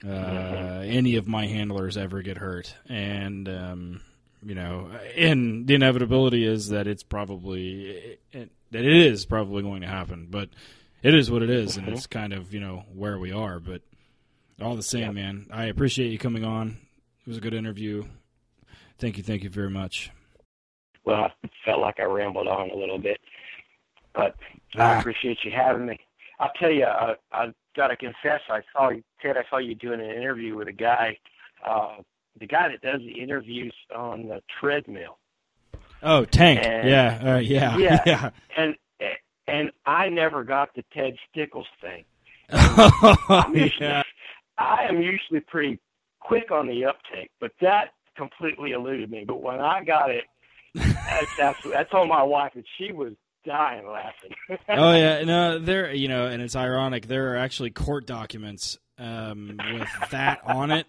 uh, 0.05 0.83
any 0.83 1.15
of 1.15 1.27
my 1.27 1.47
handlers 1.47 1.97
ever 1.97 2.21
get 2.21 2.37
hurt, 2.37 2.75
and 2.87 3.47
um, 3.47 4.01
you 4.43 4.53
know, 4.53 4.91
and 5.15 5.65
the 5.65 5.75
inevitability 5.75 6.45
is 6.45 6.69
that 6.69 6.87
it's 6.87 7.03
probably 7.03 8.19
it, 8.33 8.51
that 8.71 8.83
it 8.83 9.07
is 9.07 9.25
probably 9.25 9.63
going 9.63 9.81
to 9.81 9.87
happen, 9.87 10.27
but 10.29 10.49
it 11.01 11.15
is 11.15 11.31
what 11.31 11.41
it 11.41 11.49
is, 11.49 11.77
and 11.77 11.87
it's 11.87 12.07
kind 12.07 12.33
of 12.33 12.53
you 12.53 12.59
know 12.59 12.83
where 12.93 13.17
we 13.17 13.31
are. 13.31 13.59
But 13.59 13.81
all 14.61 14.75
the 14.75 14.83
same, 14.83 15.15
man, 15.15 15.47
I 15.51 15.65
appreciate 15.65 16.11
you 16.11 16.17
coming 16.17 16.43
on. 16.45 16.77
It 17.25 17.27
was 17.29 17.37
a 17.37 17.41
good 17.41 17.53
interview. 17.53 18.05
Thank 18.97 19.17
you, 19.17 19.23
thank 19.23 19.43
you 19.43 19.49
very 19.49 19.69
much. 19.69 20.11
Well, 21.03 21.25
I 21.43 21.49
felt 21.65 21.81
like 21.81 21.99
I 21.99 22.03
rambled 22.03 22.47
on 22.47 22.69
a 22.71 22.75
little 22.75 22.97
bit, 22.97 23.19
but 24.13 24.35
I 24.75 24.95
Ah. 24.95 24.99
appreciate 24.99 25.39
you 25.43 25.51
having 25.51 25.85
me. 25.85 25.99
I'll 26.39 26.51
tell 26.59 26.71
you, 26.71 26.85
I, 26.85 27.15
I 27.31 27.53
got 27.75 27.87
to 27.87 27.95
confess, 27.97 28.41
I 28.49 28.61
saw 28.73 28.89
you, 28.89 29.03
Ted. 29.21 29.37
I 29.37 29.43
saw 29.49 29.57
you 29.57 29.75
doing 29.75 29.99
an 30.01 30.09
interview 30.09 30.55
with 30.55 30.67
a 30.67 30.73
guy, 30.73 31.17
uh, 31.65 31.97
the 32.39 32.47
guy 32.47 32.69
that 32.69 32.81
does 32.81 33.01
the 33.01 33.21
interviews 33.21 33.73
on 33.95 34.27
the 34.27 34.41
treadmill, 34.59 35.17
Oh, 36.03 36.23
Tank, 36.25 36.59
And- 36.63 36.87
yeah, 36.89 37.35
uh, 37.35 37.39
yeah, 37.39 37.77
Yeah. 37.77 38.01
yeah. 38.05 38.29
and 38.57 38.75
and 39.47 39.71
I 39.85 40.09
never 40.09 40.43
got 40.43 40.73
the 40.75 40.83
Ted 40.93 41.15
Stickles 41.31 41.67
thing. 41.81 42.03
Yeah. 43.79 44.03
I 44.57 44.85
am 44.89 45.01
usually 45.01 45.41
pretty 45.41 45.79
quick 46.19 46.51
on 46.51 46.67
the 46.67 46.85
uptake, 46.85 47.31
but 47.39 47.51
that 47.61 47.93
completely 48.15 48.71
eluded 48.71 49.11
me. 49.11 49.25
But 49.27 49.41
when 49.41 49.59
I 49.59 49.83
got 49.83 50.09
it, 50.09 50.23
that's, 50.73 51.27
that's, 51.37 51.63
that's 51.63 51.93
on 51.93 52.07
my 52.07 52.23
wife, 52.23 52.51
and 52.55 52.65
she 52.77 52.91
was 52.91 53.13
dying 53.45 53.87
laughing. 53.87 54.31
oh 54.69 54.93
yeah, 54.93 55.23
no, 55.23 55.59
there. 55.59 55.93
You 55.93 56.07
know, 56.07 56.25
and 56.27 56.41
it's 56.41 56.55
ironic. 56.55 57.07
There 57.07 57.33
are 57.33 57.37
actually 57.37 57.71
court 57.71 58.05
documents 58.07 58.77
um, 58.97 59.57
with 59.73 60.09
that 60.11 60.41
on 60.45 60.71
it, 60.71 60.87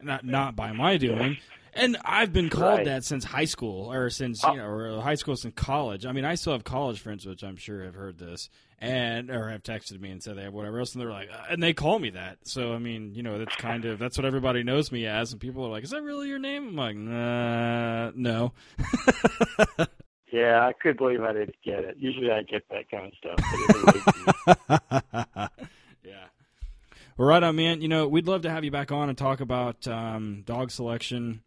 not 0.00 0.24
not 0.24 0.56
by 0.56 0.72
my 0.72 0.96
doing. 0.96 1.38
And 1.76 1.96
I've 2.04 2.32
been 2.32 2.48
called 2.48 2.78
Right. 2.78 2.84
that 2.86 3.04
since 3.04 3.24
high 3.24 3.44
school, 3.44 3.92
or 3.92 4.08
since 4.10 4.42
you 4.42 4.56
know, 4.56 4.64
or 4.66 5.00
high 5.02 5.14
school 5.14 5.36
since 5.36 5.54
college. 5.54 6.06
I 6.06 6.12
mean, 6.12 6.24
I 6.24 6.34
still 6.34 6.52
have 6.54 6.64
college 6.64 7.00
friends, 7.00 7.26
which 7.26 7.44
I'm 7.44 7.56
sure 7.56 7.84
have 7.84 7.94
heard 7.94 8.18
this, 8.18 8.48
and 8.78 9.30
or 9.30 9.50
have 9.50 9.62
texted 9.62 10.00
me 10.00 10.10
and 10.10 10.22
said 10.22 10.36
they 10.36 10.42
have 10.44 10.54
whatever 10.54 10.78
else, 10.78 10.94
and 10.94 11.02
they're 11.02 11.10
like, 11.12 11.28
uh, 11.30 11.44
and 11.50 11.62
they 11.62 11.72
call 11.74 11.98
me 11.98 12.10
that. 12.10 12.38
So 12.44 12.72
I 12.74 12.78
mean, 12.78 13.14
you 13.14 13.22
know, 13.22 13.38
that's 13.38 13.54
kind 13.56 13.84
of 13.84 13.98
that's 13.98 14.16
what 14.16 14.24
everybody 14.24 14.62
knows 14.62 14.90
me 14.90 15.06
as, 15.06 15.32
and 15.32 15.40
people 15.40 15.64
are 15.66 15.70
like, 15.70 15.84
"Is 15.84 15.90
that 15.90 16.02
really 16.02 16.28
your 16.28 16.38
name?" 16.38 16.68
I'm 16.68 16.76
like, 16.76 16.96
nah, 16.96 18.10
no. 18.14 18.52
yeah, 20.32 20.66
I 20.66 20.72
could 20.72 20.96
believe 20.96 21.22
I 21.22 21.32
didn't 21.32 21.56
get 21.64 21.80
it. 21.84 21.96
Usually 21.98 22.30
I 22.30 22.42
get 22.42 22.64
that 22.70 22.90
kind 22.90 23.06
of 23.06 23.12
stuff. 23.18 23.36
But 23.36 23.60
it 23.60 24.68
eluded 24.78 25.58
me. 25.58 25.68
yeah. 26.10 26.24
Well, 27.16 27.28
right 27.28 27.42
on, 27.42 27.56
man. 27.56 27.80
You 27.80 27.88
know, 27.88 28.08
we'd 28.08 28.26
love 28.26 28.42
to 28.42 28.50
have 28.50 28.64
you 28.64 28.70
back 28.70 28.92
on 28.92 29.08
and 29.08 29.16
talk 29.16 29.40
about 29.40 29.86
um, 29.88 30.42
dog 30.44 30.70
selection 30.70 31.42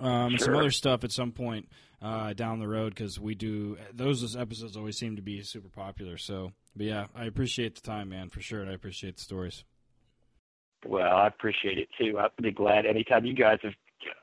um, 0.00 0.32
and 0.32 0.40
some 0.40 0.54
other 0.56 0.70
stuff 0.70 1.04
at 1.04 1.12
some 1.12 1.32
point 1.32 1.68
uh, 2.00 2.32
down 2.32 2.58
the 2.58 2.68
road 2.68 2.94
because 2.94 3.20
we 3.20 3.34
do 3.34 3.76
those 3.92 4.36
episodes 4.36 4.76
always 4.76 4.98
seem 4.98 5.16
to 5.16 5.22
be 5.22 5.42
super 5.42 5.68
popular. 5.68 6.18
So, 6.18 6.52
but 6.76 6.86
yeah, 6.86 7.06
I 7.14 7.26
appreciate 7.26 7.76
the 7.76 7.80
time, 7.80 8.08
man, 8.08 8.28
for 8.28 8.40
sure. 8.40 8.60
And 8.60 8.70
I 8.70 8.74
appreciate 8.74 9.16
the 9.16 9.22
stories. 9.22 9.64
Well, 10.84 11.16
I 11.16 11.28
appreciate 11.28 11.78
it 11.78 11.88
too. 11.98 12.18
I'd 12.18 12.30
be 12.42 12.50
glad 12.50 12.86
anytime 12.86 13.24
you 13.24 13.34
guys 13.34 13.58
have. 13.62 13.72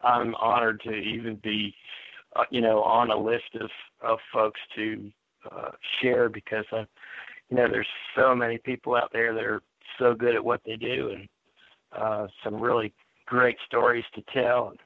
I'm 0.04 0.36
honored 0.36 0.82
to 0.84 0.92
even 0.92 1.40
be, 1.42 1.74
uh, 2.36 2.44
you 2.50 2.60
know, 2.60 2.84
on 2.84 3.12
a 3.12 3.18
list 3.18 3.56
of 3.62 3.70
of 4.02 4.20
folks 4.34 4.60
to 4.76 5.12
uh, 5.50 5.72
share 6.02 6.28
because 6.28 6.66
I, 6.74 6.86
you 7.50 7.58
know, 7.58 7.68
there's 7.70 7.88
so 8.16 8.36
many 8.36 8.58
people 8.58 8.96
out 8.96 9.12
there 9.14 9.34
that 9.34 9.44
are 9.44 9.62
so 9.98 10.14
good 10.14 10.36
at 10.36 10.44
what 10.44 10.62
they 10.66 10.76
do 10.76 11.12
and 11.16 11.30
uh, 11.98 12.28
some 12.44 12.60
really 12.60 12.94
great 13.26 13.58
stories 13.66 14.06
to 14.16 14.24
tell. 14.34 14.70
And 14.70 14.80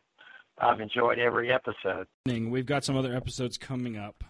I've 0.57 0.79
enjoyed 0.79 1.19
every 1.19 1.51
episode. 1.51 2.07
We've 2.25 2.65
got 2.65 2.83
some 2.83 2.95
other 2.95 3.15
episodes 3.15 3.57
coming 3.57 3.97
up. 3.97 4.23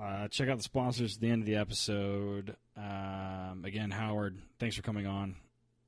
Uh, 0.00 0.28
check 0.28 0.48
out 0.48 0.56
the 0.58 0.62
sponsors 0.62 1.16
at 1.16 1.20
the 1.20 1.30
end 1.30 1.42
of 1.42 1.46
the 1.46 1.56
episode. 1.56 2.56
Um, 2.76 3.64
again, 3.64 3.90
Howard, 3.90 4.38
thanks 4.60 4.76
for 4.76 4.82
coming 4.82 5.06
on. 5.06 5.34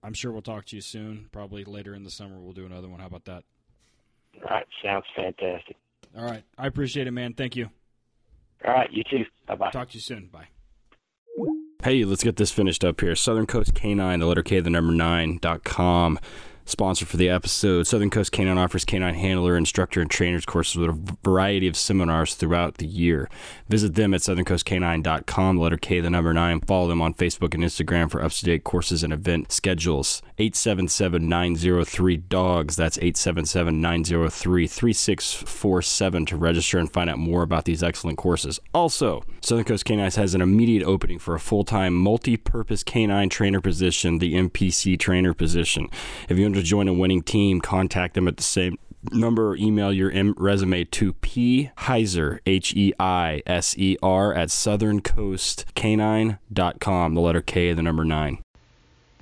I'm 0.02 0.14
sure 0.14 0.32
we'll 0.32 0.42
talk 0.42 0.64
to 0.66 0.76
you 0.76 0.82
soon. 0.82 1.28
Probably 1.30 1.62
later 1.64 1.94
in 1.94 2.02
the 2.02 2.10
summer, 2.10 2.40
we'll 2.40 2.52
do 2.52 2.66
another 2.66 2.88
one. 2.88 3.00
How 3.00 3.06
about 3.06 3.26
that? 3.26 3.44
All 4.42 4.50
right, 4.50 4.66
sounds 4.82 5.04
fantastic. 5.14 5.76
All 6.16 6.24
right. 6.24 6.42
I 6.58 6.66
appreciate 6.66 7.06
it, 7.06 7.12
man. 7.12 7.34
Thank 7.34 7.54
you. 7.54 7.70
All 8.64 8.74
right, 8.74 8.92
you 8.92 9.04
too. 9.04 9.24
Bye 9.46 9.54
bye. 9.54 9.70
Talk 9.70 9.90
to 9.90 9.94
you 9.94 10.00
soon. 10.00 10.26
Bye. 10.26 10.48
Hey, 11.82 12.04
let's 12.04 12.24
get 12.24 12.36
this 12.36 12.50
finished 12.50 12.84
up 12.84 13.00
here. 13.00 13.14
Southern 13.14 13.46
Coast 13.46 13.74
Canine, 13.74 14.20
the 14.20 14.26
letter 14.26 14.42
K, 14.42 14.60
the 14.60 14.70
number 14.70 14.92
nine 14.92 15.38
dot 15.40 15.64
com. 15.64 16.18
Sponsor 16.64 17.06
for 17.06 17.16
the 17.16 17.28
episode. 17.28 17.86
Southern 17.86 18.10
Coast 18.10 18.32
Canine 18.32 18.58
offers 18.58 18.84
canine 18.84 19.14
handler, 19.14 19.56
instructor, 19.56 20.00
and 20.00 20.10
trainers 20.10 20.46
courses 20.46 20.76
with 20.76 20.90
a 20.90 21.16
variety 21.24 21.66
of 21.66 21.76
seminars 21.76 22.34
throughout 22.34 22.78
the 22.78 22.86
year. 22.86 23.28
Visit 23.68 23.94
them 23.94 24.14
at 24.14 24.20
southerncoastcanine.com, 24.20 25.58
letter 25.58 25.76
K, 25.76 26.00
the 26.00 26.10
number 26.10 26.32
nine. 26.32 26.60
Follow 26.60 26.88
them 26.88 27.02
on 27.02 27.14
Facebook 27.14 27.54
and 27.54 27.62
Instagram 27.62 28.10
for 28.10 28.22
up 28.22 28.32
to 28.32 28.44
date 28.44 28.64
courses 28.64 29.02
and 29.02 29.12
event 29.12 29.52
schedules. 29.52 30.22
877 30.38 31.28
903 31.28 32.16
DOGS. 32.16 32.76
That's 32.76 32.98
877 32.98 33.80
903 33.80 34.66
3647 34.66 36.26
to 36.26 36.36
register 36.36 36.78
and 36.78 36.90
find 36.90 37.10
out 37.10 37.18
more 37.18 37.42
about 37.42 37.64
these 37.64 37.82
excellent 37.82 38.18
courses. 38.18 38.60
Also, 38.72 39.22
Southern 39.40 39.64
Coast 39.64 39.84
Canines 39.84 40.16
has 40.16 40.34
an 40.34 40.40
immediate 40.40 40.84
opening 40.84 41.18
for 41.18 41.34
a 41.34 41.40
full 41.40 41.64
time 41.64 41.94
multi 41.94 42.36
purpose 42.36 42.82
canine 42.82 43.28
trainer 43.28 43.60
position, 43.60 44.18
the 44.18 44.34
MPC 44.34 44.98
trainer 44.98 45.34
position. 45.34 45.88
If 46.28 46.38
you 46.38 46.44
want 46.44 46.54
to 46.60 46.66
join 46.66 46.88
a 46.88 46.92
winning 46.92 47.22
team, 47.22 47.60
contact 47.60 48.14
them 48.14 48.26
at 48.28 48.36
the 48.36 48.42
same 48.42 48.76
number 49.12 49.50
or 49.50 49.56
email 49.56 49.92
your 49.92 50.12
resume 50.34 50.84
to 50.84 51.12
p 51.14 51.70
heiser 51.78 52.38
h 52.44 52.76
e 52.76 52.92
i 53.00 53.40
s 53.46 53.74
e 53.78 53.96
r 54.02 54.34
at 54.34 54.50
southerncoastcanine.com 54.50 57.14
the 57.14 57.20
letter 57.20 57.40
k 57.40 57.72
the 57.72 57.82
number 57.82 58.04
9 58.04 58.38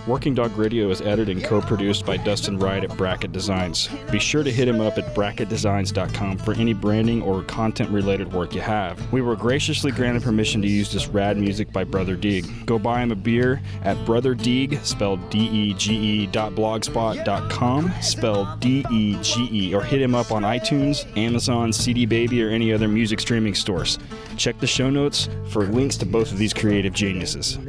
Working 0.04 0.34
Dog 0.34 0.56
Radio 0.58 0.90
is 0.90 1.00
edited 1.00 1.28
and 1.36 1.44
co-produced 1.44 2.04
by 2.04 2.16
Dustin 2.16 2.58
Wright 2.58 2.82
at 2.82 2.96
Bracket 2.96 3.30
Designs. 3.30 3.88
Be 4.10 4.18
sure 4.18 4.42
to 4.42 4.50
hit 4.50 4.66
him 4.66 4.80
up 4.80 4.98
at 4.98 5.14
bracketdesigns.com 5.14 6.38
for 6.38 6.54
any 6.54 6.72
branding 6.74 7.22
or 7.22 7.44
content-related 7.44 8.32
work 8.32 8.52
you 8.52 8.60
have. 8.60 9.12
We 9.12 9.22
were 9.22 9.36
graciously 9.36 9.92
granted 9.92 10.24
permission 10.24 10.60
to 10.62 10.66
use 10.66 10.92
this 10.92 11.06
rad 11.06 11.36
music 11.36 11.72
by 11.72 11.84
Brother 11.84 12.16
Dege. 12.16 12.66
Go 12.66 12.80
buy 12.80 13.00
him 13.00 13.12
a 13.12 13.14
beer 13.14 13.60
at 13.84 14.04
Brother 14.04 14.34
Dege, 14.34 14.84
spelled 14.84 15.30
D-E-G-E 15.30 16.26
dot 16.26 16.52
blogspot 16.52 17.24
dot 17.24 17.48
com, 17.48 17.92
spelled 18.00 18.58
D-E-G-E, 18.58 19.72
or 19.72 19.82
hit 19.82 20.02
him 20.02 20.16
up 20.16 20.32
on 20.32 20.42
iTunes, 20.42 21.06
Amazon, 21.16 21.72
CD 21.72 22.06
Baby, 22.06 22.42
or 22.42 22.48
any 22.48 22.72
other 22.72 22.88
music 22.88 23.20
streaming 23.20 23.54
stores. 23.54 24.00
Check 24.36 24.58
the 24.58 24.66
show 24.66 24.90
notes 24.90 25.28
for 25.50 25.64
links 25.66 25.96
to 25.98 26.06
both 26.06 26.32
of 26.32 26.38
these 26.38 26.52
creative 26.52 26.92
geniuses. 26.92 27.60